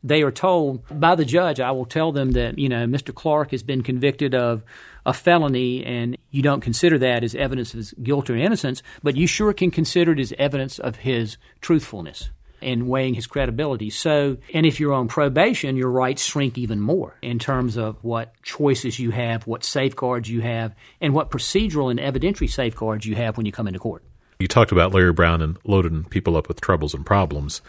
they 0.01 0.21
are 0.21 0.31
told 0.31 0.81
by 1.01 1.15
the 1.15 1.25
judge, 1.25 1.59
I 1.59 1.71
will 1.71 1.85
tell 1.85 2.13
them 2.13 2.31
that, 2.31 2.57
you 2.57 2.69
know, 2.69 2.85
Mr. 2.85 3.13
Clark 3.13 3.51
has 3.51 3.61
been 3.61 3.83
convicted 3.83 4.33
of 4.33 4.63
a 5.05 5.11
felony 5.11 5.83
and 5.83 6.17
you 6.31 6.41
don't 6.41 6.61
consider 6.61 6.97
that 6.99 7.25
as 7.25 7.35
evidence 7.35 7.73
of 7.73 7.79
his 7.79 7.93
guilt 8.01 8.29
or 8.29 8.37
innocence, 8.37 8.81
but 9.03 9.17
you 9.17 9.27
sure 9.27 9.51
can 9.51 9.69
consider 9.69 10.13
it 10.13 10.19
as 10.19 10.33
evidence 10.37 10.79
of 10.79 10.97
his 10.97 11.35
truthfulness 11.59 12.29
and 12.65 12.89
weighing 12.89 13.13
his 13.13 13.27
credibility. 13.27 13.89
So, 13.89 14.37
and 14.53 14.65
if 14.65 14.79
you're 14.79 14.93
on 14.93 15.07
probation, 15.07 15.77
your 15.77 15.89
rights 15.89 16.25
shrink 16.25 16.57
even 16.57 16.81
more 16.81 17.17
in 17.21 17.39
terms 17.39 17.77
of 17.77 18.03
what 18.03 18.33
choices 18.43 18.99
you 18.99 19.11
have, 19.11 19.47
what 19.47 19.63
safeguards 19.63 20.29
you 20.29 20.41
have, 20.41 20.75
and 20.99 21.13
what 21.13 21.31
procedural 21.31 21.89
and 21.89 21.99
evidentiary 21.99 22.51
safeguards 22.51 23.05
you 23.05 23.15
have 23.15 23.37
when 23.37 23.45
you 23.45 23.53
come 23.53 23.67
into 23.67 23.79
court. 23.79 24.03
You 24.39 24.49
talked 24.49 24.73
about 24.73 24.93
Larry 24.93 25.13
Brown 25.13 25.41
and 25.41 25.57
loading 25.63 26.03
people 26.03 26.35
up 26.35 26.49
with 26.49 26.59
troubles 26.59 26.93
and 26.93 27.05
problems 27.05 27.61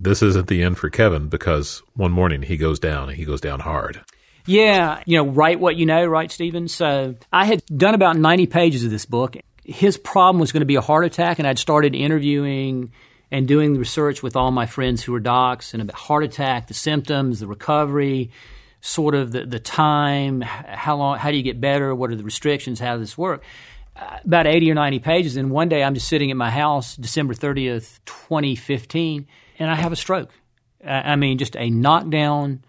this 0.00 0.22
isn't 0.22 0.48
the 0.48 0.62
end 0.62 0.78
for 0.78 0.88
Kevin 0.88 1.28
because 1.28 1.82
one 1.94 2.10
morning 2.10 2.42
he 2.42 2.56
goes 2.56 2.78
down 2.78 3.10
and 3.10 3.18
he 3.18 3.24
goes 3.24 3.40
down 3.40 3.60
hard. 3.60 4.02
Yeah, 4.46 5.02
you 5.04 5.18
know, 5.18 5.30
write 5.30 5.60
what 5.60 5.76
you 5.76 5.84
know, 5.84 6.06
right, 6.06 6.30
Stephen? 6.30 6.66
So 6.66 7.14
I 7.30 7.44
had 7.44 7.62
done 7.66 7.94
about 7.94 8.16
90 8.16 8.46
pages 8.46 8.82
of 8.82 8.90
this 8.90 9.04
book. 9.04 9.36
His 9.62 9.98
problem 9.98 10.40
was 10.40 10.50
going 10.50 10.62
to 10.62 10.66
be 10.66 10.76
a 10.76 10.80
heart 10.80 11.04
attack, 11.04 11.38
and 11.38 11.46
I'd 11.46 11.58
started 11.58 11.94
interviewing 11.94 12.92
and 13.30 13.46
doing 13.46 13.72
the 13.72 13.78
research 13.78 14.22
with 14.22 14.36
all 14.36 14.50
my 14.50 14.66
friends 14.66 15.02
who 15.02 15.12
were 15.12 15.20
docs 15.20 15.72
and 15.72 15.82
about 15.82 15.96
heart 15.96 16.24
attack, 16.24 16.66
the 16.66 16.74
symptoms, 16.74 17.40
the 17.40 17.46
recovery, 17.46 18.30
sort 18.80 19.14
of 19.14 19.32
the, 19.32 19.44
the 19.44 19.60
time, 19.60 20.40
how 20.40 20.96
long, 20.96 21.18
how 21.18 21.30
do 21.30 21.36
you 21.36 21.42
get 21.42 21.60
better, 21.60 21.94
what 21.94 22.10
are 22.10 22.16
the 22.16 22.24
restrictions, 22.24 22.80
how 22.80 22.96
does 22.96 23.02
this 23.08 23.18
work? 23.18 23.42
Uh, 23.94 24.18
about 24.24 24.46
80 24.46 24.70
or 24.70 24.74
90 24.74 24.98
pages, 25.00 25.36
and 25.36 25.50
one 25.50 25.68
day 25.68 25.82
I'm 25.82 25.94
just 25.94 26.08
sitting 26.08 26.30
at 26.30 26.36
my 26.36 26.50
house, 26.50 26.96
December 26.96 27.34
30th, 27.34 28.00
2015, 28.06 29.26
and 29.58 29.70
I 29.70 29.74
have 29.74 29.92
a 29.92 29.96
stroke. 29.96 30.30
I 30.84 31.16
mean, 31.16 31.36
just 31.36 31.56
a 31.56 31.68
knockdown, 31.68 32.64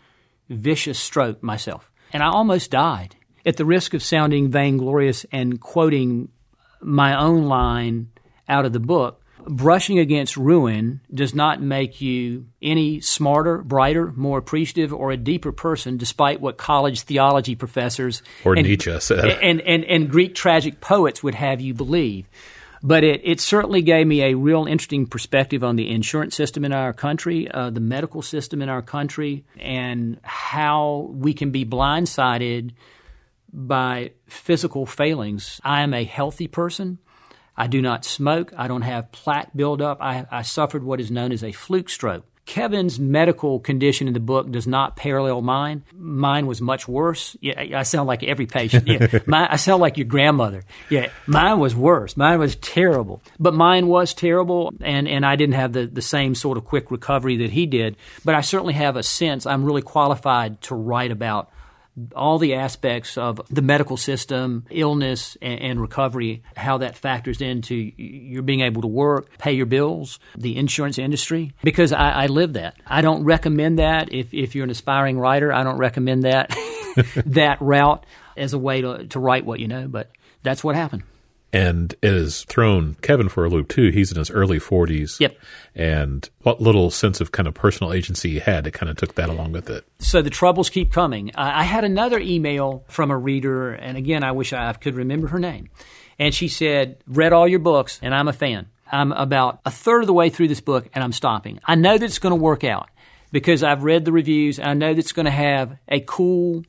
vicious 0.49 0.99
stroke 0.99 1.41
myself. 1.41 1.89
And 2.11 2.21
I 2.21 2.27
almost 2.27 2.71
died 2.71 3.15
at 3.45 3.55
the 3.55 3.65
risk 3.65 3.93
of 3.93 4.03
sounding 4.03 4.51
vainglorious 4.51 5.25
and 5.31 5.61
quoting 5.61 6.29
my 6.81 7.17
own 7.17 7.45
line 7.45 8.09
out 8.49 8.65
of 8.65 8.73
the 8.73 8.79
book. 8.79 9.20
Brushing 9.47 9.99
against 9.99 10.37
ruin 10.37 11.01
does 11.13 11.33
not 11.33 11.61
make 11.61 12.01
you 12.01 12.47
any 12.61 13.01
smarter, 13.01 13.59
brighter, 13.59 14.11
more 14.15 14.37
appreciative, 14.37 14.93
or 14.93 15.11
a 15.11 15.17
deeper 15.17 15.51
person, 15.51 15.97
despite 15.97 16.41
what 16.41 16.57
college 16.57 17.01
theology 17.01 17.55
professors 17.55 18.21
or 18.43 18.53
and, 18.53 18.67
Nietzsche 18.67 18.99
said, 18.99 19.25
and, 19.41 19.61
and, 19.61 19.83
and 19.85 20.09
Greek 20.09 20.35
tragic 20.35 20.81
poets 20.81 21.23
would 21.23 21.35
have 21.35 21.61
you 21.61 21.73
believe. 21.73 22.27
But 22.83 23.03
it, 23.03 23.21
it 23.23 23.39
certainly 23.39 23.81
gave 23.81 24.07
me 24.07 24.23
a 24.23 24.33
real 24.33 24.65
interesting 24.65 25.05
perspective 25.05 25.63
on 25.63 25.75
the 25.75 25.89
insurance 25.89 26.35
system 26.35 26.65
in 26.65 26.73
our 26.73 26.93
country, 26.93 27.49
uh, 27.49 27.69
the 27.69 27.79
medical 27.79 28.21
system 28.21 28.61
in 28.61 28.69
our 28.69 28.81
country, 28.81 29.45
and 29.59 30.19
how 30.23 31.11
we 31.11 31.33
can 31.33 31.51
be 31.51 31.63
blindsided 31.63 32.71
by 33.53 34.11
physical 34.27 34.85
failings. 34.85 35.59
I 35.63 35.81
am 35.81 35.93
a 35.93 36.03
healthy 36.03 36.47
person. 36.47 36.97
I 37.55 37.67
do 37.67 37.81
not 37.81 38.05
smoke. 38.05 38.53
I 38.57 38.67
don't 38.67 38.81
have 38.81 39.11
plaque 39.11 39.51
buildup. 39.55 40.01
I, 40.01 40.25
I 40.31 40.41
suffered 40.41 40.83
what 40.83 40.99
is 40.99 41.11
known 41.11 41.31
as 41.31 41.43
a 41.43 41.51
fluke 41.51 41.89
stroke. 41.89 42.25
Kevin's 42.45 42.99
medical 42.99 43.59
condition 43.59 44.07
in 44.07 44.13
the 44.13 44.19
book 44.19 44.51
does 44.51 44.67
not 44.67 44.95
parallel 44.95 45.41
mine. 45.41 45.83
Mine 45.93 46.47
was 46.47 46.59
much 46.59 46.87
worse. 46.87 47.37
Yeah, 47.39 47.79
I 47.79 47.83
sound 47.83 48.07
like 48.07 48.23
every 48.23 48.47
patient. 48.47 48.87
Yeah, 48.87 49.19
mine, 49.27 49.47
I 49.49 49.55
sound 49.57 49.79
like 49.79 49.97
your 49.97 50.07
grandmother. 50.07 50.63
Yeah, 50.89 51.11
mine 51.27 51.59
was 51.59 51.75
worse. 51.75 52.17
Mine 52.17 52.39
was 52.39 52.55
terrible. 52.57 53.21
But 53.39 53.53
mine 53.53 53.87
was 53.87 54.13
terrible, 54.13 54.73
and, 54.81 55.07
and 55.07 55.25
I 55.25 55.35
didn't 55.35 55.55
have 55.55 55.71
the, 55.71 55.85
the 55.85 56.01
same 56.01 56.35
sort 56.35 56.57
of 56.57 56.65
quick 56.65 56.91
recovery 56.91 57.37
that 57.37 57.51
he 57.51 57.67
did. 57.67 57.95
But 58.25 58.35
I 58.35 58.41
certainly 58.41 58.73
have 58.73 58.97
a 58.97 59.03
sense 59.03 59.45
I'm 59.45 59.63
really 59.63 59.83
qualified 59.83 60.61
to 60.63 60.75
write 60.75 61.11
about 61.11 61.51
all 62.15 62.37
the 62.37 62.55
aspects 62.55 63.17
of 63.17 63.41
the 63.49 63.61
medical 63.61 63.97
system, 63.97 64.65
illness, 64.69 65.37
and, 65.41 65.59
and, 65.59 65.81
recovery, 65.81 66.43
how 66.55 66.77
that 66.79 66.97
factors 66.97 67.41
into 67.41 67.75
your 67.75 68.41
being 68.41 68.61
able 68.61 68.81
to 68.81 68.87
work, 68.87 69.37
pay 69.37 69.53
your 69.53 69.65
bills, 69.65 70.19
the 70.37 70.57
insurance 70.57 70.97
industry, 70.97 71.53
because 71.63 71.91
I, 71.91 72.09
I 72.11 72.25
live 72.27 72.53
that. 72.53 72.75
I 72.85 73.01
don't 73.01 73.23
recommend 73.23 73.79
that 73.79 74.13
if, 74.13 74.33
if 74.33 74.55
you're 74.55 74.63
an 74.63 74.69
aspiring 74.69 75.17
writer. 75.17 75.53
I 75.53 75.63
don't 75.63 75.77
recommend 75.77 76.23
that 76.23 76.55
that 77.25 77.61
route 77.61 78.05
as 78.37 78.53
a 78.53 78.59
way 78.59 78.81
to, 78.81 79.07
to 79.07 79.19
write 79.19 79.45
what 79.45 79.59
you 79.59 79.67
know, 79.67 79.87
but 79.87 80.09
that's 80.43 80.63
what 80.63 80.75
happened 80.75 81.03
and 81.53 81.93
it 82.01 82.13
has 82.13 82.43
thrown 82.43 82.95
Kevin 83.01 83.29
for 83.29 83.45
a 83.45 83.49
loop 83.49 83.67
too. 83.67 83.89
He's 83.89 84.11
in 84.11 84.17
his 84.17 84.31
early 84.31 84.59
40s. 84.59 85.19
Yep. 85.19 85.37
And 85.75 86.29
what 86.41 86.61
little 86.61 86.89
sense 86.89 87.21
of 87.21 87.31
kind 87.31 87.47
of 87.47 87.53
personal 87.53 87.93
agency 87.93 88.31
he 88.31 88.39
had, 88.39 88.67
it 88.67 88.71
kind 88.71 88.89
of 88.89 88.97
took 88.97 89.15
that 89.15 89.29
along 89.29 89.51
with 89.51 89.69
it. 89.69 89.85
So 89.99 90.21
the 90.21 90.29
troubles 90.29 90.69
keep 90.69 90.91
coming. 90.91 91.31
I 91.35 91.63
had 91.63 91.83
another 91.83 92.19
email 92.19 92.83
from 92.87 93.11
a 93.11 93.17
reader, 93.17 93.71
and 93.71 93.97
again, 93.97 94.23
I 94.23 94.31
wish 94.31 94.53
I 94.53 94.71
could 94.73 94.95
remember 94.95 95.27
her 95.27 95.39
name. 95.39 95.69
And 96.19 96.33
she 96.33 96.47
said, 96.47 96.97
Read 97.07 97.33
all 97.33 97.47
your 97.47 97.59
books, 97.59 97.99
and 98.01 98.13
I'm 98.13 98.27
a 98.27 98.33
fan. 98.33 98.67
I'm 98.91 99.11
about 99.13 99.61
a 99.65 99.71
third 99.71 100.01
of 100.01 100.07
the 100.07 100.13
way 100.13 100.29
through 100.29 100.49
this 100.49 100.61
book, 100.61 100.89
and 100.93 101.03
I'm 101.03 101.13
stopping. 101.13 101.59
I 101.65 101.75
know 101.75 101.97
that 101.97 102.05
it's 102.05 102.19
going 102.19 102.31
to 102.31 102.41
work 102.41 102.63
out 102.63 102.89
because 103.31 103.63
I've 103.63 103.83
read 103.83 104.03
the 104.05 104.11
reviews, 104.11 104.59
and 104.59 104.69
I 104.69 104.73
know 104.73 104.93
that 104.93 104.99
it's 104.99 105.13
going 105.13 105.25
to 105.25 105.31
have 105.31 105.77
a 105.87 106.01
cool 106.01 106.63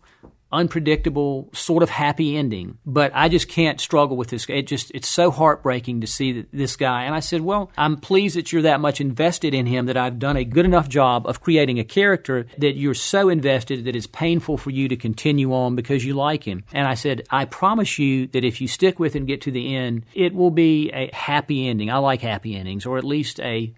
unpredictable, 0.53 1.49
sort 1.53 1.83
of 1.83 1.91
happy 1.91 2.37
ending. 2.37 2.79
But 2.85 3.13
I 3.15 3.29
just 3.29 3.49
can't 3.49 3.81
struggle 3.81 4.17
with 4.17 4.29
this. 4.29 4.47
It 4.49 4.67
just 4.67 4.91
it's 4.95 5.09
so 5.09 5.31
heartbreaking 5.31 6.01
to 6.03 6.07
see 6.07 6.47
this 6.53 6.77
guy. 6.77 7.05
And 7.05 7.15
I 7.15 7.21
said, 7.21 7.41
well, 7.41 7.71
I'm 7.77 7.97
pleased 7.97 8.37
that 8.37 8.53
you're 8.53 8.63
that 8.63 8.81
much 8.81 9.01
invested 9.01 9.55
in 9.55 9.67
him 9.67 9.87
that 9.87 9.97
I've 9.97 10.19
done 10.19 10.37
a 10.37 10.45
good 10.45 10.65
enough 10.65 10.89
job 10.89 11.27
of 11.27 11.41
creating 11.41 11.79
a 11.79 11.85
character 11.85 12.47
that 12.59 12.77
you're 12.77 12.95
so 12.95 13.29
invested 13.29 13.85
that 13.85 13.97
it's 13.97 14.07
painful 14.07 14.59
for 14.59 14.71
you 14.71 14.89
to 14.89 14.97
continue 14.97 15.53
on 15.55 15.77
because 15.77 16.05
you 16.05 16.15
like 16.15 16.45
him. 16.45 16.65
And 16.73 16.87
I 16.87 16.95
said, 16.95 17.23
I 17.31 17.45
promise 17.45 17.99
you 17.99 18.27
that 18.29 18.45
if 18.45 18.61
you 18.61 18.69
stick 18.69 18.99
with 18.99 19.15
and 19.15 19.27
get 19.27 19.41
to 19.43 19.51
the 19.51 19.75
end, 19.75 20.05
it 20.15 20.35
will 20.35 20.51
be 20.51 20.91
a 20.91 21.11
happy 21.13 21.69
ending. 21.69 21.91
I 21.91 21.99
like 21.99 22.21
happy 22.21 22.57
endings, 22.57 22.87
or 22.87 22.99
at 22.99 23.05
least 23.05 23.41
a 23.41 23.73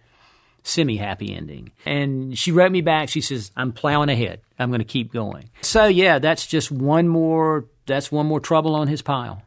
semi 0.65 0.97
happy 0.97 1.33
ending. 1.33 1.71
And 1.87 2.37
she 2.37 2.51
wrote 2.51 2.73
me 2.73 2.81
back. 2.81 3.09
She 3.09 3.21
says, 3.21 3.53
I'm 3.57 3.73
plowing 3.73 4.09
ahead. 4.09 4.41
I'm 4.59 4.71
going 4.71 4.81
to 4.81 4.85
keep 4.85 5.13
going. 5.13 5.51
So 5.61 5.87
yeah, 5.87 6.19
that's 6.19 6.47
just 6.47 6.73
one 6.73 7.07
more, 7.07 7.67
that's 7.87 8.11
one 8.11 8.27
more 8.27 8.41
trouble 8.41 8.75
on 8.75 8.89
his 8.89 9.03
pile. 9.03 9.43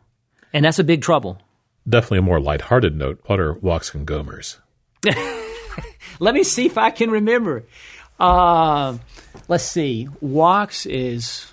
And 0.54 0.64
that's 0.64 0.80
a 0.80 0.84
big 0.84 1.02
trouble. 1.02 1.42
Definitely 1.90 2.20
a 2.20 2.24
more 2.24 2.40
lighthearted 2.40 2.96
note. 2.96 3.20
What 3.26 3.40
are 3.40 3.54
walks 3.54 3.94
and 3.94 4.08
gomers? 4.08 4.58
Let 6.20 6.34
me 6.34 6.44
see 6.44 6.66
if 6.66 6.78
I 6.78 6.92
can 6.92 7.12
remember. 7.12 7.66
Uh, 8.20 8.98
let's 9.48 9.64
see. 9.64 10.08
Walks 10.22 10.86
is 10.86 11.52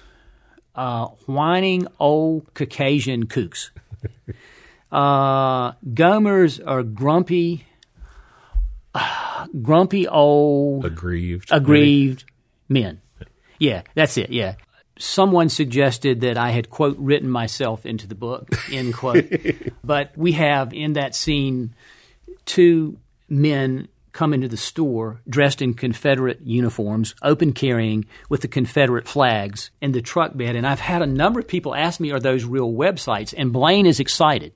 uh, 0.75 1.07
whining 1.27 1.87
old 1.99 2.53
Caucasian 2.55 3.27
kooks. 3.27 3.71
Uh, 4.93 5.73
gomers 5.93 6.61
are 6.65 6.85
grumpy 6.85 7.67
grumpy 9.62 10.07
old 10.09 10.84
aggrieved 10.84 11.51
aggrieved 11.53 12.24
maybe? 12.68 12.84
men. 12.84 13.01
Yeah, 13.59 13.82
that's 13.95 14.16
it. 14.16 14.30
Yeah. 14.30 14.57
Someone 14.99 15.49
suggested 15.49 16.20
that 16.20 16.38
I 16.38 16.51
had 16.51 16.70
quote 16.70 16.97
written 16.99 17.28
myself 17.28 17.84
into 17.84 18.07
the 18.07 18.14
book 18.14 18.49
end 18.72 18.95
quote. 18.95 19.26
but 19.82 20.16
we 20.16 20.32
have 20.32 20.72
in 20.72 20.95
that 20.95 21.14
scene 21.14 21.74
two 22.45 22.99
men 23.28 23.88
come 24.14 24.32
into 24.32 24.49
the 24.49 24.57
store 24.57 25.20
dressed 25.28 25.61
in 25.61 25.74
Confederate 25.74 26.40
uniforms, 26.42 27.14
open 27.22 27.53
carrying 27.53 28.07
with 28.28 28.40
the 28.40 28.49
Confederate 28.49 29.09
flags 29.09 29.70
in 29.82 29.92
the 29.92 30.01
truck 30.01 30.36
bed. 30.36 30.55
And 30.57 30.66
I've 30.66 30.80
had 30.80 31.03
a 31.03 31.07
number 31.07 31.40
of 31.40 31.49
people 31.49 31.74
ask 31.74 31.99
me, 31.99 32.12
are 32.12 32.20
those 32.20 32.45
real 32.45 32.72
websites? 32.72 33.34
And 33.36 33.53
Blaine 33.53 33.86
is 33.86 33.99
excited. 33.99 34.53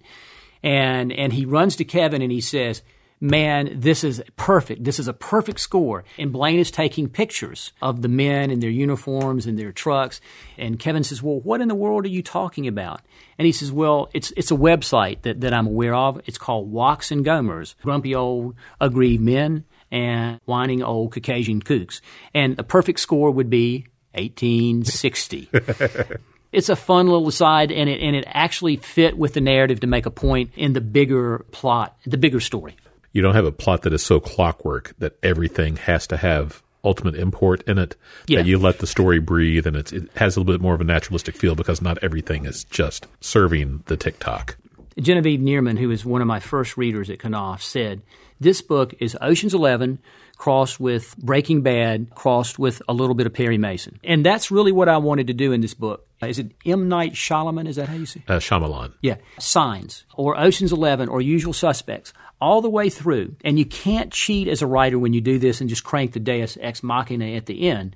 And, 0.63 1.13
and 1.13 1.33
he 1.33 1.45
runs 1.45 1.75
to 1.77 1.85
Kevin 1.85 2.23
and 2.23 2.31
he 2.31 2.41
says, 2.41 2.83
man, 3.21 3.81
this 3.81 4.05
is 4.05 4.23
perfect. 4.37 4.85
This 4.85 4.99
is 4.99 5.09
a 5.09 5.13
perfect 5.13 5.61
score. 5.61 6.05
And 6.19 6.33
Blaine 6.33 6.59
is 6.59 6.71
taking 6.71 7.09
pictures 7.09 7.73
of 7.83 8.03
the 8.03 8.09
men 8.09 8.51
in 8.51 8.61
their 8.61 8.71
uniforms 8.71 9.47
and 9.47 9.59
their 9.59 9.73
trucks. 9.73 10.21
And 10.57 10.79
Kevin 10.79 11.05
says, 11.05 11.23
Well, 11.23 11.41
what 11.41 11.61
in 11.61 11.69
the 11.69 11.75
world 11.75 12.05
are 12.05 12.11
you 12.11 12.23
talking 12.23 12.67
about? 12.67 13.03
And 13.39 13.47
he 13.47 13.53
says, 13.53 13.73
Well, 13.73 14.11
it's, 14.15 14.33
it's 14.37 14.51
a 14.51 14.57
website 14.57 15.23
that, 15.23 15.41
that 15.41 15.53
I'm 15.53 15.67
aware 15.67 15.95
of. 15.95 16.21
It's 16.27 16.39
called 16.39 16.73
Wachs 16.73 17.11
and 17.11 17.25
Gomers, 17.25 17.75
grumpy 17.83 18.15
old 18.15 18.55
aggrieved 18.81 19.23
men 19.23 19.65
and 19.91 20.41
whining 20.45 20.83
old 20.83 21.13
Caucasian 21.13 21.63
kooks. 21.63 22.01
And 22.35 22.59
a 22.59 22.63
perfect 22.63 23.01
score 23.01 23.31
would 23.31 23.51
be 23.51 23.87
1860. 24.15 25.49
it's 26.53 26.69
a 26.69 26.77
fun 26.77 27.07
little 27.07 27.29
aside, 27.29 27.73
and 27.73 27.89
it 27.89 28.01
and 28.01 28.15
it 28.17 28.25
actually 28.27 28.77
fit 28.77 29.17
with 29.17 29.35
the 29.35 29.41
narrative 29.41 29.81
to 29.81 29.87
make 29.87 30.07
a 30.07 30.11
point 30.11 30.51
in 30.57 30.73
the 30.73 30.81
bigger 30.81 31.45
plot, 31.53 31.97
the 32.07 32.19
bigger 32.19 32.41
story. 32.41 32.77
You 33.13 33.23
don't 33.23 33.35
have 33.35 33.45
a 33.45 33.53
plot 33.53 33.83
that 33.83 33.93
is 33.93 34.05
so 34.05 34.21
clockwork 34.21 34.95
that 34.99 35.17
everything 35.23 35.77
has 35.77 36.07
to 36.09 36.17
have 36.17 36.63
ultimate 36.85 37.17
import 37.17 37.63
in 37.67 37.79
it. 37.79 37.97
Yeah. 38.27 38.41
That 38.41 38.49
you 38.49 38.59
let 38.59 38.79
the 38.79 38.87
story 38.87 39.19
breathe, 39.19 39.67
and 39.67 39.77
it 39.77 39.93
has 40.17 40.37
a 40.37 40.41
little 40.41 40.53
bit 40.53 40.61
more 40.61 40.75
of 40.75 40.81
a 40.81 40.85
naturalistic 40.85 41.37
feel 41.37 41.55
because 41.55 41.83
not 41.83 41.99
everything 42.03 42.47
is 42.47 42.65
just 42.65 43.07
serving 43.21 43.83
the 43.87 43.97
TikTok. 43.97 44.57
Genevieve 44.99 45.41
Nierman, 45.41 45.79
who 45.79 45.89
was 45.89 46.05
one 46.05 46.21
of 46.21 46.27
my 46.27 46.41
first 46.41 46.77
readers 46.77 47.09
at 47.11 47.21
Knopf, 47.21 47.63
said 47.63 48.03
this 48.41 48.63
book 48.63 48.95
is 48.99 49.17
Ocean's 49.21 49.55
Eleven 49.55 49.99
crossed 50.39 50.79
with 50.81 51.17
Breaking 51.19 51.63
Bad, 51.63 52.15
crossed 52.15 52.59
with 52.59 52.81
a 52.89 52.95
little 52.95 53.15
bit 53.15 53.27
of 53.27 53.35
Perry 53.35 53.59
Mason. 53.59 53.99
And 54.05 54.25
that's 54.25 54.51
really 54.51 54.73
what 54.73 54.89
I 54.89 54.97
wanted 54.97 55.27
to 55.27 55.35
do 55.35 55.53
in 55.53 55.61
this 55.61 55.75
book. 55.75 56.07
Is 56.23 56.39
it 56.39 56.53
M. 56.65 56.89
Night 56.89 57.13
Shyamalan? 57.13 57.69
Is 57.69 57.77
that 57.77 57.89
how 57.89 57.95
you 57.95 58.07
say 58.07 58.23
it? 58.27 58.31
Uh, 58.31 58.39
Shyamalan. 58.39 58.93
Yeah. 59.03 59.17
Signs 59.39 60.05
or 60.15 60.39
Ocean's 60.41 60.73
Eleven 60.73 61.09
or 61.09 61.21
Usual 61.21 61.53
Suspects 61.53 62.13
all 62.41 62.63
the 62.63 62.71
way 62.71 62.89
through. 62.89 63.37
And 63.45 63.59
you 63.59 63.67
can't 63.67 64.13
cheat 64.13 64.49
as 64.49 64.63
a 64.63 64.67
writer 64.67 64.99
when 64.99 65.13
you 65.13 65.21
do 65.21 65.39
this 65.39 65.61
and 65.61 65.69
just 65.69 65.85
crank 65.85 66.13
the 66.13 66.21
deus 66.21 66.57
ex 66.61 66.83
machina 66.83 67.37
at 67.37 67.47
the 67.47 67.69
end. 67.69 67.95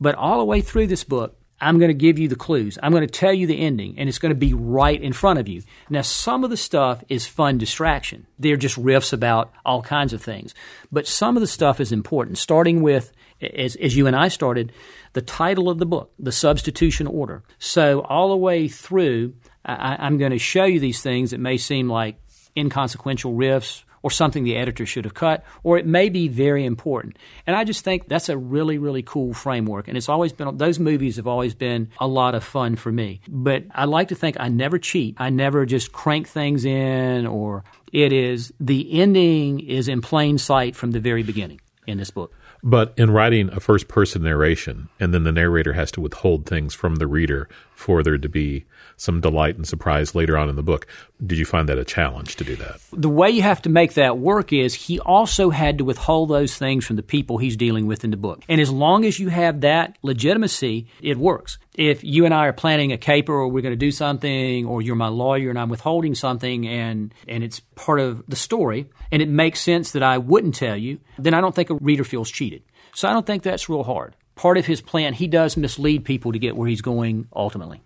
But 0.00 0.14
all 0.16 0.38
the 0.38 0.44
way 0.44 0.60
through 0.60 0.88
this 0.88 1.04
book, 1.04 1.37
I'm 1.60 1.78
going 1.78 1.88
to 1.88 1.94
give 1.94 2.18
you 2.18 2.28
the 2.28 2.36
clues. 2.36 2.78
I'm 2.82 2.92
going 2.92 3.06
to 3.06 3.12
tell 3.12 3.32
you 3.32 3.46
the 3.46 3.60
ending, 3.60 3.98
and 3.98 4.08
it's 4.08 4.18
going 4.18 4.30
to 4.30 4.38
be 4.38 4.54
right 4.54 5.00
in 5.00 5.12
front 5.12 5.38
of 5.38 5.48
you. 5.48 5.62
Now, 5.90 6.02
some 6.02 6.44
of 6.44 6.50
the 6.50 6.56
stuff 6.56 7.02
is 7.08 7.26
fun 7.26 7.58
distraction. 7.58 8.26
They're 8.38 8.56
just 8.56 8.80
riffs 8.80 9.12
about 9.12 9.52
all 9.64 9.82
kinds 9.82 10.12
of 10.12 10.22
things. 10.22 10.54
But 10.92 11.06
some 11.06 11.36
of 11.36 11.40
the 11.40 11.46
stuff 11.46 11.80
is 11.80 11.90
important, 11.90 12.38
starting 12.38 12.82
with, 12.82 13.12
as, 13.40 13.74
as 13.76 13.96
you 13.96 14.06
and 14.06 14.14
I 14.14 14.28
started, 14.28 14.72
the 15.14 15.22
title 15.22 15.68
of 15.68 15.78
the 15.78 15.86
book, 15.86 16.12
The 16.18 16.32
Substitution 16.32 17.06
Order. 17.06 17.42
So, 17.58 18.02
all 18.02 18.30
the 18.30 18.36
way 18.36 18.68
through, 18.68 19.34
I, 19.64 19.96
I'm 19.98 20.18
going 20.18 20.32
to 20.32 20.38
show 20.38 20.64
you 20.64 20.78
these 20.78 21.02
things 21.02 21.32
that 21.32 21.40
may 21.40 21.56
seem 21.56 21.88
like 21.88 22.20
inconsequential 22.56 23.32
riffs 23.32 23.82
or 24.08 24.10
something 24.10 24.42
the 24.42 24.56
editor 24.56 24.86
should 24.86 25.04
have 25.04 25.12
cut, 25.12 25.44
or 25.62 25.76
it 25.76 25.84
may 25.84 26.08
be 26.08 26.28
very 26.28 26.64
important. 26.64 27.18
And 27.46 27.54
I 27.54 27.64
just 27.64 27.84
think 27.84 28.08
that's 28.08 28.30
a 28.30 28.38
really, 28.38 28.78
really 28.78 29.02
cool 29.02 29.34
framework. 29.34 29.86
And 29.86 29.98
it's 29.98 30.08
always 30.08 30.32
been, 30.32 30.56
those 30.56 30.78
movies 30.78 31.16
have 31.16 31.26
always 31.26 31.54
been 31.54 31.90
a 31.98 32.06
lot 32.06 32.34
of 32.34 32.42
fun 32.42 32.76
for 32.76 32.90
me. 32.90 33.20
But 33.28 33.64
I 33.70 33.84
like 33.84 34.08
to 34.08 34.14
think 34.14 34.38
I 34.40 34.48
never 34.48 34.78
cheat. 34.78 35.16
I 35.18 35.28
never 35.28 35.66
just 35.66 35.92
crank 35.92 36.26
things 36.26 36.64
in, 36.64 37.26
or 37.26 37.64
it 37.92 38.14
is, 38.14 38.50
the 38.58 38.98
ending 38.98 39.60
is 39.60 39.88
in 39.88 40.00
plain 40.00 40.38
sight 40.38 40.74
from 40.74 40.92
the 40.92 41.00
very 41.00 41.22
beginning 41.22 41.60
in 41.86 41.98
this 41.98 42.10
book. 42.10 42.32
But 42.62 42.94
in 42.96 43.10
writing 43.10 43.50
a 43.52 43.60
first 43.60 43.88
person 43.88 44.22
narration, 44.22 44.88
and 44.98 45.12
then 45.12 45.24
the 45.24 45.32
narrator 45.32 45.74
has 45.74 45.92
to 45.92 46.00
withhold 46.00 46.46
things 46.46 46.72
from 46.72 46.96
the 46.96 47.06
reader 47.06 47.46
for 47.78 48.02
there 48.02 48.18
to 48.18 48.28
be 48.28 48.64
some 48.96 49.20
delight 49.20 49.54
and 49.54 49.64
surprise 49.64 50.12
later 50.12 50.36
on 50.36 50.48
in 50.48 50.56
the 50.56 50.64
book, 50.64 50.88
did 51.24 51.38
you 51.38 51.44
find 51.44 51.68
that 51.68 51.78
a 51.78 51.84
challenge 51.84 52.34
to 52.34 52.42
do 52.42 52.56
that? 52.56 52.80
The 52.92 53.08
way 53.08 53.30
you 53.30 53.42
have 53.42 53.62
to 53.62 53.68
make 53.68 53.94
that 53.94 54.18
work 54.18 54.52
is 54.52 54.74
he 54.74 54.98
also 54.98 55.50
had 55.50 55.78
to 55.78 55.84
withhold 55.84 56.28
those 56.28 56.56
things 56.56 56.84
from 56.84 56.96
the 56.96 57.04
people 57.04 57.38
he's 57.38 57.56
dealing 57.56 57.86
with 57.86 58.02
in 58.02 58.10
the 58.10 58.16
book. 58.16 58.42
And 58.48 58.60
as 58.60 58.68
long 58.68 59.04
as 59.04 59.20
you 59.20 59.28
have 59.28 59.60
that 59.60 59.96
legitimacy, 60.02 60.88
it 61.00 61.18
works. 61.18 61.58
If 61.76 62.02
you 62.02 62.24
and 62.24 62.34
I 62.34 62.46
are 62.46 62.52
planning 62.52 62.90
a 62.90 62.98
caper 62.98 63.32
or 63.32 63.46
we're 63.46 63.62
going 63.62 63.70
to 63.70 63.76
do 63.76 63.92
something, 63.92 64.66
or 64.66 64.82
you're 64.82 64.96
my 64.96 65.06
lawyer 65.06 65.48
and 65.48 65.58
I'm 65.58 65.68
withholding 65.68 66.16
something 66.16 66.66
and, 66.66 67.14
and 67.28 67.44
it's 67.44 67.60
part 67.76 68.00
of 68.00 68.24
the 68.26 68.34
story, 68.34 68.90
and 69.12 69.22
it 69.22 69.28
makes 69.28 69.60
sense 69.60 69.92
that 69.92 70.02
I 70.02 70.18
wouldn't 70.18 70.56
tell 70.56 70.76
you, 70.76 70.98
then 71.16 71.32
I 71.32 71.40
don't 71.40 71.54
think 71.54 71.70
a 71.70 71.74
reader 71.74 72.02
feels 72.02 72.28
cheated. 72.28 72.64
So 72.92 73.08
I 73.08 73.12
don't 73.12 73.24
think 73.24 73.44
that's 73.44 73.68
real 73.68 73.84
hard. 73.84 74.16
Part 74.38 74.56
of 74.56 74.66
his 74.66 74.80
plan, 74.80 75.14
he 75.14 75.26
does 75.26 75.56
mislead 75.56 76.04
people 76.04 76.30
to 76.30 76.38
get 76.38 76.56
where 76.56 76.68
he's 76.68 76.80
going 76.80 77.26
ultimately. 77.34 77.82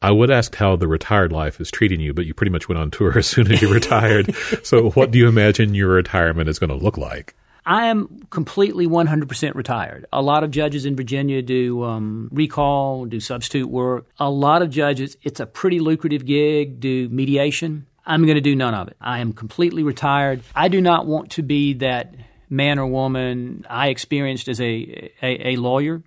I 0.00 0.12
would 0.12 0.30
ask 0.30 0.54
how 0.54 0.76
the 0.76 0.86
retired 0.86 1.32
life 1.32 1.60
is 1.60 1.68
treating 1.68 1.98
you, 1.98 2.14
but 2.14 2.26
you 2.26 2.32
pretty 2.32 2.52
much 2.52 2.68
went 2.68 2.78
on 2.78 2.92
tour 2.92 3.18
as 3.18 3.26
soon 3.26 3.50
as 3.50 3.60
you 3.60 3.72
retired. 3.72 4.32
so, 4.62 4.90
what 4.90 5.10
do 5.10 5.18
you 5.18 5.26
imagine 5.26 5.74
your 5.74 5.88
retirement 5.88 6.48
is 6.48 6.60
going 6.60 6.70
to 6.70 6.76
look 6.76 6.96
like? 6.96 7.34
I 7.66 7.86
am 7.86 8.24
completely 8.30 8.86
100% 8.86 9.56
retired. 9.56 10.06
A 10.12 10.22
lot 10.22 10.44
of 10.44 10.52
judges 10.52 10.86
in 10.86 10.94
Virginia 10.94 11.42
do 11.42 11.82
um, 11.82 12.28
recall, 12.30 13.06
do 13.06 13.18
substitute 13.18 13.68
work. 13.68 14.06
A 14.20 14.30
lot 14.30 14.62
of 14.62 14.70
judges, 14.70 15.16
it's 15.24 15.40
a 15.40 15.46
pretty 15.46 15.80
lucrative 15.80 16.24
gig, 16.24 16.78
do 16.78 17.08
mediation. 17.08 17.84
I'm 18.06 18.22
going 18.22 18.36
to 18.36 18.40
do 18.40 18.54
none 18.54 18.74
of 18.74 18.86
it. 18.86 18.96
I 19.00 19.18
am 19.18 19.32
completely 19.32 19.82
retired. 19.82 20.44
I 20.54 20.68
do 20.68 20.80
not 20.80 21.06
want 21.06 21.32
to 21.32 21.42
be 21.42 21.72
that 21.74 22.14
man 22.48 22.78
or 22.78 22.86
woman 22.86 23.66
I 23.68 23.88
experienced 23.88 24.48
as 24.48 24.60
a, 24.60 25.12
a, 25.22 25.50
a 25.50 25.56
lawyer 25.56 26.02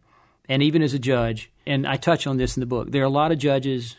and 0.47 0.63
even 0.63 0.81
as 0.81 0.93
a 0.93 0.99
judge. 0.99 1.51
And 1.65 1.85
I 1.85 1.97
touch 1.97 2.25
on 2.25 2.37
this 2.37 2.57
in 2.57 2.61
the 2.61 2.65
book. 2.67 2.91
There 2.91 3.01
are 3.01 3.05
a 3.05 3.09
lot 3.09 3.31
of 3.31 3.37
judges 3.37 3.95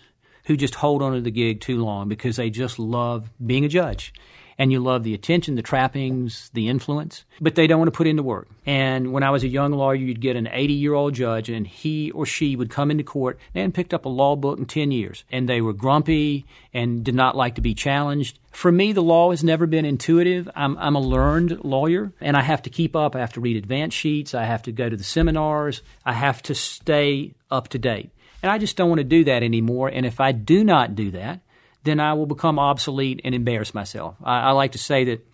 who 0.46 0.56
just 0.56 0.76
hold 0.76 1.02
on 1.02 1.12
to 1.12 1.20
the 1.20 1.30
gig 1.30 1.60
too 1.60 1.82
long 1.84 2.08
because 2.08 2.36
they 2.36 2.50
just 2.50 2.78
love 2.78 3.30
being 3.44 3.64
a 3.64 3.68
judge 3.68 4.12
and 4.60 4.70
you 4.70 4.78
love 4.78 5.04
the 5.04 5.14
attention, 5.14 5.54
the 5.54 5.62
trappings, 5.62 6.50
the 6.52 6.68
influence, 6.68 7.24
but 7.40 7.54
they 7.54 7.66
don't 7.66 7.78
want 7.78 7.90
to 7.90 7.96
put 7.96 8.06
in 8.06 8.16
the 8.16 8.22
work. 8.22 8.46
And 8.66 9.10
when 9.10 9.22
I 9.22 9.30
was 9.30 9.42
a 9.42 9.48
young 9.48 9.72
lawyer, 9.72 9.94
you'd 9.94 10.20
get 10.20 10.36
an 10.36 10.50
80 10.52 10.74
year 10.74 10.92
old 10.92 11.14
judge, 11.14 11.48
and 11.48 11.66
he 11.66 12.10
or 12.10 12.26
she 12.26 12.56
would 12.56 12.68
come 12.68 12.90
into 12.90 13.02
court. 13.02 13.38
and 13.54 13.72
picked 13.72 13.94
up 13.94 14.04
a 14.04 14.10
law 14.10 14.36
book 14.36 14.58
in 14.58 14.66
10 14.66 14.90
years, 14.90 15.24
and 15.32 15.48
they 15.48 15.62
were 15.62 15.72
grumpy 15.72 16.44
and 16.74 17.02
did 17.02 17.14
not 17.14 17.34
like 17.34 17.54
to 17.54 17.62
be 17.62 17.72
challenged. 17.72 18.38
For 18.50 18.70
me, 18.70 18.92
the 18.92 19.02
law 19.02 19.30
has 19.30 19.42
never 19.42 19.64
been 19.64 19.86
intuitive. 19.86 20.46
I'm, 20.54 20.76
I'm 20.76 20.94
a 20.94 21.00
learned 21.00 21.64
lawyer, 21.64 22.12
and 22.20 22.36
I 22.36 22.42
have 22.42 22.60
to 22.64 22.70
keep 22.70 22.94
up. 22.94 23.16
I 23.16 23.20
have 23.20 23.32
to 23.32 23.40
read 23.40 23.56
advance 23.56 23.94
sheets. 23.94 24.34
I 24.34 24.44
have 24.44 24.64
to 24.64 24.72
go 24.72 24.90
to 24.90 24.96
the 24.96 25.04
seminars. 25.04 25.80
I 26.04 26.12
have 26.12 26.42
to 26.42 26.54
stay 26.54 27.32
up 27.50 27.68
to 27.68 27.78
date. 27.78 28.10
And 28.42 28.52
I 28.52 28.58
just 28.58 28.76
don't 28.76 28.90
want 28.90 28.98
to 28.98 29.04
do 29.04 29.24
that 29.24 29.42
anymore. 29.42 29.88
And 29.88 30.04
if 30.04 30.20
I 30.20 30.32
do 30.32 30.64
not 30.64 30.94
do 30.94 31.12
that, 31.12 31.40
then 31.84 32.00
I 32.00 32.14
will 32.14 32.26
become 32.26 32.58
obsolete 32.58 33.20
and 33.24 33.34
embarrass 33.34 33.74
myself. 33.74 34.16
I, 34.22 34.40
I 34.40 34.50
like 34.52 34.72
to 34.72 34.78
say 34.78 35.04
that 35.04 35.26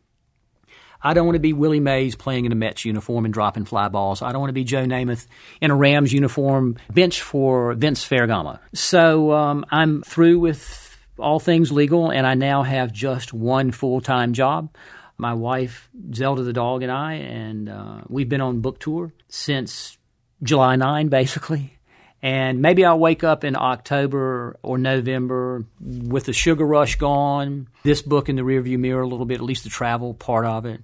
I 1.03 1.15
don't 1.15 1.27
want 1.27 1.37
to 1.37 1.41
be 1.41 1.53
Willie 1.53 1.81
Mays 1.81 2.17
playing 2.17 2.47
in 2.47 2.53
a 2.53 2.57
Mets 2.57 2.85
uniform 2.85 3.25
and 3.25 3.35
dropping 3.35 3.65
fly 3.65 3.89
balls. 3.89 4.23
I 4.23 4.33
don't 4.33 4.41
want 4.41 4.49
to 4.49 4.55
be 4.55 4.65
Joe 4.65 4.85
Namath 4.85 5.27
in 5.61 5.71
a 5.71 5.77
Rams 5.77 6.13
uniform, 6.13 6.77
bench 6.93 7.23
for 7.23 7.75
Vince 7.75 8.05
Ferragamo. 8.05 8.59
So 8.75 9.33
um, 9.33 9.65
I'm 9.71 10.03
through 10.03 10.41
with 10.41 10.99
all 11.19 11.39
things 11.39 11.71
legal, 11.71 12.11
and 12.11 12.27
I 12.27 12.35
now 12.35 12.63
have 12.63 12.93
just 12.93 13.33
one 13.33 13.71
full 13.71 14.01
time 14.01 14.33
job. 14.33 14.75
My 15.19 15.33
wife, 15.33 15.89
Zelda 16.13 16.43
the 16.43 16.53
dog, 16.53 16.83
and 16.83 16.93
I, 16.93 17.15
and 17.15 17.69
uh, 17.69 18.01
we've 18.09 18.29
been 18.29 18.43
on 18.43 18.61
book 18.61 18.79
tour 18.81 19.15
since 19.29 19.97
July 20.43 20.77
9, 20.77 21.09
basically. 21.09 21.76
And 22.23 22.61
maybe 22.61 22.85
I'll 22.85 22.99
wake 22.99 23.23
up 23.23 23.45
in 23.45 23.57
October 23.57 24.57
or 24.63 24.79
November 24.79 25.65
with 25.81 26.25
the 26.25 26.33
sugar 26.33 26.67
rush 26.67 26.97
gone, 26.97 27.69
this 27.83 28.03
book 28.03 28.29
in 28.29 28.37
the 28.37 28.43
rearview 28.43 28.79
mirror 28.79 29.03
a 29.03 29.07
little 29.07 29.27
bit, 29.27 29.37
at 29.37 29.43
least 29.43 29.65
the 29.65 29.71
travel 29.71 30.15
part 30.15 30.47
of 30.47 30.67
it, 30.67 30.81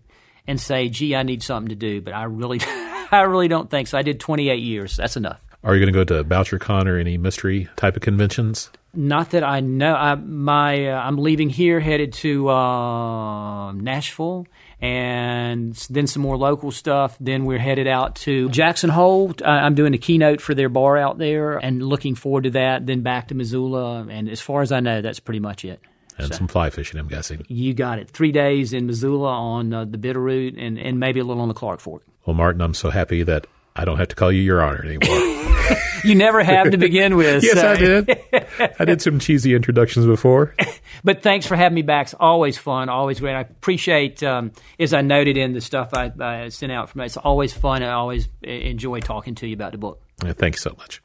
and 0.46 0.60
say, 0.60 0.88
gee, 0.88 1.16
I 1.16 1.22
need 1.22 1.42
something 1.42 1.70
to 1.70 1.74
do. 1.74 2.00
But 2.00 2.14
I 2.14 2.24
really, 2.24 2.60
I 3.10 3.22
really 3.22 3.48
don't 3.48 3.70
think 3.70 3.88
so. 3.88 3.98
I 3.98 4.02
did 4.02 4.20
28 4.20 4.56
years. 4.56 4.96
That's 4.96 5.16
enough. 5.16 5.42
Are 5.64 5.74
you 5.74 5.80
going 5.80 5.92
to 5.92 6.04
go 6.04 6.16
to 6.16 6.24
Bouchercon 6.24 6.86
or 6.86 6.98
any 6.98 7.16
mystery 7.18 7.68
type 7.76 7.96
of 7.96 8.02
conventions? 8.02 8.70
Not 8.94 9.30
that 9.30 9.44
I 9.44 9.60
know. 9.60 9.94
I, 9.94 10.16
my 10.16 10.88
uh, 10.88 11.00
I'm 11.00 11.16
leaving 11.16 11.48
here, 11.48 11.80
headed 11.80 12.12
to 12.14 12.48
uh, 12.48 13.72
Nashville, 13.72 14.46
and 14.82 15.74
then 15.88 16.08
some 16.08 16.22
more 16.22 16.36
local 16.36 16.72
stuff. 16.72 17.16
Then 17.20 17.44
we're 17.44 17.60
headed 17.60 17.86
out 17.86 18.16
to 18.16 18.48
Jackson 18.48 18.90
Hole. 18.90 19.32
Uh, 19.40 19.48
I'm 19.48 19.76
doing 19.76 19.94
a 19.94 19.98
keynote 19.98 20.40
for 20.40 20.54
their 20.54 20.68
bar 20.68 20.98
out 20.98 21.18
there, 21.18 21.56
and 21.56 21.82
looking 21.82 22.16
forward 22.16 22.44
to 22.44 22.50
that. 22.50 22.84
Then 22.84 23.02
back 23.02 23.28
to 23.28 23.34
Missoula, 23.36 24.06
and 24.10 24.28
as 24.28 24.40
far 24.40 24.60
as 24.60 24.72
I 24.72 24.80
know, 24.80 25.00
that's 25.00 25.20
pretty 25.20 25.38
much 25.38 25.64
it. 25.64 25.80
And 26.18 26.26
so, 26.28 26.34
some 26.34 26.48
fly 26.48 26.68
fishing, 26.68 26.98
I'm 26.98 27.08
guessing. 27.08 27.46
You 27.48 27.72
got 27.74 28.00
it. 28.00 28.10
Three 28.10 28.32
days 28.32 28.72
in 28.72 28.86
Missoula 28.86 29.30
on 29.30 29.72
uh, 29.72 29.84
the 29.84 29.98
Bitterroot, 29.98 30.60
and 30.60 30.76
and 30.78 30.98
maybe 30.98 31.20
a 31.20 31.24
little 31.24 31.42
on 31.42 31.48
the 31.48 31.54
Clark 31.54 31.78
Fork. 31.78 32.02
Well, 32.26 32.34
Martin, 32.34 32.60
I'm 32.60 32.74
so 32.74 32.90
happy 32.90 33.22
that 33.22 33.46
I 33.76 33.84
don't 33.84 33.98
have 33.98 34.08
to 34.08 34.16
call 34.16 34.32
you 34.32 34.42
Your 34.42 34.62
Honor 34.62 34.84
anymore. 34.84 35.38
you 36.04 36.14
never 36.14 36.42
have 36.42 36.70
to 36.70 36.76
begin 36.76 37.16
with. 37.16 37.42
yes, 37.42 37.60
so. 37.60 37.70
I 37.70 37.76
did. 37.76 38.76
I 38.78 38.84
did 38.84 39.02
some 39.02 39.18
cheesy 39.18 39.54
introductions 39.54 40.06
before. 40.06 40.54
but 41.04 41.22
thanks 41.22 41.46
for 41.46 41.56
having 41.56 41.74
me 41.74 41.82
back. 41.82 42.06
It's 42.06 42.14
always 42.14 42.58
fun, 42.58 42.88
always 42.88 43.20
great. 43.20 43.34
I 43.34 43.40
appreciate, 43.40 44.22
um, 44.22 44.52
as 44.78 44.92
I 44.92 45.02
noted 45.02 45.36
in 45.36 45.52
the 45.52 45.60
stuff 45.60 45.90
I, 45.94 46.12
I 46.20 46.48
sent 46.48 46.72
out 46.72 46.90
from 46.90 47.02
it, 47.02 47.06
it's 47.06 47.16
always 47.16 47.52
fun. 47.52 47.82
I 47.82 47.92
always 47.92 48.28
enjoy 48.42 49.00
talking 49.00 49.34
to 49.36 49.46
you 49.46 49.54
about 49.54 49.72
the 49.72 49.78
book. 49.78 50.02
Yeah, 50.24 50.32
thank 50.32 50.56
you 50.56 50.60
so 50.60 50.74
much. 50.78 51.02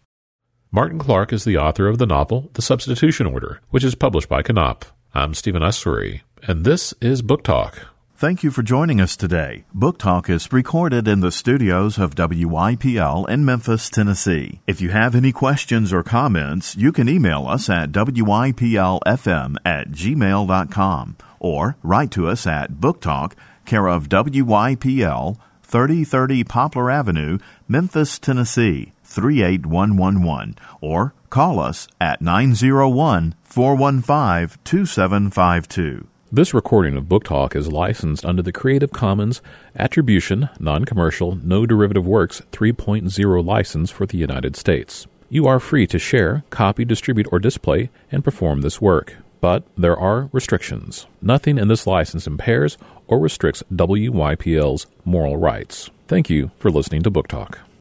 Martin 0.71 0.99
Clark 0.99 1.31
is 1.31 1.45
the 1.45 1.57
author 1.57 1.87
of 1.87 1.97
the 1.97 2.05
novel 2.05 2.49
The 2.53 2.61
Substitution 2.61 3.25
Order, 3.25 3.61
which 3.69 3.83
is 3.83 3.95
published 3.95 4.29
by 4.29 4.41
Knopf. 4.41 4.91
I'm 5.13 5.33
Stephen 5.33 5.61
Usery, 5.61 6.21
and 6.43 6.65
this 6.65 6.93
is 7.01 7.21
Book 7.21 7.43
Talk. 7.43 7.87
Thank 8.19 8.41
you 8.41 8.49
for 8.49 8.63
joining 8.63 8.99
us 8.99 9.15
today. 9.15 9.65
Book 9.75 9.99
Talk 9.99 10.27
is 10.27 10.51
recorded 10.51 11.07
in 11.07 11.19
the 11.19 11.31
studios 11.31 11.99
of 11.99 12.15
WYPL 12.15 13.29
in 13.29 13.45
Memphis, 13.45 13.91
Tennessee. 13.91 14.59
If 14.65 14.81
you 14.81 14.89
have 14.89 15.13
any 15.13 15.31
questions 15.31 15.93
or 15.93 16.01
comments, 16.01 16.75
you 16.75 16.91
can 16.91 17.07
email 17.07 17.45
us 17.45 17.69
at 17.69 17.91
WYPLFM 17.91 19.57
at 19.63 19.91
gmail.com 19.91 21.17
or 21.39 21.77
write 21.83 22.09
to 22.09 22.27
us 22.27 22.47
at 22.47 22.81
Book 22.81 23.01
Talk, 23.01 23.35
care 23.67 23.85
of 23.85 24.09
WYPL, 24.09 25.37
3030 25.61 26.43
Poplar 26.43 26.89
Avenue, 26.89 27.37
Memphis, 27.67 28.17
Tennessee, 28.17 28.93
38111, 29.03 30.55
or 30.81 31.13
call 31.29 31.59
us 31.59 31.87
at 32.01 32.19
901 32.19 33.35
415 33.43 34.57
2752. 34.63 36.07
This 36.29 36.53
recording 36.53 36.97
of 36.97 37.07
Book 37.07 37.23
Talk 37.23 37.55
is 37.55 37.71
licensed 37.71 38.25
under 38.25 38.41
the 38.41 38.51
Creative 38.51 38.91
Commons 38.91 39.41
Attribution, 39.77 40.49
Non 40.59 40.83
Commercial, 40.83 41.35
No 41.41 41.65
Derivative 41.65 42.05
Works 42.05 42.41
3.0 42.51 43.45
license 43.45 43.91
for 43.91 44.05
the 44.05 44.17
United 44.17 44.57
States. 44.57 45.07
You 45.29 45.47
are 45.47 45.61
free 45.61 45.87
to 45.87 45.97
share, 45.97 46.43
copy, 46.49 46.83
distribute, 46.83 47.29
or 47.31 47.39
display 47.39 47.89
and 48.11 48.25
perform 48.25 48.59
this 48.59 48.81
work. 48.81 49.15
But 49.39 49.63
there 49.77 49.97
are 49.97 50.29
restrictions. 50.33 51.05
Nothing 51.21 51.57
in 51.57 51.69
this 51.69 51.87
license 51.87 52.27
impairs 52.27 52.77
or 53.07 53.19
restricts 53.19 53.63
WYPL's 53.71 54.85
moral 55.05 55.37
rights. 55.37 55.89
Thank 56.09 56.29
you 56.29 56.51
for 56.57 56.69
listening 56.69 57.03
to 57.03 57.09
Book 57.09 57.29
Talk. 57.29 57.59